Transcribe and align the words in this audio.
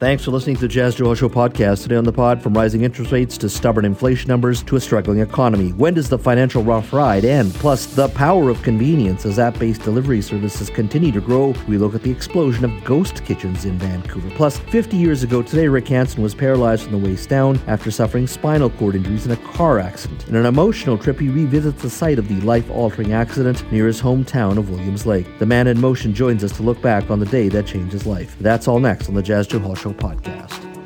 Thanks 0.00 0.24
for 0.24 0.30
listening 0.30 0.54
to 0.54 0.62
the 0.62 0.68
Jas 0.68 0.94
Johal 0.94 1.16
Show 1.16 1.28
podcast. 1.28 1.82
Today 1.82 1.96
on 1.96 2.04
the 2.04 2.12
pod, 2.12 2.40
from 2.40 2.54
rising 2.54 2.82
interest 2.82 3.10
rates 3.10 3.36
to 3.38 3.48
stubborn 3.48 3.84
inflation 3.84 4.28
numbers 4.28 4.62
to 4.62 4.76
a 4.76 4.80
struggling 4.80 5.18
economy. 5.18 5.70
When 5.70 5.94
does 5.94 6.08
the 6.08 6.16
financial 6.16 6.62
rough 6.62 6.92
ride 6.92 7.24
end? 7.24 7.52
Plus, 7.54 7.86
the 7.86 8.06
power 8.10 8.48
of 8.48 8.62
convenience 8.62 9.26
as 9.26 9.40
app 9.40 9.58
based 9.58 9.82
delivery 9.82 10.22
services 10.22 10.70
continue 10.70 11.10
to 11.10 11.20
grow. 11.20 11.52
We 11.66 11.78
look 11.78 11.96
at 11.96 12.04
the 12.04 12.12
explosion 12.12 12.64
of 12.64 12.84
ghost 12.84 13.24
kitchens 13.24 13.64
in 13.64 13.76
Vancouver. 13.76 14.30
Plus, 14.36 14.56
50 14.56 14.96
years 14.96 15.24
ago 15.24 15.42
today, 15.42 15.66
Rick 15.66 15.88
Hansen 15.88 16.22
was 16.22 16.32
paralyzed 16.32 16.84
from 16.84 16.92
the 16.92 17.04
waist 17.04 17.28
down 17.28 17.58
after 17.66 17.90
suffering 17.90 18.28
spinal 18.28 18.70
cord 18.70 18.94
injuries 18.94 19.26
in 19.26 19.32
a 19.32 19.36
car 19.48 19.80
accident. 19.80 20.28
In 20.28 20.36
an 20.36 20.46
emotional 20.46 20.96
trip, 20.96 21.18
he 21.18 21.28
revisits 21.28 21.82
the 21.82 21.90
site 21.90 22.20
of 22.20 22.28
the 22.28 22.40
life 22.42 22.70
altering 22.70 23.14
accident 23.14 23.68
near 23.72 23.88
his 23.88 24.00
hometown 24.00 24.58
of 24.58 24.70
Williams 24.70 25.06
Lake. 25.06 25.26
The 25.40 25.46
man 25.46 25.66
in 25.66 25.80
motion 25.80 26.14
joins 26.14 26.44
us 26.44 26.52
to 26.52 26.62
look 26.62 26.80
back 26.80 27.10
on 27.10 27.18
the 27.18 27.26
day 27.26 27.48
that 27.48 27.66
changed 27.66 27.92
his 27.92 28.06
life. 28.06 28.36
That's 28.38 28.68
all 28.68 28.78
next 28.78 29.08
on 29.08 29.16
the 29.16 29.24
Jas 29.24 29.48
Johal 29.48 29.76
Show 29.76 29.87
podcast. 29.94 30.78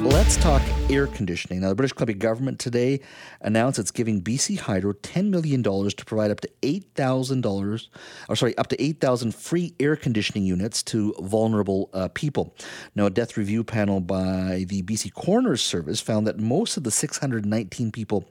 Let's 0.00 0.36
talk 0.36 0.62
air 0.88 1.08
conditioning. 1.08 1.60
Now, 1.60 1.70
the 1.70 1.74
British 1.74 1.92
Columbia 1.92 2.14
government 2.14 2.60
today 2.60 3.00
announced 3.40 3.80
it's 3.80 3.90
giving 3.90 4.22
BC 4.22 4.60
Hydro 4.60 4.92
$10 4.92 5.28
million 5.28 5.62
to 5.62 6.04
provide 6.06 6.30
up 6.30 6.40
to 6.40 6.50
$8,000, 6.62 7.86
or 8.28 8.36
sorry, 8.36 8.56
up 8.56 8.68
to 8.68 8.80
8,000 8.80 9.34
free 9.34 9.74
air 9.80 9.96
conditioning 9.96 10.44
units 10.44 10.84
to 10.84 11.14
vulnerable 11.20 11.90
uh, 11.92 12.08
people. 12.14 12.54
Now, 12.94 13.06
a 13.06 13.10
death 13.10 13.36
review 13.36 13.64
panel 13.64 14.00
by 14.00 14.66
the 14.68 14.82
BC 14.82 15.12
Coroner's 15.14 15.62
Service 15.62 16.00
found 16.00 16.28
that 16.28 16.38
most 16.38 16.76
of 16.76 16.84
the 16.84 16.92
619 16.92 17.90
people 17.90 18.24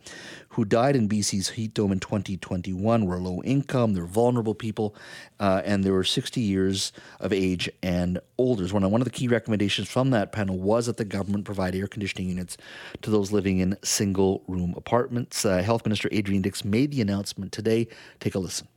who 0.57 0.65
died 0.65 0.95
in 0.95 1.07
BC's 1.07 1.49
heat 1.49 1.75
dome 1.75 1.91
in 1.91 1.99
2021 1.99 3.05
were 3.05 3.19
low 3.19 3.43
income, 3.43 3.93
they're 3.93 4.05
vulnerable 4.05 4.55
people, 4.55 4.95
uh, 5.39 5.61
and 5.63 5.83
they 5.83 5.91
were 5.91 6.03
60 6.03 6.41
years 6.41 6.91
of 7.19 7.31
age 7.31 7.69
and 7.83 8.19
older. 8.39 8.65
One, 8.73 8.89
one 8.89 8.99
of 8.99 9.05
the 9.05 9.11
key 9.11 9.27
recommendations 9.27 9.87
from 9.87 10.09
that 10.09 10.31
panel 10.31 10.57
was 10.57 10.87
that 10.87 10.97
the 10.97 11.05
government 11.05 11.45
provide 11.45 11.75
air 11.75 11.85
conditioning 11.85 12.29
units 12.29 12.57
to 13.03 13.11
those 13.11 13.31
living 13.31 13.59
in 13.59 13.77
single 13.83 14.41
room 14.47 14.73
apartments. 14.75 15.45
Uh, 15.45 15.61
Health 15.61 15.85
Minister 15.85 16.09
Adrian 16.11 16.41
Dix 16.41 16.65
made 16.65 16.89
the 16.89 17.01
announcement 17.01 17.51
today. 17.51 17.87
Take 18.19 18.33
a 18.33 18.39
listen. 18.39 18.67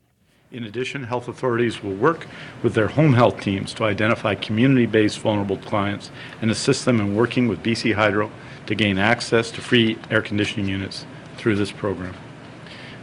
In 0.53 0.65
addition, 0.65 1.05
health 1.05 1.29
authorities 1.29 1.83
will 1.83 1.95
work 1.95 2.27
with 2.63 2.75
their 2.75 2.89
home 2.89 3.15
health 3.15 3.41
teams 3.41 3.73
to 3.75 3.85
identify 3.85 4.35
community 4.35 4.85
based 4.85 5.19
vulnerable 5.21 5.57
clients 5.57 6.11
and 6.43 6.51
assist 6.51 6.85
them 6.85 7.01
in 7.01 7.17
working 7.17 7.49
with 7.49 7.63
BC 7.63 7.95
Hydro 7.95 8.31
to 8.67 8.75
gain 8.75 8.99
access 8.99 9.51
to 9.53 9.63
free 9.63 9.97
air 10.11 10.21
conditioning 10.21 10.69
units 10.69 11.07
through 11.41 11.57
this 11.57 11.73
program. 11.73 12.15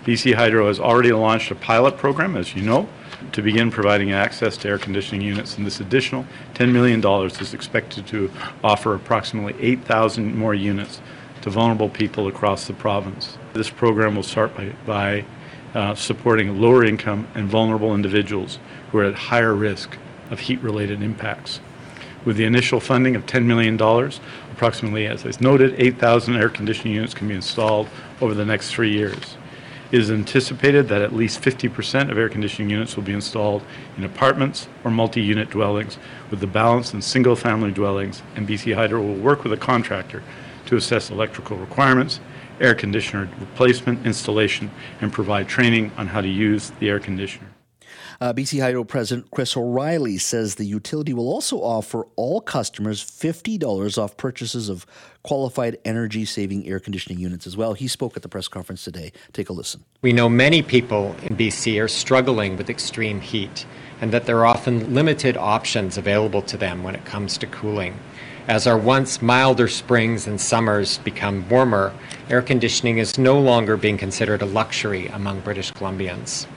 BC 0.06 0.36
Hydro 0.36 0.68
has 0.68 0.80
already 0.80 1.12
launched 1.12 1.52
a 1.52 1.56
pilot 1.56 1.98
program, 1.98 2.38
as 2.38 2.56
you 2.56 2.62
know, 2.62 2.88
to 3.32 3.42
begin 3.42 3.72
providing 3.72 4.12
access 4.12 4.56
to 4.58 4.70
air 4.70 4.78
conditioning 4.78 5.22
units, 5.22 5.58
and 5.58 5.66
this 5.66 5.80
additional 5.80 6.26
$10 6.54 6.72
million 6.72 7.04
is 7.26 7.54
expected 7.54 8.06
to 8.08 8.32
offer 8.64 8.94
approximately 8.94 9.56
8,000 9.60 10.38
more 10.38 10.54
units 10.54 11.02
to 11.42 11.50
vulnerable 11.50 11.90
people 11.90 12.28
across 12.28 12.68
the 12.68 12.74
province. 12.74 13.38
This 13.54 13.70
program 13.70 14.16
will 14.16 14.24
start 14.24 14.56
by, 14.56 14.74
by 14.86 15.26
uh, 15.74 15.96
supporting 15.96 16.62
lower 16.62 16.86
income 16.86 17.28
and 17.36 17.50
vulnerable 17.50 17.96
individuals 17.96 18.60
who 18.92 19.00
are 19.00 19.06
at 19.06 19.16
higher 19.16 19.54
risk 19.54 19.98
of 20.30 20.40
heat 20.40 20.62
related 20.62 21.02
impacts. 21.02 21.60
With 22.24 22.38
the 22.38 22.46
initial 22.46 22.80
funding 22.80 23.16
of 23.16 23.26
$10 23.26 23.46
million, 23.46 23.78
approximately, 24.58 25.06
as 25.06 25.24
I 25.24 25.32
noted, 25.40 25.76
8,000 25.78 26.36
air 26.36 26.50
conditioning 26.50 26.96
units 26.96 27.14
can 27.14 27.28
be 27.28 27.36
installed 27.36 27.88
over 28.20 28.34
the 28.34 28.44
next 28.44 28.72
three 28.72 28.92
years. 28.92 29.38
It 29.92 30.00
is 30.00 30.10
anticipated 30.10 30.88
that 30.88 31.04
at 31.04 31.14
least 31.14 31.42
50% 31.42 32.10
of 32.10 32.18
air 32.18 32.28
conditioning 32.28 32.72
units 32.72 32.96
will 32.96 33.04
be 33.04 33.14
installed 33.14 33.62
in 33.98 34.04
apartments 34.04 34.68
or 34.84 34.90
multi 34.90 35.22
unit 35.22 35.52
dwellings, 35.52 36.00
with 36.32 36.40
the 36.40 36.48
balance 36.48 36.92
in 36.92 37.04
single 37.04 37.36
family 37.36 37.72
dwellings, 37.72 38.24
and 38.36 38.48
BC 38.48 38.74
Hydro 38.74 39.00
will 39.00 39.14
work 39.14 39.44
with 39.44 39.54
a 39.54 39.58
contractor 39.58 40.24
to 40.66 40.76
assess 40.76 41.12
electrical 41.12 41.56
requirements, 41.58 42.20
air 42.60 42.74
conditioner 42.74 43.30
replacement, 43.40 44.08
installation, 44.08 44.72
and 45.02 45.14
provide 45.14 45.48
training 45.48 45.92
on 45.98 46.08
how 46.08 46.20
to 46.20 46.28
use 46.28 46.72
the 46.80 46.90
air 46.90 47.00
conditioner. 47.00 47.57
Uh, 48.20 48.34
BC 48.34 48.62
Hydro 48.62 48.84
President 48.84 49.30
Chris 49.30 49.56
O'Riley 49.56 50.18
says 50.18 50.56
the 50.56 50.66
utility 50.66 51.14
will 51.14 51.30
also 51.30 51.58
offer 51.58 52.08
all 52.16 52.42
customers 52.42 53.04
$50 53.04 53.98
off 53.98 54.18
purchases 54.18 54.70
of 54.70 54.88
qualified 55.24 55.78
energy 55.86 56.26
saving 56.26 56.68
air 56.68 56.80
conditioning 56.80 57.20
units 57.20 57.46
as 57.46 57.56
well. 57.56 57.74
He 57.74 57.88
spoke 57.88 58.18
at 58.18 58.24
the 58.24 58.30
press 58.30 58.48
conference 58.48 58.84
today. 58.84 59.12
Take 59.34 59.50
a 59.50 59.54
listen. 59.54 59.84
We 60.02 60.14
know 60.14 60.30
many 60.30 60.64
people 60.64 61.16
in 61.24 61.38
BC 61.38 61.82
are 61.82 61.88
struggling 61.88 62.58
with 62.58 62.70
extreme 62.70 63.22
heat 63.22 63.66
and 64.02 64.12
that 64.12 64.26
there 64.26 64.40
are 64.40 64.46
often 64.48 64.94
limited 64.94 65.38
options 65.38 65.98
available 65.98 66.42
to 66.44 66.58
them 66.58 66.84
when 66.84 66.96
it 66.96 67.06
comes 67.06 67.38
to 67.40 67.48
cooling. 67.48 68.00
As 68.48 68.66
our 68.66 68.78
once 68.78 69.22
milder 69.22 69.68
springs 69.68 70.26
and 70.26 70.40
summers 70.40 71.00
become 71.00 71.48
warmer, 71.50 71.94
air 72.30 72.42
conditioning 72.42 72.98
is 72.98 73.18
no 73.18 73.38
longer 73.40 73.76
being 73.76 73.98
considered 73.98 74.42
a 74.42 74.46
luxury 74.46 75.08
among 75.08 75.42
British 75.42 75.74
Columbians. 75.74 76.48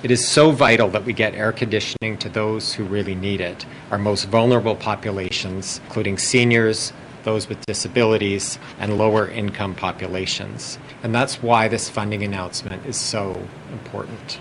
It 0.00 0.12
is 0.12 0.26
so 0.26 0.52
vital 0.52 0.88
that 0.90 1.04
we 1.04 1.12
get 1.12 1.34
air 1.34 1.50
conditioning 1.50 2.18
to 2.18 2.28
those 2.28 2.72
who 2.72 2.84
really 2.84 3.16
need 3.16 3.40
it, 3.40 3.66
our 3.90 3.98
most 3.98 4.26
vulnerable 4.26 4.76
populations, 4.76 5.80
including 5.86 6.18
seniors, 6.18 6.92
those 7.24 7.48
with 7.48 7.66
disabilities, 7.66 8.60
and 8.78 8.96
lower 8.96 9.28
income 9.28 9.74
populations. 9.74 10.78
And 11.02 11.12
that's 11.12 11.42
why 11.42 11.66
this 11.66 11.90
funding 11.90 12.22
announcement 12.22 12.86
is 12.86 12.96
so 12.96 13.42
important. 13.72 14.38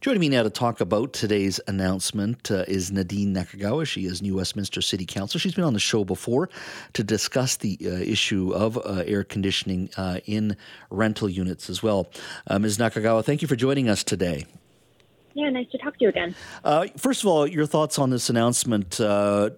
Joining 0.00 0.20
me 0.20 0.30
now 0.30 0.42
to 0.42 0.48
talk 0.48 0.80
about 0.80 1.12
today's 1.12 1.60
announcement 1.66 2.50
uh, 2.50 2.64
is 2.66 2.90
Nadine 2.90 3.34
Nakagawa. 3.34 3.86
She 3.86 4.06
is 4.06 4.22
New 4.22 4.36
Westminster 4.36 4.80
City 4.80 5.04
Council. 5.04 5.38
She's 5.38 5.54
been 5.54 5.64
on 5.64 5.74
the 5.74 5.80
show 5.80 6.02
before 6.02 6.48
to 6.94 7.04
discuss 7.04 7.56
the 7.56 7.76
uh, 7.84 7.88
issue 7.88 8.54
of 8.54 8.78
uh, 8.78 9.02
air 9.04 9.22
conditioning 9.22 9.90
uh, 9.98 10.20
in 10.24 10.56
rental 10.88 11.28
units 11.28 11.68
as 11.68 11.82
well. 11.82 12.08
Uh, 12.46 12.58
Ms. 12.58 12.78
Nakagawa, 12.78 13.22
thank 13.22 13.42
you 13.42 13.48
for 13.48 13.56
joining 13.56 13.90
us 13.90 14.02
today. 14.02 14.46
Yeah, 15.38 15.50
nice 15.50 15.70
to 15.70 15.78
talk 15.78 15.96
to 15.98 16.04
you 16.04 16.08
again. 16.08 16.34
Uh, 16.64 16.88
first 16.96 17.22
of 17.22 17.28
all, 17.28 17.46
your 17.46 17.64
thoughts 17.64 17.96
on 17.96 18.10
this 18.10 18.28
announcement. 18.28 19.00
Uh, 19.00 19.50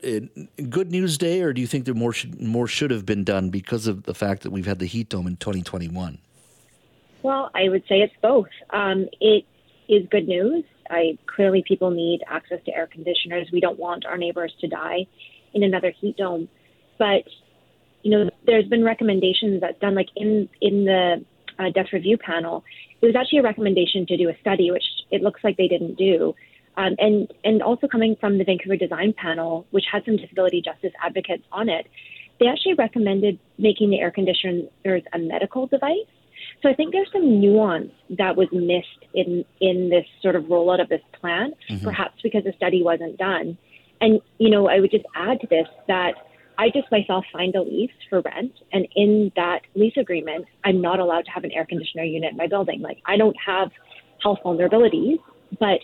good 0.68 0.90
news 0.90 1.16
day, 1.16 1.40
or 1.40 1.54
do 1.54 1.62
you 1.62 1.66
think 1.66 1.86
there 1.86 1.94
more 1.94 2.12
should, 2.12 2.38
more 2.38 2.66
should 2.66 2.90
have 2.90 3.06
been 3.06 3.24
done 3.24 3.48
because 3.48 3.86
of 3.86 4.02
the 4.02 4.12
fact 4.12 4.42
that 4.42 4.50
we've 4.50 4.66
had 4.66 4.78
the 4.78 4.84
heat 4.84 5.08
dome 5.08 5.26
in 5.26 5.36
2021? 5.38 6.18
Well, 7.22 7.50
I 7.54 7.70
would 7.70 7.82
say 7.88 8.02
it's 8.02 8.12
both. 8.20 8.50
Um, 8.68 9.08
it 9.22 9.46
is 9.88 10.06
good 10.10 10.28
news. 10.28 10.64
I 10.90 11.16
clearly 11.24 11.64
people 11.66 11.90
need 11.90 12.20
access 12.26 12.58
to 12.66 12.74
air 12.74 12.86
conditioners. 12.86 13.48
We 13.50 13.60
don't 13.60 13.78
want 13.78 14.04
our 14.04 14.18
neighbors 14.18 14.52
to 14.60 14.68
die 14.68 15.06
in 15.54 15.62
another 15.62 15.94
heat 15.98 16.18
dome, 16.18 16.50
but 16.98 17.24
you 18.02 18.10
know, 18.10 18.30
there's 18.44 18.68
been 18.68 18.84
recommendations 18.84 19.62
that's 19.62 19.80
done 19.80 19.94
like 19.94 20.08
in 20.14 20.46
in 20.60 20.84
the 20.84 21.24
uh, 21.58 21.70
death 21.70 21.90
review 21.94 22.18
panel. 22.18 22.64
It 23.02 23.06
was 23.06 23.16
actually 23.16 23.38
a 23.38 23.42
recommendation 23.42 24.06
to 24.06 24.16
do 24.16 24.28
a 24.28 24.36
study, 24.40 24.70
which 24.70 24.84
it 25.10 25.22
looks 25.22 25.42
like 25.42 25.56
they 25.56 25.68
didn't 25.68 25.94
do. 25.94 26.34
Um, 26.76 26.94
and 26.98 27.32
and 27.44 27.62
also 27.62 27.88
coming 27.88 28.16
from 28.20 28.38
the 28.38 28.44
Vancouver 28.44 28.76
Design 28.76 29.12
Panel, 29.12 29.66
which 29.70 29.84
had 29.90 30.04
some 30.04 30.16
disability 30.16 30.62
justice 30.62 30.92
advocates 31.02 31.44
on 31.52 31.68
it, 31.68 31.86
they 32.38 32.46
actually 32.46 32.74
recommended 32.74 33.38
making 33.58 33.90
the 33.90 34.00
air 34.00 34.10
conditioners 34.10 35.02
a 35.12 35.18
medical 35.18 35.66
device. 35.66 36.06
So 36.62 36.68
I 36.68 36.74
think 36.74 36.92
there's 36.92 37.10
some 37.12 37.40
nuance 37.40 37.92
that 38.18 38.36
was 38.36 38.48
missed 38.52 39.10
in 39.14 39.44
in 39.60 39.90
this 39.90 40.06
sort 40.22 40.36
of 40.36 40.44
rollout 40.44 40.80
of 40.80 40.88
this 40.88 41.02
plan, 41.20 41.52
mm-hmm. 41.68 41.84
perhaps 41.84 42.20
because 42.22 42.44
the 42.44 42.52
study 42.56 42.82
wasn't 42.82 43.18
done. 43.18 43.58
And 44.00 44.20
you 44.38 44.48
know, 44.50 44.68
I 44.68 44.80
would 44.80 44.90
just 44.90 45.06
add 45.14 45.40
to 45.40 45.46
this 45.46 45.66
that 45.88 46.14
I 46.60 46.68
just 46.68 46.92
myself 46.92 47.24
signed 47.32 47.54
a 47.54 47.62
lease 47.62 47.90
for 48.10 48.20
rent, 48.20 48.52
and 48.70 48.86
in 48.94 49.32
that 49.34 49.62
lease 49.74 49.96
agreement, 49.96 50.44
I'm 50.62 50.82
not 50.82 51.00
allowed 51.00 51.24
to 51.24 51.30
have 51.30 51.42
an 51.42 51.52
air 51.52 51.64
conditioner 51.64 52.04
unit 52.04 52.32
in 52.32 52.36
my 52.36 52.48
building. 52.48 52.82
Like 52.82 52.98
I 53.06 53.16
don't 53.16 53.36
have 53.44 53.70
health 54.22 54.40
vulnerabilities, 54.44 55.18
but 55.58 55.80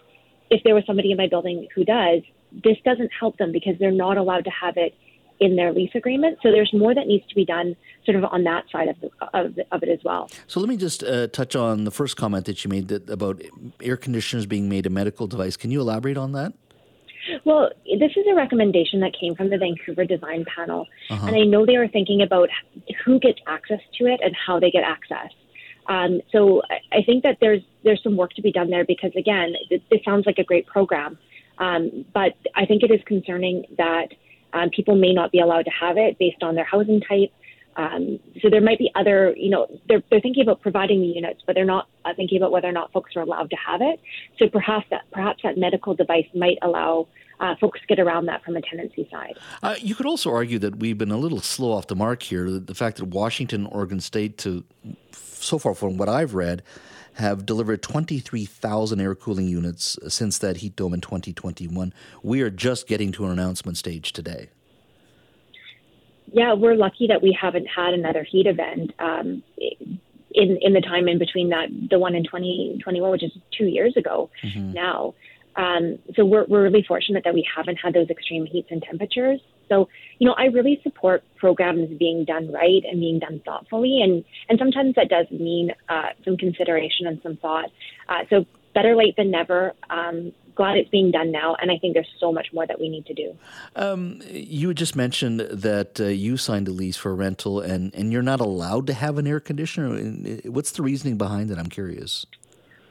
if 0.51 0.63
there 0.65 0.75
was 0.75 0.85
somebody 0.87 1.13
in 1.13 1.17
my 1.17 1.29
building 1.29 1.67
who 1.75 1.83
does, 1.83 2.21
this 2.53 2.77
doesn't 2.85 3.11
help 3.19 3.39
them 3.39 3.53
because 3.53 3.79
they're 3.81 3.91
not 3.91 4.19
allowed 4.19 4.45
to 4.45 4.51
have 4.51 4.77
it 4.77 4.95
in 5.41 5.57
their 5.57 5.73
lease 5.73 5.93
agreement. 5.95 6.39
So 6.43 6.51
there's 6.51 6.73
more 6.75 6.95
that 6.95 7.07
needs 7.07 7.27
to 7.29 7.35
be 7.35 7.47
done 7.47 7.75
sort 8.05 8.19
of 8.19 8.25
on 8.25 8.45
that 8.45 8.65
side 8.71 8.89
of, 8.89 9.01
the, 9.01 9.11
of, 9.33 9.59
of 9.73 9.83
it 9.83 9.89
as 9.89 10.01
well. 10.05 10.29
So 10.47 10.61
let 10.61 10.69
me 10.69 10.77
just 10.77 11.03
uh, 11.03 11.29
touch 11.29 11.57
on 11.57 11.85
the 11.85 11.91
first 11.91 12.19
comment 12.19 12.45
that 12.45 12.65
you 12.65 12.69
made 12.69 12.89
that, 12.89 13.09
about 13.09 13.43
air 13.83 13.97
conditioners 13.97 14.45
being 14.45 14.69
made 14.69 14.85
a 14.85 14.91
medical 14.91 15.27
device. 15.27 15.57
Can 15.57 15.71
you 15.71 15.81
elaborate 15.81 16.19
on 16.19 16.33
that? 16.33 16.53
Well, 17.45 17.71
this 17.99 18.13
is 18.17 18.25
a 18.31 18.35
recommendation 18.35 19.01
that 19.01 19.13
came 19.19 19.35
from 19.35 19.51
the 19.51 19.59
Vancouver 19.59 20.05
Design 20.05 20.45
Panel, 20.45 20.87
uh-huh. 21.11 21.27
and 21.27 21.37
I 21.37 21.45
know 21.45 21.67
they 21.67 21.79
were 21.79 21.89
thinking 21.89 22.23
about 22.23 22.49
who 23.05 23.19
gets 23.19 23.39
access 23.47 23.81
to 23.99 24.07
it 24.07 24.21
and 24.23 24.35
how 24.35 24.61
they 24.61 24.71
get 24.71 24.85
access. 24.85 25.31
Um, 25.89 26.21
so 26.33 26.63
I, 26.93 27.03
think 27.03 27.23
that 27.23 27.39
there's 27.41 27.63
there's 27.85 28.03
some 28.03 28.17
work 28.17 28.33
to 28.35 28.43
be 28.43 28.51
done 28.51 28.71
there 28.71 28.85
because 28.85 29.13
again, 29.17 29.55
this, 29.71 29.81
this 29.91 30.01
sounds 30.05 30.27
like 30.27 30.39
a 30.39 30.45
great 30.45 30.67
program, 30.67 31.17
um, 31.59 32.05
but 32.13 32.35
I 32.55 32.67
think 32.67 32.83
it 32.83 32.91
is 32.91 33.01
concerning 33.07 33.67
that 33.79 34.09
um, 34.53 34.71
people 34.71 34.97
may 34.97 35.13
not 35.13 35.31
be 35.31 35.39
allowed 35.39 35.65
to 35.67 35.71
have 35.71 35.97
it 35.97 36.19
based 36.19 36.43
on 36.43 36.55
their 36.55 36.65
housing 36.65 37.01
type. 37.01 37.33
Um, 37.77 38.19
so 38.41 38.49
there 38.51 38.63
might 38.63 38.79
be 38.79 38.91
other, 38.95 39.35
you 39.37 39.51
know, 39.51 39.67
they're, 39.89 40.03
they're 40.11 40.21
thinking 40.21 40.43
about 40.43 40.63
providing 40.63 41.01
the 41.01 41.07
units, 41.07 41.43
but 41.47 41.55
they're 41.55 41.65
not 41.65 41.89
uh, 42.05 42.15
thinking 42.17 42.39
about 42.39 42.51
whether 42.51 42.69
or 42.69 42.73
not 42.73 42.91
folks 42.93 43.15
are 43.17 43.21
allowed 43.21 43.51
to 43.51 43.57
have 43.57 43.83
it. 43.83 44.01
So 44.39 44.49
perhaps 44.49 44.87
that 44.91 45.03
perhaps 45.13 45.43
that 45.43 45.59
medical 45.59 45.95
device 45.95 46.27
might 46.35 46.59
allow 46.63 47.09
uh, 47.39 47.55
folks 47.61 47.81
to 47.81 47.87
get 47.87 48.01
around 48.01 48.27
that 48.27 48.43
from 48.45 48.57
a 48.57 48.63
tenancy 48.63 49.07
side. 49.11 49.35
Uh, 49.63 49.75
you 49.79 49.95
could 49.95 50.07
also 50.07 50.31
argue 50.33 50.59
that 50.59 50.77
we've 50.77 50.97
been 50.97 51.11
a 51.11 51.19
little 51.19 51.41
slow 51.41 51.73
off 51.73 51.87
the 51.87 51.97
mark 51.97 52.23
here. 52.23 52.51
The 52.51 52.75
fact 52.75 52.97
that 52.97 53.05
Washington, 53.05 53.67
Oregon 53.67 54.01
State, 54.01 54.39
to 54.39 54.65
so 55.13 55.59
far 55.59 55.75
from 55.75 55.99
what 55.99 56.09
I've 56.09 56.35
read, 56.35 56.63
have 57.15 57.45
delivered 57.45 57.83
23,000 57.83 59.01
air 59.01 59.15
cooling 59.15 59.49
units 59.49 59.99
since 60.09 60.39
that 60.39 60.59
heat 60.59 60.77
dome 60.77 60.95
in 60.95 61.01
2021. 61.01 61.93
We 62.23 62.41
are 62.41 62.51
just 62.51 62.87
getting 62.87 63.13
to 63.13 63.27
an 63.27 63.33
announcement 63.33 63.77
stage 63.77 64.13
today 64.13 64.49
yeah, 66.37 66.53
we're 66.53 66.75
lucky 66.75 67.07
that 67.07 67.23
we 67.23 67.37
haven't 67.41 67.65
had 67.67 67.95
another 67.95 68.23
heat 68.23 68.47
event 68.47 68.93
um, 68.99 69.43
in 69.57 70.59
in 70.61 70.75
the 70.75 70.83
time 70.83 71.09
in 71.09 71.19
between 71.19 71.49
that 71.49 71.69
the 71.89 71.99
one 71.99 72.15
in 72.15 72.25
2021, 72.25 73.11
which 73.11 73.23
is 73.23 73.33
two 73.57 73.65
years 73.65 73.97
ago 73.97 74.29
mm-hmm. 74.45 74.73
now. 74.73 75.15
Um, 75.57 75.99
so 76.15 76.27
we're 76.27 76.45
we're 76.45 76.63
really 76.63 76.85
fortunate 76.87 77.25
that 77.25 77.33
we 77.33 77.49
haven't 77.57 77.77
had 77.77 77.95
those 77.95 78.11
extreme 78.11 78.45
heats 78.45 78.69
and 78.71 78.83
temperatures. 78.83 79.41
So 79.71 79.89
you 80.19 80.29
know, 80.29 80.35
I 80.35 80.45
really 80.45 80.79
support 80.83 81.25
programs 81.37 81.89
being 81.99 82.27
done 82.27 82.53
right 82.53 82.83
and 82.85 83.01
being 83.01 83.19
done 83.19 83.41
thoughtfully, 83.43 84.03
and 84.03 84.23
and 84.51 84.59
sometimes 84.59 84.95
that 84.97 85.09
does 85.09 85.31
mean 85.31 85.73
uh, 85.89 86.11
some 86.23 86.37
consideration 86.37 87.07
and 87.07 87.19
some 87.23 87.39
thought. 87.39 87.71
Uh, 88.11 88.25
so 88.29 88.45
better 88.75 88.95
late 88.95 89.17
than 89.17 89.31
never. 89.31 89.73
Um, 89.89 90.33
glad 90.57 90.77
it's 90.77 90.91
being 90.91 91.11
done 91.11 91.31
now, 91.31 91.55
and 91.61 91.71
I 91.71 91.79
think 91.79 91.95
there's 91.95 92.13
so 92.19 92.33
much 92.33 92.49
more 92.53 92.67
that 92.67 92.81
we 92.81 92.89
need 92.89 93.07
to 93.07 93.15
do. 93.15 93.37
Um, 93.77 94.21
you 94.29 94.75
just 94.75 94.97
mentioned 94.97 95.41
that 95.41 96.01
uh, 96.01 96.05
you 96.07 96.37
signed 96.37 96.67
a 96.67 96.73
lease 96.73 96.97
for 96.97 97.13
a 97.13 97.15
rental, 97.15 97.61
and, 97.61 97.95
and 97.95 98.11
you're 98.11 98.23
not 98.23 98.41
allowed 98.41 98.87
to 98.89 98.95
have 98.95 99.19
an 99.19 99.27
air 99.27 99.39
conditioner. 99.39 100.41
What's 100.47 100.73
the 100.73 100.83
reasoning 100.83 101.17
behind 101.17 101.51
that? 101.51 101.59
I'm 101.59 101.69
curious. 101.69 102.27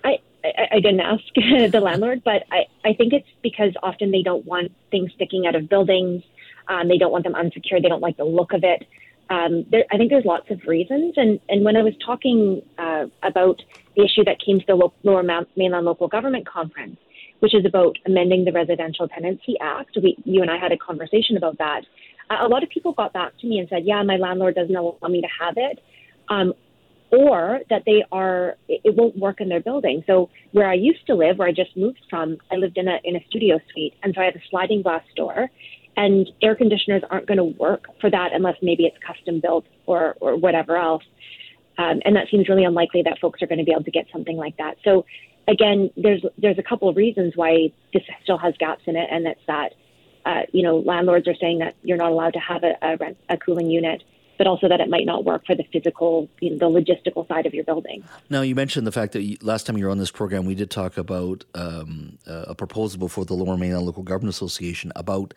I, 0.04 0.20
I, 0.44 0.68
I 0.74 0.80
didn't 0.80 1.02
ask 1.02 1.24
the 1.36 1.82
landlord, 1.82 2.24
but 2.24 2.44
I, 2.52 2.66
I 2.86 2.94
think 2.94 3.12
it's 3.12 3.28
because 3.42 3.74
often 3.84 4.12
they 4.12 4.22
don't 4.22 4.46
want 4.46 4.72
things 4.92 5.12
sticking 5.14 5.48
out 5.48 5.56
of 5.56 5.68
buildings. 5.68 6.24
Um, 6.68 6.88
they 6.88 6.98
don't 6.98 7.12
want 7.12 7.26
them 7.26 7.36
unsecured. 7.36 7.84
They 7.84 7.90
don't 7.90 8.02
like 8.02 8.18
the 8.18 8.26
look 8.26 8.54
of 8.54 8.64
it. 8.64 8.88
Um, 9.30 9.66
there, 9.72 9.86
I 9.92 9.98
think 9.98 10.12
there's 10.12 10.26
lots 10.26 10.50
of 10.52 10.62
reasons. 10.68 11.16
And, 11.18 11.40
and 11.50 11.66
when 11.66 11.76
I 11.76 11.82
was 11.82 11.94
talking 12.06 12.62
uh, 12.78 13.06
about 13.24 13.62
the 13.96 14.04
issue 14.04 14.24
that 14.26 14.40
came 14.40 14.60
to 14.60 14.66
the 14.68 14.90
Lower 15.04 15.24
Mainland 15.56 15.86
Local 15.86 16.08
Government 16.08 16.48
Conference, 16.48 16.98
which 17.40 17.54
is 17.54 17.66
about 17.66 17.98
amending 18.06 18.46
the 18.46 18.52
Residential 18.52 19.08
Tenancy 19.08 19.56
Act. 19.62 19.98
We, 20.02 20.18
you 20.24 20.42
and 20.42 20.50
I 20.50 20.58
had 20.58 20.72
a 20.72 20.78
conversation 20.78 21.38
about 21.38 21.58
that. 21.58 21.82
a 22.30 22.48
lot 22.48 22.64
of 22.64 22.70
people 22.70 22.94
got 22.94 23.14
back 23.14 23.38
to 23.40 23.48
me 23.48 23.60
and 23.60 23.68
said, 23.70 23.84
"Yeah, 23.86 24.02
my 24.04 24.18
landlord 24.18 24.56
doesn't 24.56 24.76
allow 24.76 24.98
me 25.08 25.22
to 25.22 25.28
have 25.40 25.56
it," 25.58 25.80
um, 26.30 26.54
or 27.12 27.62
that 27.70 27.84
they 27.86 28.04
are 28.12 28.56
it 28.68 28.96
won't 28.96 29.18
work 29.18 29.42
in 29.42 29.50
their 29.50 29.60
building. 29.60 30.04
So 30.08 30.30
where 30.52 30.70
I 30.70 30.74
used 30.74 31.06
to 31.08 31.16
live, 31.16 31.38
where 31.38 31.48
I 31.48 31.52
just 31.52 31.76
moved 31.78 32.02
from, 32.10 32.38
I 32.52 32.56
lived 32.56 32.78
in 32.78 32.88
a 32.88 32.98
in 33.04 33.16
a 33.16 33.24
studio 33.30 33.60
suite, 33.72 33.94
and 34.04 34.14
so 34.16 34.22
I 34.22 34.26
have 34.26 34.36
a 34.36 34.42
sliding 34.50 34.82
glass 34.82 35.04
door, 35.16 35.50
and 35.98 36.30
air 36.42 36.56
conditioners 36.56 37.04
aren't 37.10 37.28
going 37.28 37.38
to 37.38 37.60
work 37.60 37.86
for 38.02 38.10
that 38.10 38.30
unless 38.34 38.56
maybe 38.62 38.84
it's 38.86 38.98
custom 39.06 39.40
built 39.40 39.66
or 39.86 40.16
or 40.20 40.36
whatever 40.36 40.78
else. 40.78 41.04
Um, 41.78 42.00
and 42.06 42.16
that 42.16 42.28
seems 42.32 42.48
really 42.48 42.64
unlikely 42.64 43.02
that 43.04 43.20
folks 43.20 43.42
are 43.42 43.48
going 43.48 43.60
to 43.60 43.66
be 43.66 43.72
able 43.72 43.84
to 43.84 43.92
get 43.92 44.06
something 44.12 44.38
like 44.38 44.56
that. 44.58 44.78
So 44.84 45.06
again, 45.48 45.92
there's 45.98 46.24
there's 46.38 46.58
a 46.58 46.64
couple 46.64 46.90
of 46.90 46.96
reasons 46.96 47.34
why 47.36 47.72
this 47.94 48.04
still 48.24 48.38
has 48.38 48.56
gaps 48.58 48.84
in 48.86 48.96
it, 48.96 49.08
and 49.12 49.26
that's 49.26 49.40
that 49.48 49.74
uh, 50.26 50.42
you 50.52 50.64
know 50.64 50.78
landlords 50.80 51.28
are 51.28 51.36
saying 51.36 51.60
that 51.60 51.76
you're 51.84 51.98
not 51.98 52.12
allowed 52.12 52.34
to 52.34 52.40
have 52.40 52.64
a, 52.64 52.76
a, 52.82 52.98
rent, 52.98 53.18
a 53.30 53.38
cooling 53.38 53.70
unit 53.70 54.04
but 54.38 54.48
also 54.48 54.68
that 54.68 54.82
it 54.82 54.90
might 54.90 55.06
not 55.06 55.24
work 55.24 55.46
for 55.46 55.56
the 55.56 55.64
physical, 55.72 56.30
you 56.40 56.50
know, 56.52 56.58
the 56.58 56.82
logistical 56.82 57.28
side 57.28 57.46
of 57.46 57.54
your 57.54 57.64
building. 57.64 58.04
Now, 58.30 58.42
you 58.42 58.56
mentioned 58.56 58.86
the 58.86 58.92
fact 58.92 59.14
that 59.14 59.22
you, 59.22 59.38
last 59.42 59.66
time 59.66 59.78
you 59.78 59.86
were 59.86 59.92
on 59.92 59.98
this 59.98 60.12
program, 60.12 60.46
we 60.46 60.56
did 60.56 60.70
talk 60.70 60.98
about 60.98 61.46
um, 61.54 62.18
uh, 62.28 62.46
a 62.48 62.56
proposal 62.56 63.00
before 63.00 63.26
the 63.26 63.34
Lower 63.34 63.58
Mainland 63.58 63.86
Local 63.86 64.04
Government 64.04 64.34
Association 64.34 64.92
about 64.96 65.34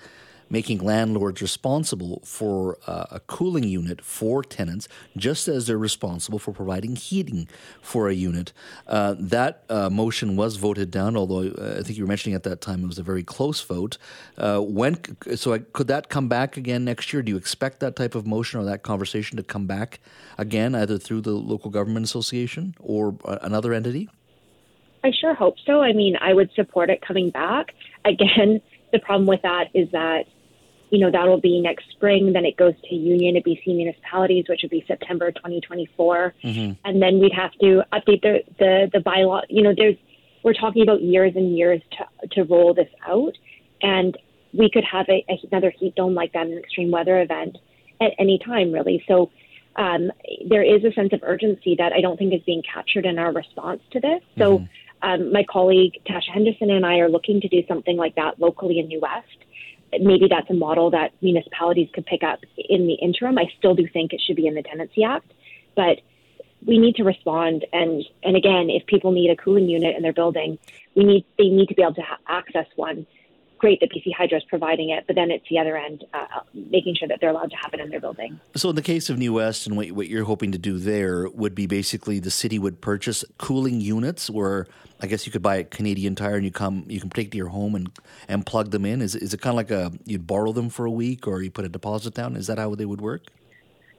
making 0.51 0.79
landlords 0.79 1.43
responsible 1.43 2.21
for 2.25 2.79
uh, 2.87 3.07
a 3.11 3.21
cooling 3.21 3.65
unit 3.65 4.05
for 4.05 4.43
tenants, 4.43 4.89
just 5.17 5.49
as 5.49 5.67
they're 5.67 5.79
responsible 5.79 6.39
for 6.39 6.53
providing 6.53 6.97
heating 6.97 7.49
for 7.81 8.09
a 8.09 8.15
unit. 8.15 8.53
Uh, 8.87 9.15
that 9.19 9.65
uh, 9.69 9.91
motion 9.91 10.37
was 10.37 10.57
voted 10.57 10.91
down, 10.91 11.17
although 11.17 11.49
uh, 11.49 11.77
I 11.79 11.83
think 11.83 11.99
you 11.99 12.05
were 12.05 12.09
mentioning 12.09 12.35
at 12.35 12.43
that 12.45 12.61
time 12.61 12.85
it 12.85 12.87
was 12.87 12.99
a 12.99 13.03
very 13.03 13.23
close 13.23 13.61
vote. 13.63 13.99
Uh, 14.37 14.61
when 14.61 14.99
so 15.37 15.55
I, 15.55 15.59
could 15.59 15.89
that 15.89 16.09
come 16.09 16.29
back 16.29 16.57
again 16.57 16.85
next 16.85 17.13
year? 17.13 17.23
Do 17.23 17.31
you 17.31 17.37
expect 17.37 17.81
that 17.81 17.97
type 17.97 18.15
of 18.15 18.27
motion 18.27 18.61
or 18.61 18.65
that 18.65 18.83
conversation 18.83 19.37
to 19.37 19.43
come 19.43 19.67
back 19.67 20.01
again, 20.37 20.75
either 20.75 20.99
through 20.99 21.23
the 21.23 21.33
local 21.33 21.71
government 21.71 22.05
association 22.05 22.75
or 22.81 23.17
uh, 23.25 23.39
another 23.43 23.73
entity? 23.73 24.09
I 25.05 25.13
sure 25.13 25.35
hope 25.35 25.57
so. 25.65 25.81
I 25.81 25.93
mean, 25.93 26.17
I 26.21 26.35
would 26.35 26.51
support 26.55 26.91
it 26.91 27.01
coming 27.01 27.31
back. 27.31 27.73
Again, 28.05 28.61
the 28.93 28.99
problem 28.99 29.27
with 29.27 29.43
that 29.43 29.69
is 29.75 29.91
that 29.93 30.25
you 30.91 30.99
know, 30.99 31.11
that'll 31.11 31.41
be 31.41 31.61
next 31.61 31.91
spring. 31.91 32.33
Then 32.33 32.45
it 32.45 32.57
goes 32.57 32.75
to 32.89 32.95
Union 32.95 33.37
of 33.37 33.45
BC 33.45 33.67
municipalities, 33.67 34.47
which 34.49 34.61
would 34.63 34.71
be 34.71 34.85
September 34.87 35.31
2024. 35.33 36.35
Mm-hmm. 36.43 36.73
And 36.85 37.03
then 37.03 37.21
we'd 37.21 37.33
have 37.33 37.53
to 37.61 37.83
update 37.93 38.23
the, 38.23 38.43
the, 38.59 38.91
the 38.93 38.99
bylaw. 38.99 39.43
You 39.49 39.63
know, 39.63 39.75
there's, 39.77 39.97
we're 40.43 40.55
talking 40.55 40.83
about 40.83 41.03
years 41.03 41.35
and 41.37 41.57
years 41.57 41.83
to, 41.93 42.29
to 42.29 42.45
roll 42.45 42.75
this 42.75 42.89
out. 43.07 43.33
And 43.83 44.17
we 44.53 44.71
could 44.71 44.85
have 44.85 45.07
a, 45.09 45.25
a, 45.29 45.39
another 45.51 45.71
heat 45.71 45.95
dome 45.95 46.15
like 46.15 46.33
that, 46.33 46.47
an 46.47 46.57
extreme 46.57 46.91
weather 46.91 47.21
event 47.21 47.59
at 48.01 48.13
any 48.19 48.39
time, 48.39 48.73
really. 48.73 49.05
So 49.07 49.31
um, 49.77 50.11
there 50.49 50.63
is 50.63 50.85
a 50.85 50.93
sense 50.93 51.13
of 51.13 51.21
urgency 51.23 51.77
that 51.79 51.93
I 51.93 52.01
don't 52.01 52.17
think 52.17 52.33
is 52.33 52.43
being 52.47 52.63
captured 52.63 53.05
in 53.05 53.19
our 53.19 53.33
response 53.33 53.81
to 53.93 54.01
this. 54.01 54.23
So 54.39 54.59
mm-hmm. 54.59 55.09
um, 55.09 55.33
my 55.33 55.45
colleague 55.45 56.01
Tasha 56.07 56.33
Henderson 56.33 56.71
and 56.71 56.87
I 56.87 56.99
are 56.99 57.09
looking 57.09 57.41
to 57.43 57.49
do 57.49 57.63
something 57.69 57.97
like 57.97 58.15
that 58.17 58.41
locally 58.41 58.79
in 58.79 58.89
New 58.89 59.01
West 59.01 59.45
maybe 59.93 60.27
that's 60.29 60.49
a 60.51 60.55
model 60.55 60.91
that 60.91 61.13
municipalities 61.21 61.89
could 61.93 62.07
pick 62.07 62.23
up 62.23 62.41
in 62.57 62.87
the 62.87 62.95
interim. 62.95 63.39
I 63.39 63.51
still 63.59 63.75
do 63.75 63.87
think 63.89 64.13
it 64.13 64.21
should 64.21 64.37
be 64.37 64.47
in 64.47 64.55
the 64.55 64.63
Tenancy 64.63 65.05
Act, 65.05 65.33
but 65.75 66.01
we 66.67 66.79
need 66.79 66.97
to 66.97 67.05
respond. 67.05 67.65
And 67.73 68.05
and 68.23 68.37
again, 68.37 68.71
if 68.71 68.87
people 68.87 69.13
need 69.13 69.31
a 69.31 69.37
cooling 69.37 69.69
unit 69.69 69.97
in 69.97 70.03
their 70.03 70.13
building, 70.13 70.59
we 70.95 71.05
need 71.05 71.25
they 71.39 71.49
need 71.49 71.69
to 71.69 71.75
be 71.75 71.83
able 71.83 71.95
to 71.95 72.03
ha- 72.03 72.19
access 72.27 72.67
one 72.77 73.07
great 73.59 73.81
that 73.81 73.91
BC 73.91 74.15
Hydro 74.17 74.39
is 74.39 74.45
providing 74.45 74.91
it, 74.91 75.05
but 75.07 75.17
then 75.17 75.31
it's 75.31 75.45
the 75.51 75.59
other 75.59 75.77
end, 75.77 76.05
uh, 76.15 76.41
making 76.55 76.95
sure 76.95 77.09
that 77.09 77.19
they're 77.21 77.31
allowed 77.31 77.51
to 77.51 77.57
have 77.57 77.75
it 77.75 77.81
in 77.81 77.91
their 77.91 78.01
building. 78.01 78.41
So, 78.55 78.71
in 78.71 78.77
the 78.77 78.83
case 78.83 79.11
of 79.11 79.19
New 79.19 79.35
West, 79.35 79.67
and 79.67 79.77
what, 79.77 79.91
what 79.93 80.09
you're 80.09 80.25
hoping 80.25 80.53
to 80.53 80.59
do 80.59 80.79
there 80.79 81.29
would 81.29 81.55
be 81.55 81.67
basically 81.67 82.19
the 82.21 82.31
city 82.31 82.59
would 82.59 82.81
purchase 82.81 83.25
cooling 83.39 83.81
units, 83.81 84.31
where 84.31 84.67
I 85.01 85.07
guess 85.07 85.27
you 85.27 85.33
could 85.33 85.43
buy 85.43 85.57
a 85.57 85.65
Canadian 85.65 86.15
Tire 86.15 86.37
and 86.37 86.45
you 86.45 86.51
come, 86.51 86.85
you 86.89 87.01
can 87.01 87.11
take 87.11 87.31
to 87.33 87.37
your 87.37 87.49
home 87.49 87.75
and 87.75 87.91
and 88.29 88.45
plug 88.47 88.71
them 88.71 88.85
in. 88.85 89.03
Is 89.03 89.15
is 89.15 89.35
it 89.35 89.41
kind 89.41 89.53
of 89.53 89.57
like 89.57 89.71
a 89.71 89.93
you'd 90.05 90.27
borrow 90.27 90.53
them 90.53 90.71
for 90.71 90.87
a 90.87 90.91
week, 90.91 91.27
or 91.27 91.43
you 91.43 91.51
put 91.51 91.65
a 91.65 91.69
deposit 91.69 92.15
down? 92.15 92.37
Is 92.37 92.47
that 92.47 92.59
how 92.59 92.75
they 92.75 92.87
would 92.87 93.01
work? 93.01 93.23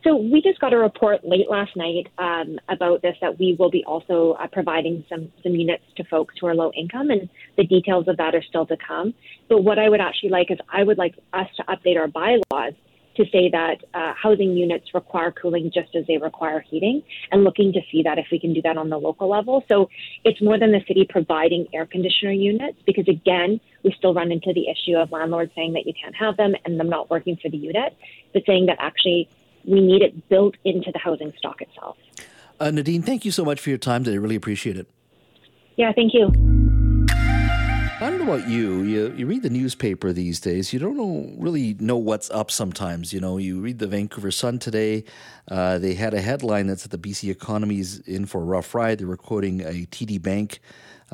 So 0.04 0.16
we 0.16 0.42
just 0.42 0.60
got 0.60 0.74
a 0.74 0.78
report 0.78 1.26
late 1.26 1.50
last 1.50 1.76
night 1.76 2.08
um, 2.18 2.58
about 2.70 3.02
this 3.02 3.18
that 3.20 3.38
we 3.38 3.56
will 3.60 3.70
be 3.70 3.84
also 3.86 4.32
uh, 4.34 4.48
providing 4.48 5.04
some 5.10 5.32
some 5.44 5.56
units 5.56 5.84
to 5.98 6.06
folks 6.06 6.36
who 6.40 6.48
are 6.48 6.56
low 6.56 6.72
income, 6.72 7.10
and 7.10 7.28
the 7.58 7.66
details 7.66 8.08
of 8.08 8.16
that 8.18 8.34
are 8.34 8.42
still 8.42 8.66
to 8.68 8.78
come. 8.78 9.14
But 9.50 9.64
what 9.64 9.78
I 9.78 9.90
would 9.90 10.00
actually 10.00 10.30
like 10.30 10.52
is 10.52 10.58
I 10.72 10.84
would 10.84 10.98
like 10.98 11.16
us 11.34 11.48
to 11.58 11.64
update 11.64 11.98
our 11.98 12.08
bylaws 12.08 12.74
to 13.16 13.26
say 13.34 13.50
that 13.50 13.84
uh, 13.94 14.14
housing 14.14 14.56
units 14.56 14.94
require 14.94 15.32
cooling 15.32 15.70
just 15.74 15.94
as 15.94 16.08
they 16.08 16.18
require 16.18 16.62
heating, 16.62 17.04
and 17.34 17.44
looking 17.44 17.74
to 17.74 17.82
see 17.92 18.02
that 18.04 18.18
if 18.18 18.28
we 18.32 18.40
can 18.40 18.54
do 18.54 18.62
that 18.62 18.78
on 18.78 18.90
the 18.90 18.98
local 18.98 19.28
level. 19.28 19.66
So 19.68 19.90
it's 20.24 20.42
more 20.42 20.58
than 20.58 20.72
the 20.72 20.82
city 20.88 21.06
providing 21.10 21.68
air 21.74 21.86
conditioner 21.86 22.32
units, 22.32 22.78
because 22.86 23.10
again, 23.10 23.60
we 23.84 23.92
still 23.98 24.14
run 24.14 24.32
into 24.32 24.54
the 24.54 24.70
issue 24.70 24.96
of 24.96 25.12
landlords 25.12 25.52
saying 25.56 25.74
that 25.74 25.86
you 25.86 25.94
can't 26.02 26.16
have 26.16 26.38
them 26.38 26.56
and 26.64 26.80
them 26.80 26.88
not 26.88 27.10
working 27.10 27.36
for 27.36 27.50
the 27.50 27.58
unit, 27.58 27.98
but 28.32 28.44
saying 28.46 28.68
that 28.68 28.78
actually 28.80 29.28
we 29.70 29.82
need 29.82 30.02
it 30.02 30.28
built 30.30 30.56
into 30.66 30.92
the 30.92 31.00
housing 31.00 31.32
stock 31.38 31.62
itself. 31.62 31.96
Uh, 32.60 32.72
Nadine, 32.72 33.04
thank 33.04 33.24
you 33.24 33.32
so 33.32 33.46
much 33.46 33.60
for 33.60 33.70
your 33.70 33.78
time 33.78 34.04
today. 34.04 34.16
I 34.16 34.20
really 34.20 34.36
appreciate 34.36 34.76
it. 34.76 34.88
Yeah, 35.78 35.94
thank 35.94 36.14
you. 36.14 36.28
I 38.02 38.10
don't 38.10 38.26
know 38.26 38.34
about 38.34 38.48
you. 38.48 38.82
You 38.84 39.14
you 39.18 39.26
read 39.26 39.44
the 39.44 39.50
newspaper 39.50 40.14
these 40.14 40.40
days. 40.40 40.72
You 40.72 40.80
don't 40.80 40.96
know 40.96 41.34
really 41.38 41.76
know 41.80 41.98
what's 41.98 42.30
up. 42.30 42.50
Sometimes 42.50 43.12
you 43.12 43.20
know 43.20 43.38
you 43.38 43.60
read 43.60 43.80
the 43.80 43.88
Vancouver 43.88 44.32
Sun 44.32 44.60
today. 44.60 45.04
Uh, 45.50 45.78
they 45.78 45.96
had 45.96 46.14
a 46.14 46.22
headline 46.22 46.68
that 46.68 46.80
said 46.80 46.92
the 46.92 46.98
BC 46.98 47.30
economy 47.30 47.80
is 47.80 48.00
in 48.00 48.26
for 48.26 48.42
a 48.42 48.46
rough 48.46 48.74
ride. 48.74 49.00
They 49.00 49.06
were 49.06 49.18
quoting 49.18 49.60
a 49.62 49.86
TD 49.86 50.22
Bank 50.22 50.62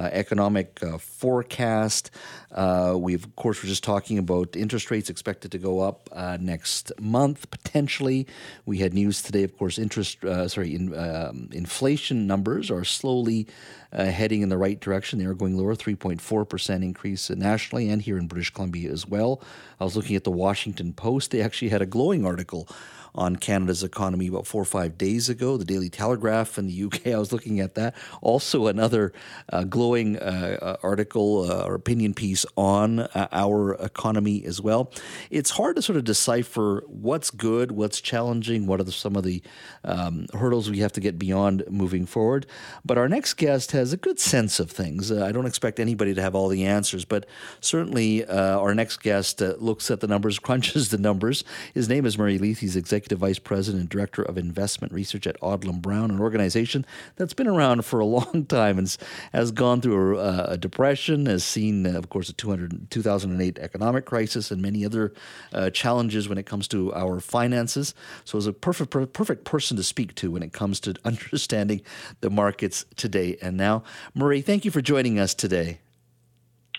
economic 0.03 0.81
uh, 0.83 0.97
forecast. 0.97 2.11
Uh, 2.51 2.95
we 2.97 3.13
of 3.13 3.35
course 3.35 3.61
were 3.61 3.67
just 3.67 3.83
talking 3.83 4.17
about 4.17 4.55
interest 4.55 4.91
rates 4.91 5.09
expected 5.09 5.51
to 5.51 5.57
go 5.57 5.79
up 5.79 6.09
uh, 6.11 6.37
next 6.39 6.91
month 6.99 7.49
potentially. 7.51 8.27
We 8.65 8.77
had 8.79 8.93
news 8.93 9.21
today, 9.21 9.43
of 9.43 9.57
course. 9.57 9.77
Interest, 9.77 10.23
uh, 10.23 10.47
sorry, 10.47 10.75
in, 10.75 10.97
um, 10.97 11.49
inflation 11.51 12.27
numbers 12.27 12.71
are 12.71 12.83
slowly 12.83 13.47
heading 13.91 14.41
in 14.41 14.49
the 14.49 14.57
right 14.57 14.81
direction. 14.81 15.19
They 15.19 15.25
are 15.25 15.33
going 15.33 15.57
lower, 15.57 15.73
three 15.73 15.95
point 15.95 16.19
four 16.19 16.43
percent 16.43 16.83
increase 16.83 17.29
nationally 17.29 17.89
and 17.89 18.01
here 18.01 18.17
in 18.17 18.27
British 18.27 18.49
Columbia 18.49 18.91
as 18.91 19.07
well. 19.07 19.41
I 19.79 19.85
was 19.85 19.95
looking 19.95 20.17
at 20.17 20.25
the 20.25 20.31
Washington 20.31 20.91
Post. 20.93 21.31
They 21.31 21.41
actually 21.41 21.69
had 21.69 21.81
a 21.81 21.85
glowing 21.85 22.25
article 22.25 22.67
on 23.15 23.37
Canada's 23.37 23.83
economy 23.83 24.27
about 24.27 24.45
four 24.45 24.61
or 24.61 24.65
five 24.65 24.97
days 24.97 25.29
ago. 25.29 25.57
The 25.57 25.65
Daily 25.65 25.89
Telegraph 25.89 26.57
in 26.57 26.67
the 26.67 26.83
UK, 26.85 27.07
I 27.07 27.17
was 27.17 27.31
looking 27.31 27.59
at 27.59 27.75
that. 27.75 27.95
Also, 28.21 28.67
another 28.67 29.13
uh, 29.51 29.63
glowing 29.63 30.17
uh, 30.17 30.57
uh 30.61 30.75
article 30.83 31.49
uh, 31.49 31.63
or 31.63 31.75
opinion 31.75 32.13
piece 32.13 32.45
on 32.57 32.99
uh, 32.99 33.27
our 33.31 33.73
economy 33.75 34.43
as 34.45 34.61
well. 34.61 34.91
It's 35.31 35.51
hard 35.51 35.77
to 35.77 35.81
sort 35.81 35.97
of 35.97 36.03
decipher 36.03 36.83
what's 36.87 37.31
good, 37.31 37.71
what's 37.71 38.01
challenging, 38.01 38.67
what 38.67 38.79
are 38.79 38.83
the, 38.83 38.91
some 38.91 39.15
of 39.15 39.23
the 39.23 39.41
um, 39.83 40.27
hurdles 40.33 40.69
we 40.69 40.79
have 40.79 40.91
to 40.93 41.01
get 41.01 41.17
beyond 41.17 41.63
moving 41.69 42.05
forward. 42.05 42.45
But 42.83 42.97
our 42.97 43.07
next 43.07 43.35
guest 43.35 43.71
has 43.71 43.93
a 43.93 43.97
good 43.97 44.19
sense 44.19 44.59
of 44.59 44.69
things. 44.69 45.11
Uh, 45.11 45.25
I 45.25 45.31
don't 45.31 45.45
expect 45.45 45.79
anybody 45.79 46.13
to 46.13 46.21
have 46.21 46.35
all 46.35 46.49
the 46.49 46.65
answers, 46.65 47.05
but 47.05 47.25
certainly 47.61 48.25
our 48.27 48.75
next 48.75 48.97
guest 48.97 49.41
looks 49.41 49.89
at 49.89 50.01
the 50.01 50.07
numbers, 50.07 50.39
crunches 50.45 50.89
the 50.89 50.97
numbers. 50.97 51.43
His 51.73 51.87
name 51.87 52.05
is 52.05 52.17
Murray 52.17 52.37
Leith. 52.37 52.59
He's 52.59 52.75
executive 52.75 53.04
Executive 53.05 53.19
Vice 53.19 53.37
President 53.37 53.81
and 53.81 53.89
Director 53.89 54.23
of 54.23 54.35
Investment 54.35 54.91
Research 54.91 55.27
at 55.27 55.39
Odlum 55.39 55.79
Brown, 55.79 56.09
an 56.09 56.19
organization 56.19 56.87
that's 57.17 57.35
been 57.35 57.45
around 57.45 57.85
for 57.85 57.99
a 57.99 58.05
long 58.17 58.47
time 58.47 58.79
and 58.79 58.97
has 59.31 59.51
gone 59.51 59.79
through 59.79 60.17
a, 60.19 60.45
a 60.45 60.57
depression, 60.57 61.27
has 61.27 61.43
seen, 61.43 61.85
uh, 61.85 61.91
of 61.91 62.09
course, 62.09 62.29
a 62.29 62.33
200, 62.33 62.89
2008 62.89 63.59
economic 63.59 64.05
crisis 64.05 64.49
and 64.49 64.59
many 64.59 64.83
other 64.83 65.13
uh, 65.53 65.69
challenges 65.69 66.27
when 66.27 66.39
it 66.39 66.47
comes 66.47 66.67
to 66.67 66.91
our 66.95 67.19
finances. 67.19 67.93
So, 68.23 68.39
it's 68.39 68.47
a 68.47 68.53
perfect, 68.53 68.89
perfect 69.13 69.43
person 69.43 69.77
to 69.77 69.83
speak 69.83 70.15
to 70.15 70.31
when 70.31 70.41
it 70.41 70.51
comes 70.51 70.79
to 70.79 70.95
understanding 71.05 71.81
the 72.21 72.31
markets 72.31 72.85
today 72.95 73.37
and 73.39 73.55
now. 73.55 73.83
Murray, 74.15 74.41
thank 74.41 74.65
you 74.65 74.71
for 74.71 74.81
joining 74.81 75.19
us 75.19 75.35
today. 75.35 75.79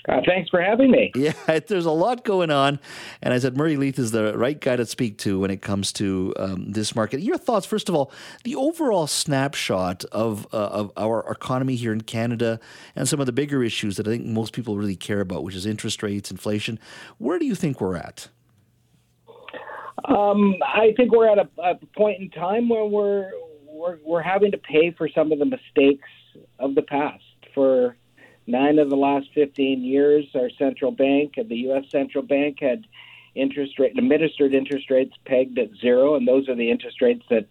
Uh, 0.08 0.20
thanks 0.24 0.48
for 0.50 0.60
having 0.60 0.90
me. 0.90 1.12
Yeah, 1.26 1.32
there's 1.66 1.86
a 1.86 1.90
lot 1.90 2.24
going 2.24 2.50
on. 2.50 2.78
And 3.20 3.34
I 3.34 3.38
said 3.38 3.56
Murray 3.56 3.76
Leith 3.76 3.98
is 3.98 4.12
the 4.12 4.36
right 4.38 4.60
guy 4.60 4.76
to 4.76 4.86
speak 4.86 5.18
to 5.18 5.40
when 5.40 5.50
it 5.50 5.60
comes 5.60 5.92
to 5.94 6.32
um, 6.38 6.70
this 6.70 6.94
market. 6.94 7.20
Your 7.20 7.38
thoughts, 7.38 7.66
first 7.66 7.88
of 7.88 7.96
all, 7.96 8.12
the 8.44 8.54
overall 8.54 9.08
snapshot 9.08 10.04
of, 10.06 10.46
uh, 10.52 10.56
of 10.56 10.92
our 10.96 11.28
economy 11.30 11.74
here 11.74 11.92
in 11.92 12.02
Canada 12.02 12.60
and 12.94 13.08
some 13.08 13.18
of 13.18 13.26
the 13.26 13.32
bigger 13.32 13.64
issues 13.64 13.96
that 13.96 14.06
I 14.06 14.10
think 14.10 14.26
most 14.26 14.52
people 14.52 14.76
really 14.76 14.94
care 14.94 15.20
about, 15.20 15.42
which 15.42 15.56
is 15.56 15.66
interest 15.66 16.02
rates, 16.02 16.30
inflation. 16.30 16.78
Where 17.18 17.38
do 17.38 17.46
you 17.46 17.56
think 17.56 17.80
we're 17.80 17.96
at? 17.96 18.28
Um, 20.04 20.54
I 20.64 20.92
think 20.96 21.12
we're 21.12 21.28
at 21.28 21.38
a, 21.38 21.48
a 21.58 21.74
point 21.96 22.20
in 22.20 22.30
time 22.30 22.68
where 22.68 22.84
we're, 22.84 23.30
we're, 23.64 23.98
we're 24.04 24.22
having 24.22 24.52
to 24.52 24.58
pay 24.58 24.92
for 24.92 25.08
some 25.08 25.32
of 25.32 25.40
the 25.40 25.46
mistakes 25.46 26.08
of 26.60 26.76
the 26.76 26.82
past 26.82 27.24
for 27.54 27.96
Nine 28.46 28.78
of 28.78 28.90
the 28.90 28.96
last 28.96 29.28
15 29.34 29.82
years, 29.82 30.24
our 30.34 30.50
central 30.50 30.92
bank, 30.92 31.34
and 31.36 31.48
the 31.48 31.56
U.S. 31.56 31.84
central 31.90 32.22
bank, 32.22 32.58
had 32.60 32.86
interest 33.34 33.78
rate 33.78 33.96
administered 33.96 34.54
interest 34.54 34.90
rates 34.90 35.12
pegged 35.26 35.58
at 35.58 35.68
zero, 35.80 36.14
and 36.14 36.26
those 36.26 36.48
are 36.48 36.54
the 36.54 36.70
interest 36.70 37.00
rates 37.02 37.24
that 37.30 37.46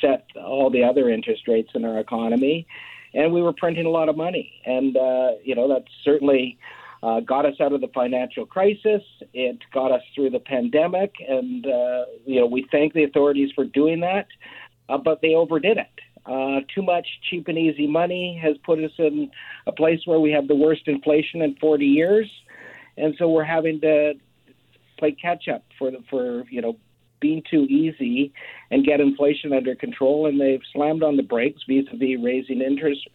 set 0.00 0.26
all 0.36 0.70
the 0.70 0.82
other 0.82 1.08
interest 1.08 1.46
rates 1.46 1.70
in 1.74 1.84
our 1.84 1.98
economy. 1.98 2.66
And 3.14 3.32
we 3.32 3.42
were 3.42 3.52
printing 3.52 3.86
a 3.86 3.90
lot 3.90 4.08
of 4.08 4.16
money, 4.16 4.60
and 4.64 4.96
uh, 4.96 5.30
you 5.42 5.54
know 5.54 5.68
that 5.68 5.84
certainly 6.04 6.58
uh, 7.02 7.20
got 7.20 7.44
us 7.44 7.60
out 7.60 7.72
of 7.72 7.80
the 7.80 7.88
financial 7.88 8.46
crisis. 8.46 9.02
It 9.32 9.58
got 9.72 9.90
us 9.90 10.02
through 10.14 10.30
the 10.30 10.38
pandemic, 10.40 11.14
and 11.26 11.66
uh, 11.66 12.04
you 12.24 12.40
know 12.40 12.46
we 12.46 12.66
thank 12.70 12.92
the 12.92 13.04
authorities 13.04 13.50
for 13.54 13.64
doing 13.64 14.00
that, 14.00 14.26
uh, 14.88 14.98
but 14.98 15.20
they 15.22 15.34
overdid 15.34 15.78
it. 15.78 15.88
Uh, 16.26 16.60
too 16.74 16.82
much 16.82 17.06
cheap 17.28 17.48
and 17.48 17.58
easy 17.58 17.86
money 17.86 18.38
has 18.42 18.56
put 18.64 18.78
us 18.78 18.92
in 18.98 19.30
a 19.66 19.72
place 19.72 20.00
where 20.04 20.20
we 20.20 20.30
have 20.30 20.48
the 20.48 20.54
worst 20.54 20.82
inflation 20.86 21.42
in 21.42 21.56
40 21.56 21.86
years, 21.86 22.30
and 22.96 23.14
so 23.18 23.28
we're 23.28 23.44
having 23.44 23.80
to 23.80 24.14
play 24.98 25.12
catch 25.12 25.48
up 25.48 25.64
for 25.78 25.90
the, 25.90 25.98
for 26.10 26.44
you 26.50 26.60
know 26.60 26.76
being 27.20 27.42
too 27.50 27.64
easy 27.64 28.32
and 28.70 28.84
get 28.84 29.00
inflation 29.00 29.52
under 29.52 29.74
control. 29.74 30.26
And 30.26 30.40
they've 30.40 30.62
slammed 30.72 31.02
on 31.02 31.16
the 31.16 31.22
brakes 31.22 31.62
vis-a-vis 31.68 32.22
raising 32.22 32.60
interest 32.60 33.08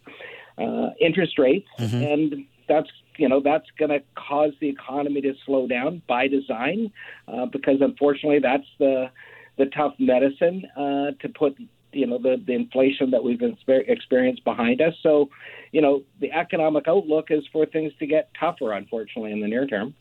uh, 0.58 0.90
interest 1.00 1.38
rates, 1.38 1.68
mm-hmm. 1.78 2.02
and 2.02 2.46
that's 2.68 2.88
you 3.18 3.28
know 3.28 3.40
that's 3.40 3.66
going 3.78 3.90
to 3.90 4.02
cause 4.14 4.52
the 4.60 4.68
economy 4.68 5.20
to 5.20 5.34
slow 5.44 5.66
down 5.66 6.02
by 6.08 6.28
design, 6.28 6.92
uh, 7.28 7.46
because 7.46 7.80
unfortunately 7.80 8.40
that's 8.40 8.66
the 8.78 9.10
the 9.58 9.66
tough 9.66 9.94
medicine 9.98 10.64
uh, 10.76 11.12
to 11.20 11.28
put 11.28 11.56
you 11.96 12.06
know 12.06 12.18
the, 12.18 12.40
the 12.46 12.52
inflation 12.52 13.10
that 13.10 13.24
we've 13.24 13.40
experienced 13.42 14.44
behind 14.44 14.80
us. 14.80 14.94
So, 15.02 15.30
you 15.72 15.80
know, 15.80 16.02
the 16.20 16.32
economic 16.32 16.86
outlook 16.86 17.30
is 17.30 17.44
for 17.52 17.66
things 17.66 17.92
to 17.98 18.06
get 18.06 18.30
tougher, 18.38 18.72
unfortunately, 18.72 19.32
in 19.32 19.40
the 19.40 19.48
near 19.48 19.66
term. 19.66 19.94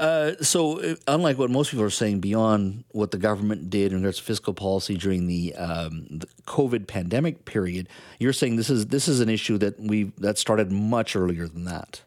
Uh, 0.00 0.32
so, 0.40 0.80
uh, 0.80 0.94
unlike 1.06 1.38
what 1.38 1.50
most 1.50 1.70
people 1.70 1.84
are 1.84 1.90
saying, 1.90 2.20
beyond 2.20 2.84
what 2.90 3.10
the 3.10 3.18
government 3.18 3.70
did 3.70 3.92
in 3.92 3.98
regards 3.98 4.18
to 4.18 4.24
fiscal 4.24 4.54
policy 4.54 4.96
during 4.96 5.26
the, 5.26 5.54
um, 5.54 6.06
the 6.10 6.26
COVID 6.46 6.86
pandemic 6.86 7.44
period, 7.44 7.88
you're 8.18 8.32
saying 8.32 8.56
this 8.56 8.70
is 8.70 8.86
this 8.86 9.08
is 9.08 9.20
an 9.20 9.28
issue 9.28 9.58
that 9.58 9.78
we 9.78 10.12
that 10.18 10.38
started 10.38 10.72
much 10.72 11.14
earlier 11.14 11.46
than 11.46 11.64
that. 11.64 12.02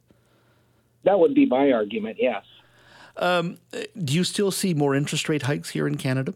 That 1.04 1.20
would 1.20 1.36
be 1.36 1.46
my 1.46 1.72
argument. 1.72 2.18
Yes. 2.20 2.44
Um, 3.18 3.58
do 3.72 4.14
you 4.14 4.24
still 4.24 4.52
see 4.52 4.74
more 4.74 4.94
interest 4.94 5.30
rate 5.30 5.44
hikes 5.44 5.70
here 5.70 5.88
in 5.88 5.96
Canada? 5.96 6.34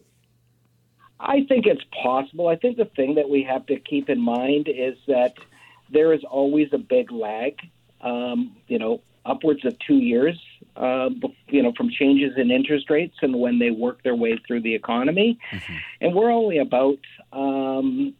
I 1.20 1.44
think 1.44 1.66
it's 1.66 1.84
possible. 2.02 2.48
I 2.48 2.56
think 2.56 2.78
the 2.78 2.86
thing 2.86 3.16
that 3.16 3.28
we 3.28 3.42
have 3.42 3.66
to 3.66 3.78
keep 3.78 4.08
in 4.08 4.20
mind 4.20 4.68
is 4.68 4.96
that 5.06 5.34
there 5.92 6.14
is 6.14 6.24
always 6.24 6.68
a 6.72 6.78
big 6.78 7.12
lag, 7.12 7.58
um, 8.00 8.56
you 8.68 8.78
know, 8.78 9.02
upwards 9.26 9.64
of 9.66 9.78
two 9.80 9.96
years, 9.96 10.40
uh, 10.76 11.10
you 11.48 11.62
know, 11.62 11.72
from 11.76 11.90
changes 11.90 12.32
in 12.38 12.50
interest 12.50 12.88
rates 12.88 13.16
and 13.20 13.38
when 13.38 13.58
they 13.58 13.70
work 13.70 14.02
their 14.02 14.14
way 14.14 14.40
through 14.46 14.62
the 14.62 14.74
economy. 14.74 15.38
Mm-hmm. 15.50 15.76
And 16.00 16.14
we're 16.14 16.30
only 16.30 16.56
about, 16.56 16.98
um, 17.34 18.14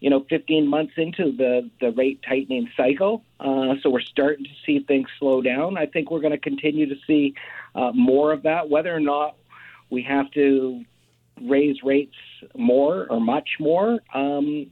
you 0.00 0.10
know, 0.10 0.26
15 0.28 0.66
months 0.66 0.94
into 0.96 1.30
the, 1.30 1.70
the 1.80 1.92
rate 1.92 2.20
tightening 2.28 2.68
cycle. 2.76 3.22
Uh, 3.38 3.74
so 3.80 3.90
we're 3.90 4.00
starting 4.00 4.44
to 4.44 4.50
see 4.66 4.80
things 4.80 5.08
slow 5.20 5.40
down. 5.40 5.78
I 5.78 5.86
think 5.86 6.10
we're 6.10 6.20
going 6.20 6.32
to 6.32 6.38
continue 6.38 6.88
to 6.88 6.96
see 7.06 7.34
uh, 7.76 7.92
more 7.94 8.32
of 8.32 8.42
that, 8.42 8.68
whether 8.68 8.92
or 8.92 9.00
not 9.00 9.36
we 9.88 10.02
have 10.02 10.28
to 10.32 10.84
raise 11.40 11.82
rates 11.82 12.14
more 12.56 13.06
or 13.10 13.20
much 13.20 13.48
more, 13.58 14.00
um, 14.14 14.66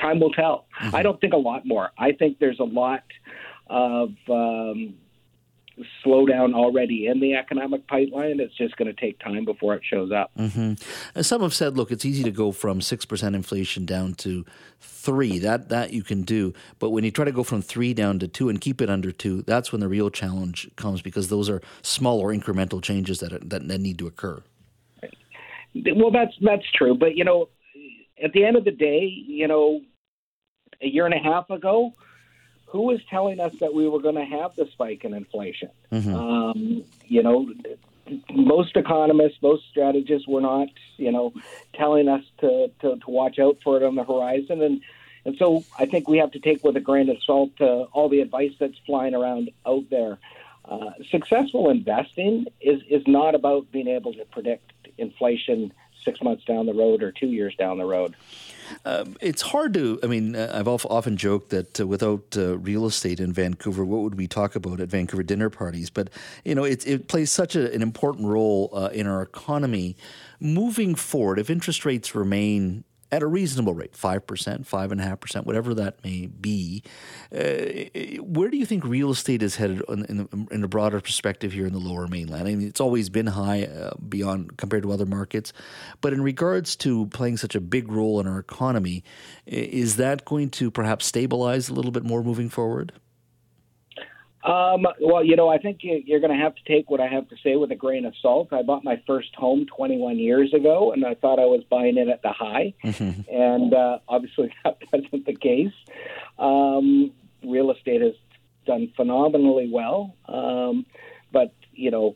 time 0.00 0.20
will 0.20 0.32
tell. 0.32 0.66
Mm-hmm. 0.80 0.96
I 0.96 1.02
don't 1.02 1.20
think 1.20 1.32
a 1.32 1.38
lot 1.38 1.66
more. 1.66 1.90
I 1.98 2.12
think 2.12 2.38
there's 2.38 2.60
a 2.60 2.64
lot 2.64 3.04
of 3.68 4.10
um, 4.28 4.94
slowdown 6.04 6.54
already 6.54 7.06
in 7.06 7.20
the 7.20 7.34
economic 7.34 7.86
pipeline. 7.86 8.40
It's 8.40 8.56
just 8.56 8.76
going 8.76 8.94
to 8.94 9.00
take 9.00 9.18
time 9.18 9.44
before 9.44 9.74
it 9.74 9.82
shows 9.88 10.12
up. 10.12 10.30
Mm-hmm. 10.38 11.20
Some 11.20 11.42
have 11.42 11.54
said, 11.54 11.76
look, 11.76 11.90
it's 11.90 12.04
easy 12.04 12.22
to 12.24 12.30
go 12.30 12.52
from 12.52 12.80
six 12.80 13.04
percent 13.04 13.34
inflation 13.34 13.86
down 13.86 14.14
to 14.14 14.44
three. 14.80 15.38
That 15.38 15.68
that 15.68 15.92
you 15.92 16.02
can 16.02 16.22
do, 16.22 16.54
but 16.78 16.90
when 16.90 17.04
you 17.04 17.10
try 17.10 17.24
to 17.24 17.32
go 17.32 17.42
from 17.42 17.62
three 17.62 17.94
down 17.94 18.18
to 18.20 18.28
two 18.28 18.48
and 18.48 18.60
keep 18.60 18.80
it 18.80 18.90
under 18.90 19.12
two, 19.12 19.42
that's 19.42 19.72
when 19.72 19.80
the 19.80 19.88
real 19.88 20.10
challenge 20.10 20.70
comes 20.76 21.02
because 21.02 21.28
those 21.28 21.48
are 21.48 21.62
smaller 21.82 22.34
incremental 22.36 22.82
changes 22.82 23.20
that 23.20 23.32
are, 23.32 23.38
that 23.38 23.80
need 23.80 23.98
to 23.98 24.06
occur. 24.06 24.42
Well, 25.74 26.10
that's 26.10 26.34
that's 26.40 26.70
true, 26.72 26.94
but 26.94 27.16
you 27.16 27.24
know, 27.24 27.48
at 28.22 28.32
the 28.32 28.44
end 28.44 28.56
of 28.56 28.64
the 28.64 28.70
day, 28.70 29.04
you 29.04 29.48
know, 29.48 29.80
a 30.80 30.86
year 30.86 31.06
and 31.06 31.14
a 31.14 31.18
half 31.18 31.50
ago, 31.50 31.92
who 32.66 32.82
was 32.82 33.00
telling 33.10 33.38
us 33.38 33.52
that 33.60 33.74
we 33.74 33.88
were 33.88 34.00
going 34.00 34.14
to 34.14 34.24
have 34.24 34.56
the 34.56 34.66
spike 34.72 35.04
in 35.04 35.12
inflation? 35.12 35.68
Mm-hmm. 35.92 36.14
Um, 36.14 36.84
you 37.04 37.22
know, 37.22 37.52
most 38.32 38.76
economists, 38.76 39.38
most 39.42 39.64
strategists 39.70 40.26
were 40.26 40.40
not, 40.40 40.68
you 40.96 41.12
know, 41.12 41.34
telling 41.74 42.08
us 42.08 42.24
to, 42.40 42.70
to, 42.80 42.96
to 42.96 43.10
watch 43.10 43.38
out 43.38 43.58
for 43.62 43.76
it 43.76 43.82
on 43.82 43.94
the 43.94 44.04
horizon. 44.04 44.62
And, 44.62 44.80
and 45.24 45.36
so 45.36 45.64
I 45.78 45.86
think 45.86 46.08
we 46.08 46.18
have 46.18 46.32
to 46.32 46.38
take 46.38 46.64
with 46.64 46.76
a 46.76 46.80
grain 46.80 47.10
of 47.10 47.22
salt 47.22 47.52
uh, 47.60 47.82
all 47.92 48.08
the 48.08 48.20
advice 48.20 48.52
that's 48.58 48.78
flying 48.86 49.14
around 49.14 49.50
out 49.66 49.84
there. 49.90 50.18
Uh, 50.64 50.92
successful 51.10 51.68
investing 51.68 52.46
is, 52.60 52.80
is 52.88 53.02
not 53.06 53.34
about 53.34 53.70
being 53.70 53.88
able 53.88 54.14
to 54.14 54.24
predict 54.26 54.71
inflation 54.98 55.72
six 56.04 56.20
months 56.22 56.44
down 56.44 56.66
the 56.66 56.74
road 56.74 57.02
or 57.02 57.12
two 57.12 57.28
years 57.28 57.54
down 57.56 57.78
the 57.78 57.84
road. 57.84 58.16
Um, 58.84 59.16
it's 59.20 59.42
hard 59.42 59.74
to. 59.74 59.98
I 60.02 60.06
mean, 60.06 60.34
uh, 60.34 60.50
I've 60.54 60.68
often 60.68 61.16
joked 61.16 61.50
that 61.50 61.80
uh, 61.80 61.86
without 61.86 62.36
uh, 62.36 62.58
real 62.58 62.86
estate 62.86 63.20
in 63.20 63.32
Vancouver, 63.32 63.84
what 63.84 64.02
would 64.02 64.14
we 64.14 64.26
talk 64.26 64.56
about 64.56 64.80
at 64.80 64.88
Vancouver 64.88 65.22
dinner 65.22 65.50
parties? 65.50 65.90
But 65.90 66.10
you 66.44 66.54
know, 66.54 66.64
it, 66.64 66.86
it 66.86 67.08
plays 67.08 67.30
such 67.30 67.54
a, 67.54 67.72
an 67.72 67.82
important 67.82 68.28
role 68.28 68.70
uh, 68.72 68.88
in 68.92 69.06
our 69.06 69.22
economy. 69.22 69.96
Moving 70.40 70.94
forward, 70.94 71.38
if 71.38 71.50
interest 71.50 71.84
rates 71.84 72.14
remain 72.14 72.84
at 73.12 73.22
a 73.22 73.26
reasonable 73.26 73.74
rate, 73.74 73.92
5%, 73.92 74.22
5.5%, 74.66 75.44
whatever 75.44 75.74
that 75.74 76.02
may 76.02 76.26
be. 76.26 76.82
Uh, 77.30 78.22
where 78.22 78.48
do 78.48 78.56
you 78.56 78.64
think 78.64 78.84
real 78.84 79.10
estate 79.10 79.42
is 79.42 79.56
headed 79.56 79.82
in, 79.86 80.04
in, 80.06 80.48
in, 80.50 80.64
a 80.64 80.68
broader 80.68 80.98
perspective 80.98 81.52
here 81.52 81.66
in 81.66 81.74
the 81.74 81.78
lower 81.78 82.08
mainland? 82.08 82.48
I 82.48 82.54
mean, 82.54 82.66
it's 82.66 82.80
always 82.80 83.10
been 83.10 83.26
high 83.26 83.64
uh, 83.64 83.90
beyond 84.08 84.56
compared 84.56 84.82
to 84.84 84.92
other 84.92 85.04
markets. 85.04 85.52
But 86.00 86.14
in 86.14 86.22
regards 86.22 86.74
to 86.76 87.06
playing 87.08 87.36
such 87.36 87.54
a 87.54 87.60
big 87.60 87.92
role 87.92 88.18
in 88.18 88.26
our 88.26 88.38
economy, 88.38 89.04
is 89.44 89.96
that 89.96 90.24
going 90.24 90.48
to 90.50 90.70
perhaps 90.70 91.04
stabilize 91.04 91.68
a 91.68 91.74
little 91.74 91.92
bit 91.92 92.04
more 92.04 92.22
moving 92.22 92.48
forward? 92.48 92.92
Um, 94.44 94.86
well, 95.00 95.24
you 95.24 95.36
know, 95.36 95.48
I 95.48 95.58
think 95.58 95.80
you're 95.82 96.18
going 96.18 96.36
to 96.36 96.42
have 96.42 96.56
to 96.56 96.64
take 96.66 96.90
what 96.90 97.00
I 97.00 97.06
have 97.06 97.28
to 97.28 97.36
say 97.44 97.54
with 97.54 97.70
a 97.70 97.76
grain 97.76 98.04
of 98.04 98.14
salt. 98.20 98.52
I 98.52 98.62
bought 98.62 98.82
my 98.82 99.00
first 99.06 99.32
home 99.36 99.66
21 99.76 100.18
years 100.18 100.52
ago, 100.52 100.92
and 100.92 101.04
I 101.04 101.14
thought 101.14 101.38
I 101.38 101.44
was 101.44 101.62
buying 101.70 101.96
it 101.96 102.08
at 102.08 102.22
the 102.22 102.32
high, 102.32 102.74
and 102.82 103.72
uh, 103.72 103.98
obviously 104.08 104.52
that 104.64 104.78
wasn't 104.92 105.26
the 105.26 105.36
case. 105.36 105.72
Um, 106.38 107.12
real 107.44 107.70
estate 107.70 108.00
has 108.00 108.14
done 108.66 108.92
phenomenally 108.96 109.70
well, 109.72 110.16
um, 110.26 110.86
but 111.32 111.54
you 111.72 111.92
know, 111.92 112.14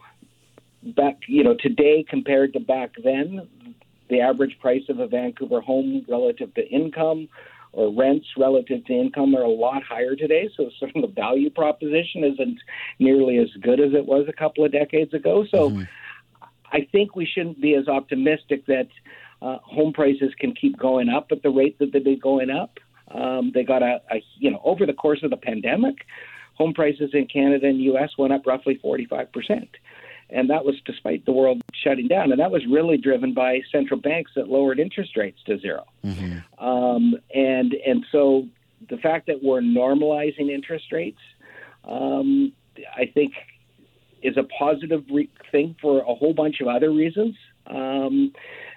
back 0.83 1.19
you 1.29 1.45
know 1.45 1.55
today 1.55 2.05
compared 2.09 2.55
to 2.55 2.61
back 2.61 2.91
then, 3.05 3.49
the 4.11 4.21
average 4.21 4.59
price 4.61 4.85
of 4.89 4.99
a 4.99 5.07
Vancouver 5.07 5.61
home 5.61 6.05
relative 6.09 6.53
to 6.55 6.69
income 6.69 7.29
or 7.77 7.93
rents 7.95 8.27
relative 8.39 8.85
to 8.87 8.93
income 8.93 9.37
are 9.37 9.43
a 9.43 9.49
lot 9.49 9.83
higher 9.83 10.17
today. 10.17 10.49
So 10.57 10.71
sort 10.79 10.97
of 10.97 11.03
the 11.03 11.09
value 11.09 11.51
proposition 11.51 12.25
isn't 12.25 12.59
nearly 12.99 13.39
as 13.39 13.49
good 13.61 13.79
as 13.79 13.93
it 13.93 14.07
was 14.07 14.27
a 14.29 14.33
couple 14.33 14.65
of 14.65 14.73
decades 14.73 15.15
ago. 15.15 15.45
So 15.51 15.71
mm-hmm. 15.71 15.83
I 16.73 16.89
think 16.91 17.15
we 17.15 17.27
shouldn't 17.27 17.61
be 17.61 17.75
as 17.75 17.87
optimistic 17.87 18.67
that 18.67 18.89
uh, 19.43 19.59
home 19.63 19.93
prices 19.93 20.33
can 20.41 20.55
keep 20.55 20.79
going 20.79 21.09
up 21.09 21.29
at 21.31 21.43
the 21.43 21.51
rate 21.51 21.79
that 21.79 21.93
they've 21.93 22.03
been 22.03 22.19
going 22.19 22.51
up. 22.51 22.79
Um, 23.15 23.53
they 23.55 23.63
got 23.63 23.83
a, 23.83 24.01
a, 24.11 24.23
you 24.39 24.51
know, 24.51 24.61
over 24.65 24.85
the 24.87 24.93
course 24.93 25.21
of 25.23 25.31
the 25.31 25.37
pandemic, 25.37 25.97
home 26.55 26.75
prices 26.75 27.11
in 27.13 27.27
Canada 27.27 27.67
and 27.67 27.81
U.S. 27.83 28.11
went 28.19 28.33
up 28.33 28.47
roughly 28.47 28.79
45 28.83 29.31
percent 29.33 29.69
and 30.31 30.51
that 30.51 30.65
was 30.65 30.75
despite 30.85 31.25
the 31.25 31.33
world 31.33 31.63
shutting 31.73 32.09
down, 32.09 32.33
and 32.33 32.41
that 32.41 32.51
was 32.51 32.63
really 32.67 32.97
driven 32.97 33.33
by 33.33 33.61
central 33.71 34.01
banks 34.01 34.33
that 34.35 34.49
lowered 34.49 34.79
interest 34.79 35.17
rates 35.17 35.39
to 35.47 35.59
0 35.59 35.85
mm-hmm. 36.05 36.65
um, 36.65 37.15
and 37.35 37.75
and 37.75 38.05
so 38.11 38.47
the 38.89 38.97
fact 38.99 39.27
that 39.27 39.43
we're 39.43 39.61
normalizing 39.61 40.51
interest 40.51 40.93
rates, 40.93 41.21
um, 41.85 42.53
I 42.97 43.07
think, 43.07 43.33
is 44.23 44.37
a 44.37 44.45
positive 44.59 45.05
re- 45.11 45.31
thing 45.51 45.77
for 45.81 46.01
a 46.01 46.15
whole 46.15 46.35
bunch 46.35 46.61
of 46.61 46.69
other 46.69 46.91
reasons. 46.91 47.37
Um, 47.67 48.33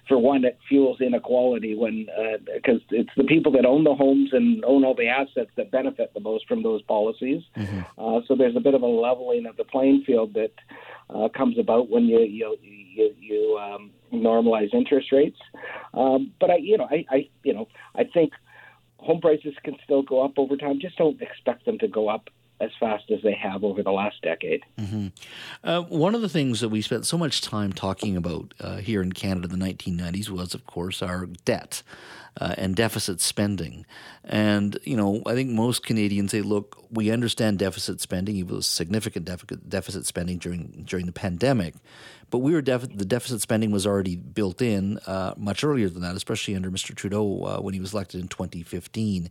for 0.09 0.17
one, 0.17 0.43
it 0.43 0.57
fuels 0.67 0.99
inequality 0.99 1.75
when 1.75 2.07
because 2.53 2.81
uh, 2.91 2.95
it's 2.95 3.11
the 3.15 3.23
people 3.23 3.51
that 3.53 3.65
own 3.65 3.83
the 3.85 3.93
homes 3.93 4.31
and 4.33 4.65
own 4.65 4.83
all 4.83 4.95
the 4.95 5.07
assets 5.07 5.51
that 5.55 5.71
benefit 5.71 6.11
the 6.13 6.19
most 6.19 6.47
from 6.47 6.63
those 6.63 6.81
policies. 6.81 7.43
Mm-hmm. 7.55 7.79
Uh, 7.97 8.19
so 8.27 8.35
there's 8.35 8.55
a 8.57 8.59
bit 8.59 8.73
of 8.73 8.81
a 8.81 8.87
leveling 8.87 9.45
of 9.45 9.55
the 9.55 9.63
playing 9.63 10.03
field 10.05 10.33
that 10.33 10.51
uh, 11.09 11.29
comes 11.29 11.57
about 11.57 11.89
when 11.89 12.05
you 12.05 12.19
you 12.21 12.57
you, 12.61 13.15
you 13.19 13.59
um, 13.61 13.91
normalize 14.11 14.73
interest 14.73 15.11
rates. 15.11 15.37
Um, 15.93 16.33
but 16.39 16.49
I 16.49 16.57
you 16.57 16.77
know 16.77 16.87
I, 16.89 17.05
I 17.09 17.29
you 17.43 17.53
know 17.53 17.67
I 17.95 18.03
think 18.03 18.33
home 18.97 19.21
prices 19.21 19.53
can 19.63 19.77
still 19.83 20.01
go 20.01 20.25
up 20.25 20.33
over 20.37 20.57
time. 20.57 20.79
Just 20.81 20.97
don't 20.97 21.21
expect 21.21 21.65
them 21.65 21.77
to 21.79 21.87
go 21.87 22.09
up 22.09 22.29
as 22.59 22.71
fast 22.79 23.09
as 23.09 23.21
they 23.21 23.33
have 23.33 23.63
over 23.63 23.81
the 23.81 23.91
last 23.91 24.21
decade. 24.21 24.63
Mm-hmm. 24.77 25.07
Uh, 25.63 25.81
one 25.83 26.15
of 26.15 26.21
the 26.21 26.29
things 26.29 26.59
that 26.59 26.69
we 26.69 26.81
spent 26.81 27.05
so 27.05 27.17
much 27.17 27.41
time 27.41 27.71
talking 27.71 28.17
about 28.17 28.53
uh, 28.59 28.77
here 28.77 29.01
in 29.01 29.13
Canada 29.13 29.47
in 29.51 29.59
the 29.59 29.65
1990s 29.65 30.29
was, 30.29 30.53
of 30.53 30.65
course, 30.65 31.01
our 31.01 31.27
debt 31.45 31.81
uh, 32.39 32.55
and 32.57 32.75
deficit 32.75 33.21
spending. 33.21 33.85
And, 34.23 34.77
you 34.83 34.97
know, 34.97 35.21
I 35.25 35.33
think 35.33 35.51
most 35.51 35.85
Canadians 35.85 36.31
say, 36.31 36.41
look, 36.41 36.83
we 36.91 37.11
understand 37.11 37.59
deficit 37.59 38.01
spending, 38.01 38.35
even 38.35 38.55
was 38.55 38.67
significant 38.67 39.25
deficit 39.69 40.05
spending 40.05 40.37
during 40.37 40.83
during 40.85 41.05
the 41.05 41.11
pandemic, 41.11 41.75
but 42.29 42.39
we 42.39 42.53
were 42.53 42.61
def- 42.61 42.95
the 42.95 43.05
deficit 43.05 43.41
spending 43.41 43.71
was 43.71 43.85
already 43.85 44.15
built 44.15 44.61
in 44.61 44.97
uh, 45.05 45.33
much 45.37 45.63
earlier 45.63 45.89
than 45.89 46.01
that, 46.01 46.15
especially 46.15 46.55
under 46.55 46.71
Mr. 46.71 46.95
Trudeau 46.95 47.43
uh, 47.43 47.61
when 47.61 47.73
he 47.73 47.79
was 47.79 47.93
elected 47.93 48.21
in 48.21 48.27
2015. 48.27 49.29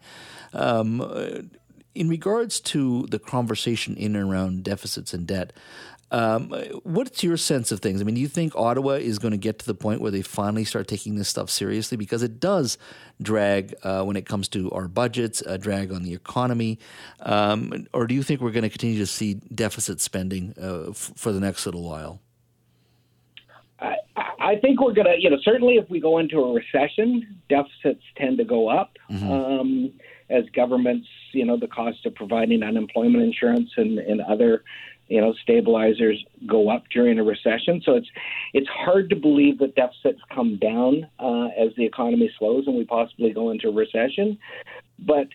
Um, 0.53 1.51
in 1.99 2.09
regards 2.09 2.61
to 2.61 3.07
the 3.11 3.19
conversation 3.19 3.97
in 3.97 4.15
and 4.15 4.31
around 4.31 4.63
deficits 4.63 5.13
and 5.13 5.27
debt, 5.27 5.53
um, 6.13 6.51
what's 6.85 7.25
your 7.25 7.37
sense 7.37 7.73
of 7.73 7.81
things? 7.81 8.01
I 8.01 8.05
mean, 8.05 8.15
do 8.15 8.21
you 8.21 8.29
think 8.29 8.55
Ottawa 8.55 8.93
is 8.93 9.19
going 9.19 9.33
to 9.33 9.39
get 9.39 9.59
to 9.59 9.67
the 9.67 9.75
point 9.75 10.01
where 10.01 10.13
they 10.13 10.23
finally 10.23 10.65
start 10.65 10.87
taking 10.87 11.17
this 11.17 11.29
stuff 11.29 11.51
seriously? 11.51 11.97
Because 11.97 12.23
it 12.23 12.39
does 12.39 12.79
drag 13.21 13.75
uh, 13.83 14.05
when 14.05 14.17
it 14.17 14.27
comes 14.27 14.47
to 14.51 14.71
our 14.71 14.87
budgets, 14.87 15.41
a 15.43 15.59
drag 15.59 15.93
on 15.93 16.05
the 16.05 16.15
economy. 16.15 16.79
Um, 17.21 17.89
or 17.93 18.07
do 18.07 18.15
you 18.15 18.23
think 18.23 18.41
we're 18.41 18.53
going 18.53 18.63
to 18.63 18.71
continue 18.71 18.99
to 18.99 19.07
see 19.07 19.35
deficit 19.35 20.01
spending 20.01 20.55
uh, 20.57 20.91
f- 20.91 21.13
for 21.17 21.33
the 21.33 21.41
next 21.41 21.67
little 21.67 21.83
while? 21.83 22.21
I, 23.81 23.97
I 24.39 24.57
think 24.57 24.81
we're 24.81 24.95
going 24.95 25.09
to, 25.09 25.17
you 25.21 25.31
know, 25.31 25.39
certainly 25.43 25.75
if 25.75 25.91
we 25.91 26.01
go 26.01 26.19
into 26.19 26.39
a 26.39 26.55
recession, 26.55 27.41
deficits 27.49 28.05
tend 28.17 28.39
to 28.39 28.45
go 28.45 28.69
up. 28.69 28.97
Mm-hmm. 29.11 29.31
Um, 29.31 29.93
as 30.31 30.45
governments, 30.55 31.09
you 31.33 31.45
know, 31.45 31.57
the 31.57 31.69
cost 31.69 32.05
of 32.07 32.15
providing 32.15 32.63
unemployment 32.63 33.23
insurance 33.23 33.71
and, 33.77 33.99
and 33.99 34.21
other 34.21 34.63
you 35.09 35.21
know, 35.21 35.33
stabilizers 35.43 36.23
go 36.47 36.69
up 36.69 36.85
during 36.93 37.19
a 37.19 37.25
recession. 37.25 37.81
So 37.85 37.95
it's 37.95 38.09
it's 38.53 38.69
hard 38.69 39.09
to 39.11 39.17
believe 39.17 39.59
that 39.59 39.75
deficits 39.75 40.21
come 40.35 40.59
down 40.59 41.09
uh, 41.19 41.47
as 41.59 41.75
the 41.77 41.85
economy 41.85 42.31
slows 42.39 42.67
and 42.67 42.77
we 42.77 42.85
possibly 42.85 43.33
go 43.33 43.51
into 43.51 43.71
recession. 43.71 44.39
But 44.99 45.29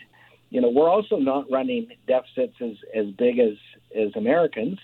you 0.52 0.62
know, 0.62 0.70
we're 0.70 0.90
also 0.90 1.18
not 1.18 1.46
running 1.52 1.88
deficits 2.08 2.54
as 2.62 2.76
as 2.96 3.08
big 3.18 3.40
as 3.40 3.56
as 4.00 4.16
Americans, 4.16 4.78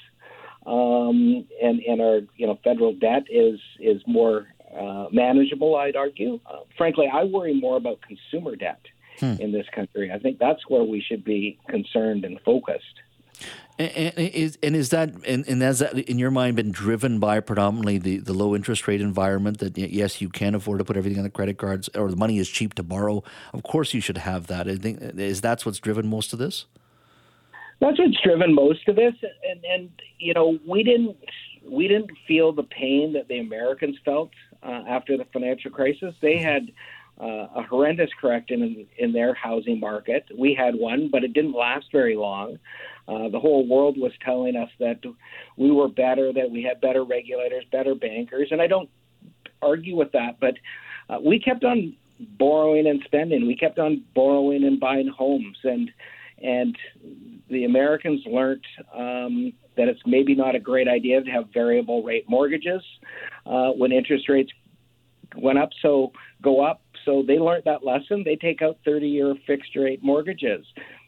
um, 0.66 1.46
and 1.62 1.80
and 1.82 2.02
our 2.02 2.22
you 2.36 2.48
know 2.48 2.58
federal 2.64 2.94
debt 2.94 3.24
is 3.30 3.60
is 3.80 4.02
more 4.08 4.48
uh, 4.76 5.06
manageable. 5.12 5.76
I'd 5.76 5.96
argue. 5.96 6.40
Uh, 6.48 6.62
frankly, 6.76 7.06
I 7.12 7.26
worry 7.26 7.54
more 7.54 7.78
about 7.78 8.00
consumer 8.02 8.56
debt. 8.56 8.82
Hmm. 9.20 9.36
In 9.40 9.52
this 9.52 9.66
country, 9.74 10.12
I 10.12 10.20
think 10.20 10.40
that's 10.40 10.62
where 10.70 10.84
we 10.84 11.02
should 11.02 11.24
be 11.24 11.60
concerned 11.68 12.24
and 12.26 12.40
focused. 12.42 12.86
And, 13.78 13.92
and, 13.96 14.14
is, 14.18 14.58
and 14.62 14.76
is 14.76 14.90
that 14.90 15.14
and, 15.26 15.48
and 15.48 15.62
has 15.62 15.80
that 15.80 15.98
in 15.98 16.20
your 16.20 16.32
mind 16.32 16.58
been 16.58 16.72
driven 16.72 17.20
by 17.20 17.40
predominantly 17.40 17.98
the, 17.98 18.18
the 18.18 18.34
low 18.34 18.54
interest 18.54 18.88
rate 18.88 19.00
environment 19.00 19.60
that 19.60 19.78
yes 19.78 20.20
you 20.20 20.28
can 20.28 20.54
afford 20.54 20.80
to 20.80 20.86
put 20.86 20.98
everything 20.98 21.18
on 21.18 21.24
the 21.24 21.30
credit 21.30 21.58
cards 21.58 21.90
or 21.96 22.10
the 22.10 22.18
money 22.18 22.40
is 22.40 22.50
cheap 22.50 22.74
to 22.76 22.84
borrow? 22.84 23.24
Of 23.54 23.64
course 23.64 23.94
you 23.94 24.02
should 24.02 24.18
have 24.18 24.48
that. 24.48 24.68
I 24.68 24.76
think 24.76 25.00
is 25.02 25.40
that's 25.40 25.66
what's 25.66 25.80
driven 25.80 26.08
most 26.08 26.34
of 26.34 26.40
this? 26.40 26.66
That's 27.80 27.98
what's 27.98 28.20
driven 28.22 28.54
most 28.54 28.88
of 28.90 28.98
this 28.98 29.14
and 29.50 29.64
and 29.64 29.90
you 30.18 30.34
know 30.34 30.60
we 30.68 30.84
didn't 30.84 31.16
we 31.64 31.88
didn't 31.88 32.12
feel 32.28 32.52
the 32.52 32.64
pain 32.64 33.14
that 33.14 33.30
the 33.30 33.40
Americans 33.40 33.98
felt 34.04 34.32
uh, 34.64 34.84
after 34.88 35.18
the 35.18 35.26
financial 35.32 35.72
crisis. 35.72 36.14
They 36.22 36.38
had 36.38 36.72
uh, 37.20 37.48
a 37.56 37.64
horrendous 37.70 38.10
correction 38.20 38.62
in, 38.62 38.88
in 38.98 39.14
their 39.14 39.34
housing 39.34 39.80
market. 39.80 40.26
We 40.38 40.54
had 40.54 40.76
one, 40.76 41.10
but 41.12 41.24
it 41.24 41.34
didn't 41.34 41.54
last 41.54 41.88
very 41.92 42.16
long. 42.16 42.58
Uh, 43.08 43.28
the 43.30 43.40
whole 43.40 43.68
world 43.68 43.98
was 43.98 44.12
telling 44.24 44.56
us 44.56 44.70
that 44.80 45.00
we 45.58 45.72
were 45.72 45.88
better, 45.88 46.32
that 46.32 46.50
we 46.50 46.64
had 46.64 46.80
better 46.80 47.04
regulators, 47.04 47.66
better 47.72 47.96
bankers, 47.96 48.50
and 48.52 48.62
I 48.62 48.68
don't 48.68 48.90
argue 49.62 49.96
with 49.96 50.12
that. 50.14 50.40
But 50.40 50.54
uh, 51.10 51.18
we 51.20 51.40
kept 51.40 51.64
on 51.64 51.96
borrowing 52.38 52.88
and 52.88 53.02
spending. 53.06 53.48
We 53.48 53.56
kept 53.56 53.80
on 53.80 54.04
borrowing 54.14 54.64
and 54.64 54.80
buying 54.80 55.08
homes, 55.08 55.58
and 55.64 55.90
and 56.42 56.78
the 57.50 57.66
Americans 57.66 58.22
learned 58.26 58.64
um, 58.96 59.52
that 59.76 59.88
it's 59.88 60.00
maybe 60.06 60.36
not 60.36 60.56
a 60.56 60.60
great 60.60 60.88
idea 60.88 61.22
to 61.22 61.32
have 61.32 61.46
variable 61.54 62.04
rate 62.04 62.26
mortgages 62.30 62.82
uh, 63.46 63.70
when 63.72 63.92
interest 63.92 64.30
rates 64.30 64.52
went 65.36 65.58
up. 65.58 65.70
So 65.82 66.12
go 66.42 66.64
up 66.64 66.82
so 67.10 67.24
they 67.26 67.40
learned 67.40 67.64
that 67.66 67.84
lesson. 67.84 68.22
They 68.24 68.36
take 68.36 68.62
out 68.62 68.78
30 68.86 69.08
year 69.08 69.34
fixed 69.48 69.76
rate 69.76 70.04
mortgages. 70.04 70.64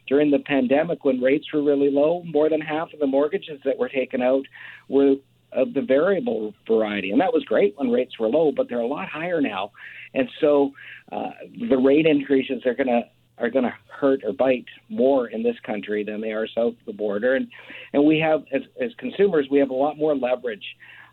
During 0.07 0.31
the 0.31 0.39
pandemic, 0.39 1.05
when 1.05 1.21
rates 1.21 1.45
were 1.53 1.63
really 1.63 1.91
low, 1.91 2.23
more 2.25 2.49
than 2.49 2.59
half 2.59 2.91
of 2.91 2.99
the 2.99 3.05
mortgages 3.05 3.61
that 3.65 3.77
were 3.77 3.87
taken 3.87 4.21
out 4.21 4.43
were 4.89 5.15
of 5.51 5.73
the 5.75 5.81
variable 5.81 6.53
variety. 6.67 7.11
And 7.11 7.21
that 7.21 7.31
was 7.31 7.43
great 7.43 7.75
when 7.77 7.91
rates 7.91 8.17
were 8.17 8.27
low, 8.27 8.51
but 8.51 8.67
they're 8.67 8.79
a 8.79 8.87
lot 8.87 9.09
higher 9.09 9.41
now. 9.41 9.71
And 10.15 10.27
so 10.39 10.71
uh, 11.11 11.31
the 11.69 11.77
rate 11.77 12.07
increases 12.07 12.65
are 12.65 12.73
going 12.73 12.87
to 12.87 13.03
are 13.37 13.49
going 13.49 13.65
to 13.65 13.73
hurt 13.87 14.21
or 14.23 14.33
bite 14.33 14.65
more 14.87 15.27
in 15.27 15.41
this 15.41 15.55
country 15.65 16.03
than 16.03 16.21
they 16.21 16.31
are 16.31 16.47
south 16.47 16.73
of 16.79 16.85
the 16.85 16.93
border. 16.93 17.35
And 17.35 17.47
and 17.93 18.03
we 18.03 18.17
have 18.19 18.43
as, 18.51 18.61
as 18.83 18.91
consumers 18.97 19.47
we 19.51 19.59
have 19.59 19.69
a 19.69 19.75
lot 19.75 19.97
more 19.97 20.15
leverage 20.15 20.65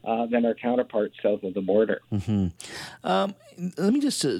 uh, 0.04 0.26
than 0.26 0.44
our 0.46 0.54
counterparts 0.54 1.16
south 1.22 1.42
of 1.42 1.54
the 1.54 1.60
border. 1.60 2.00
Mm-hmm. 2.12 2.48
Um, 3.06 3.34
let 3.76 3.92
me 3.92 4.00
just 4.00 4.24
uh, 4.24 4.38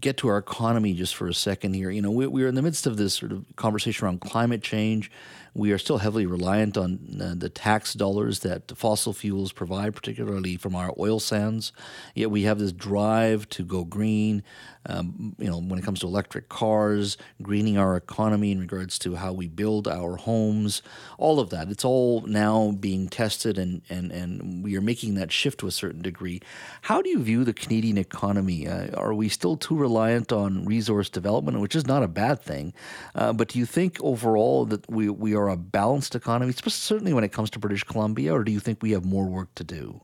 get 0.00 0.16
to 0.18 0.28
our 0.28 0.38
economy 0.38 0.94
just 0.94 1.14
for 1.14 1.28
a 1.28 1.34
second 1.34 1.74
here. 1.74 1.90
You 1.90 2.02
know, 2.02 2.10
we, 2.10 2.26
we're 2.26 2.48
in 2.48 2.54
the 2.54 2.62
midst 2.62 2.86
of 2.86 2.96
this 2.96 3.14
sort 3.14 3.32
of 3.32 3.44
conversation 3.56 4.06
around 4.06 4.20
climate 4.20 4.62
change. 4.62 5.10
We 5.54 5.72
are 5.72 5.78
still 5.78 5.98
heavily 5.98 6.26
reliant 6.26 6.76
on 6.76 7.18
uh, 7.20 7.34
the 7.36 7.48
tax 7.48 7.94
dollars 7.94 8.40
that 8.40 8.72
fossil 8.76 9.12
fuels 9.12 9.52
provide, 9.52 9.94
particularly 9.94 10.56
from 10.56 10.74
our 10.74 10.92
oil 10.98 11.20
sands. 11.20 11.72
Yet 12.14 12.30
we 12.30 12.42
have 12.42 12.58
this 12.58 12.72
drive 12.72 13.48
to 13.50 13.64
go 13.64 13.84
green. 13.84 14.42
um, 14.86 15.36
you 15.38 15.50
know, 15.50 15.60
when 15.60 15.78
it 15.78 15.84
comes 15.84 16.00
to 16.00 16.06
electric 16.06 16.48
cars, 16.48 17.18
greening 17.42 17.76
our 17.76 17.96
economy 17.96 18.50
in 18.50 18.60
regards 18.60 18.98
to 19.00 19.16
how 19.16 19.32
we 19.32 19.46
build 19.46 19.86
our 19.86 20.16
homes, 20.16 20.82
all 21.18 21.38
of 21.38 21.50
that. 21.50 21.68
It's 21.68 21.84
all 21.84 22.22
now 22.22 22.72
being 22.72 23.08
tested, 23.08 23.58
and 23.58 23.82
and 23.90 24.10
and 24.10 24.64
we 24.64 24.76
are 24.76 24.80
making 24.80 25.16
that 25.16 25.32
shift 25.32 25.60
to 25.60 25.66
a 25.66 25.70
certain 25.70 26.00
degree. 26.00 26.40
How 26.82 27.02
do 27.02 27.10
you 27.10 27.22
view 27.22 27.44
the 27.44 27.52
Canadian 27.52 27.98
economy? 27.98 28.66
Uh, 28.66 28.90
are 28.96 29.12
we 29.12 29.28
still 29.28 29.56
too 29.56 29.76
reliant 29.76 30.32
on 30.32 30.64
resource 30.64 31.10
development, 31.10 31.60
which 31.60 31.76
is 31.76 31.86
not 31.86 32.02
a 32.02 32.08
bad 32.08 32.40
thing? 32.40 32.72
Uh, 33.14 33.32
but 33.34 33.48
do 33.48 33.58
you 33.58 33.66
think 33.66 33.98
overall 34.00 34.64
that 34.64 34.88
we 34.90 35.10
we 35.10 35.34
are 35.34 35.39
a 35.48 35.56
balanced 35.56 36.14
economy, 36.14 36.52
certainly 36.52 37.12
when 37.12 37.24
it 37.24 37.32
comes 37.32 37.50
to 37.50 37.58
British 37.58 37.84
Columbia, 37.84 38.34
or 38.34 38.44
do 38.44 38.52
you 38.52 38.60
think 38.60 38.82
we 38.82 38.92
have 38.92 39.04
more 39.04 39.26
work 39.26 39.54
to 39.56 39.64
do? 39.64 40.00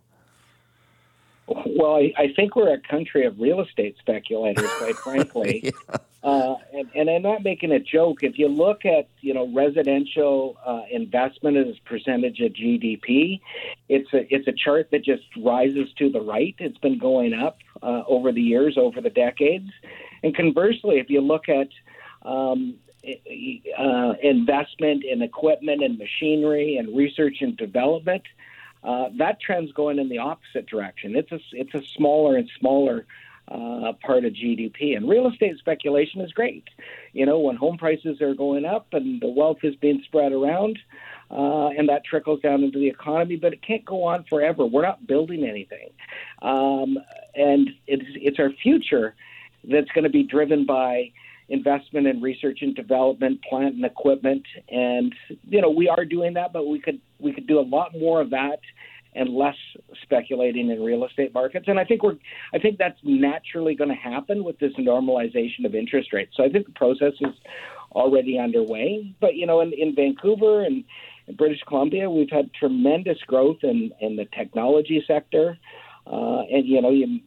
Well, 1.47 1.97
I, 1.97 2.13
I 2.17 2.33
think 2.35 2.57
we're 2.57 2.73
a 2.73 2.81
country 2.81 3.25
of 3.25 3.39
real 3.39 3.61
estate 3.61 3.97
speculators, 3.99 4.69
quite 4.79 4.97
frankly. 4.97 5.61
yeah. 5.89 5.97
uh, 6.25 6.57
and, 6.73 6.89
and 6.95 7.11
I'm 7.11 7.23
not 7.23 7.45
making 7.45 7.71
a 7.71 7.79
joke. 7.79 8.25
If 8.25 8.37
you 8.37 8.49
look 8.49 8.85
at 8.85 9.09
you 9.21 9.33
know 9.33 9.49
residential 9.55 10.57
uh, 10.67 10.83
investment 10.91 11.57
as 11.57 11.77
a 11.77 11.89
percentage 11.89 12.41
of 12.41 12.53
GDP, 12.53 13.41
it's 13.89 14.13
a 14.13 14.35
it's 14.35 14.49
a 14.49 14.53
chart 14.53 14.89
that 14.91 15.05
just 15.05 15.23
rises 15.37 15.89
to 15.99 16.11
the 16.11 16.21
right. 16.21 16.55
It's 16.59 16.79
been 16.79 16.99
going 16.99 17.33
up 17.33 17.59
uh, 17.81 18.03
over 18.09 18.33
the 18.33 18.43
years, 18.43 18.77
over 18.77 19.01
the 19.01 19.11
decades. 19.11 19.71
And 20.25 20.35
conversely, 20.35 20.99
if 20.99 21.11
you 21.11 21.21
look 21.21 21.49
at 21.49 21.69
um, 22.23 22.75
uh, 23.79 24.15
investment 24.23 25.05
in 25.05 25.23
equipment 25.23 25.83
and 25.83 25.99
machinery 25.99 26.77
and 26.77 26.97
research 26.97 27.37
and 27.41 27.57
development, 27.57 28.23
uh, 28.85 29.09
that 29.19 29.41
trend's 29.41 29.73
going 29.73 29.99
in 29.99 30.09
the 30.09 30.19
opposite 30.19 30.67
direction. 30.67 31.17
It's 31.17 31.33
a 31.33 31.41
it's 31.53 31.75
a 31.75 31.83
smaller 31.97 32.37
and 32.37 32.49
smaller 32.59 33.07
uh, 33.49 33.93
part 34.05 34.25
of 34.25 34.33
GDP, 34.33 34.97
and 34.97 35.09
real 35.09 35.29
estate 35.29 35.59
speculation 35.59 36.21
is 36.21 36.33
great. 36.33 36.65
You 37.13 37.27
know, 37.27 37.39
when 37.39 37.57
home 37.57 37.79
prices 37.79 38.21
are 38.21 38.35
going 38.35 38.65
up 38.65 38.89
and 38.93 39.21
the 39.21 39.29
wealth 39.29 39.59
is 39.63 39.77
being 39.77 40.03
spread 40.05 40.33
around, 40.33 40.79
uh, 41.31 41.69
and 41.69 41.89
that 41.89 42.05
trickles 42.05 42.41
down 42.41 42.63
into 42.63 42.79
the 42.79 42.89
economy. 42.89 43.37
But 43.37 43.53
it 43.53 43.63
can't 43.63 43.85
go 43.85 44.05
on 44.05 44.25
forever. 44.25 44.67
We're 44.67 44.83
not 44.83 45.07
building 45.07 45.45
anything, 45.45 45.91
um, 46.43 46.99
and 47.35 47.71
it's 47.87 48.07
it's 48.15 48.39
our 48.39 48.51
future 48.51 49.15
that's 49.65 49.91
going 49.91 50.05
to 50.05 50.11
be 50.11 50.23
driven 50.23 50.65
by 50.65 51.13
investment 51.49 52.07
in 52.07 52.21
research 52.21 52.59
and 52.63 52.75
development, 52.75 53.41
plant 53.49 53.75
and 53.75 53.85
equipment, 53.85 54.45
and 54.69 55.15
you 55.49 55.61
know 55.61 55.71
we 55.71 55.89
are 55.89 56.05
doing 56.05 56.35
that, 56.35 56.53
but 56.53 56.67
we 56.67 56.81
could 56.81 57.01
we 57.19 57.33
could 57.33 57.47
do 57.47 57.59
a 57.59 57.63
lot 57.63 57.93
more 57.99 58.21
of 58.21 58.31
that 58.31 58.61
and 59.15 59.31
less 59.35 59.57
speculating 60.03 60.71
in 60.71 60.83
real 60.83 61.05
estate 61.05 61.33
markets. 61.33 61.67
And 61.69 61.81
I 61.81 61.85
think 61.85 62.03
we're 62.03 62.17
I 62.53 62.59
think 62.59 62.79
that's 62.79 62.99
naturally 63.03 63.75
going 63.75 63.91
to 63.91 63.97
happen 63.97 64.45
with 64.45 64.59
this 64.59 64.73
normalization 64.75 65.65
of 65.65 65.75
interest 65.75 66.13
rates. 66.13 66.33
So 66.37 66.45
I 66.45 66.49
think 66.49 66.67
the 66.67 66.73
process 66.73 67.15
is 67.21 67.35
already 67.93 68.39
underway. 68.39 69.15
But 69.21 69.35
you 69.35 69.47
know, 69.47 69.61
in, 69.61 69.73
in 69.73 69.95
Vancouver 69.95 70.63
and 70.63 70.85
in 71.27 71.35
British 71.37 71.61
Columbia, 71.67 72.11
we've 72.11 72.31
had 72.31 72.53
tremendous 72.55 73.19
growth 73.27 73.59
in 73.63 73.93
in 74.01 74.17
the 74.17 74.27
technology 74.37 75.03
sector. 75.07 75.59
Uh, 76.07 76.43
and 76.51 76.67
you 76.67 76.81
know, 76.81 76.91
you 76.91 77.21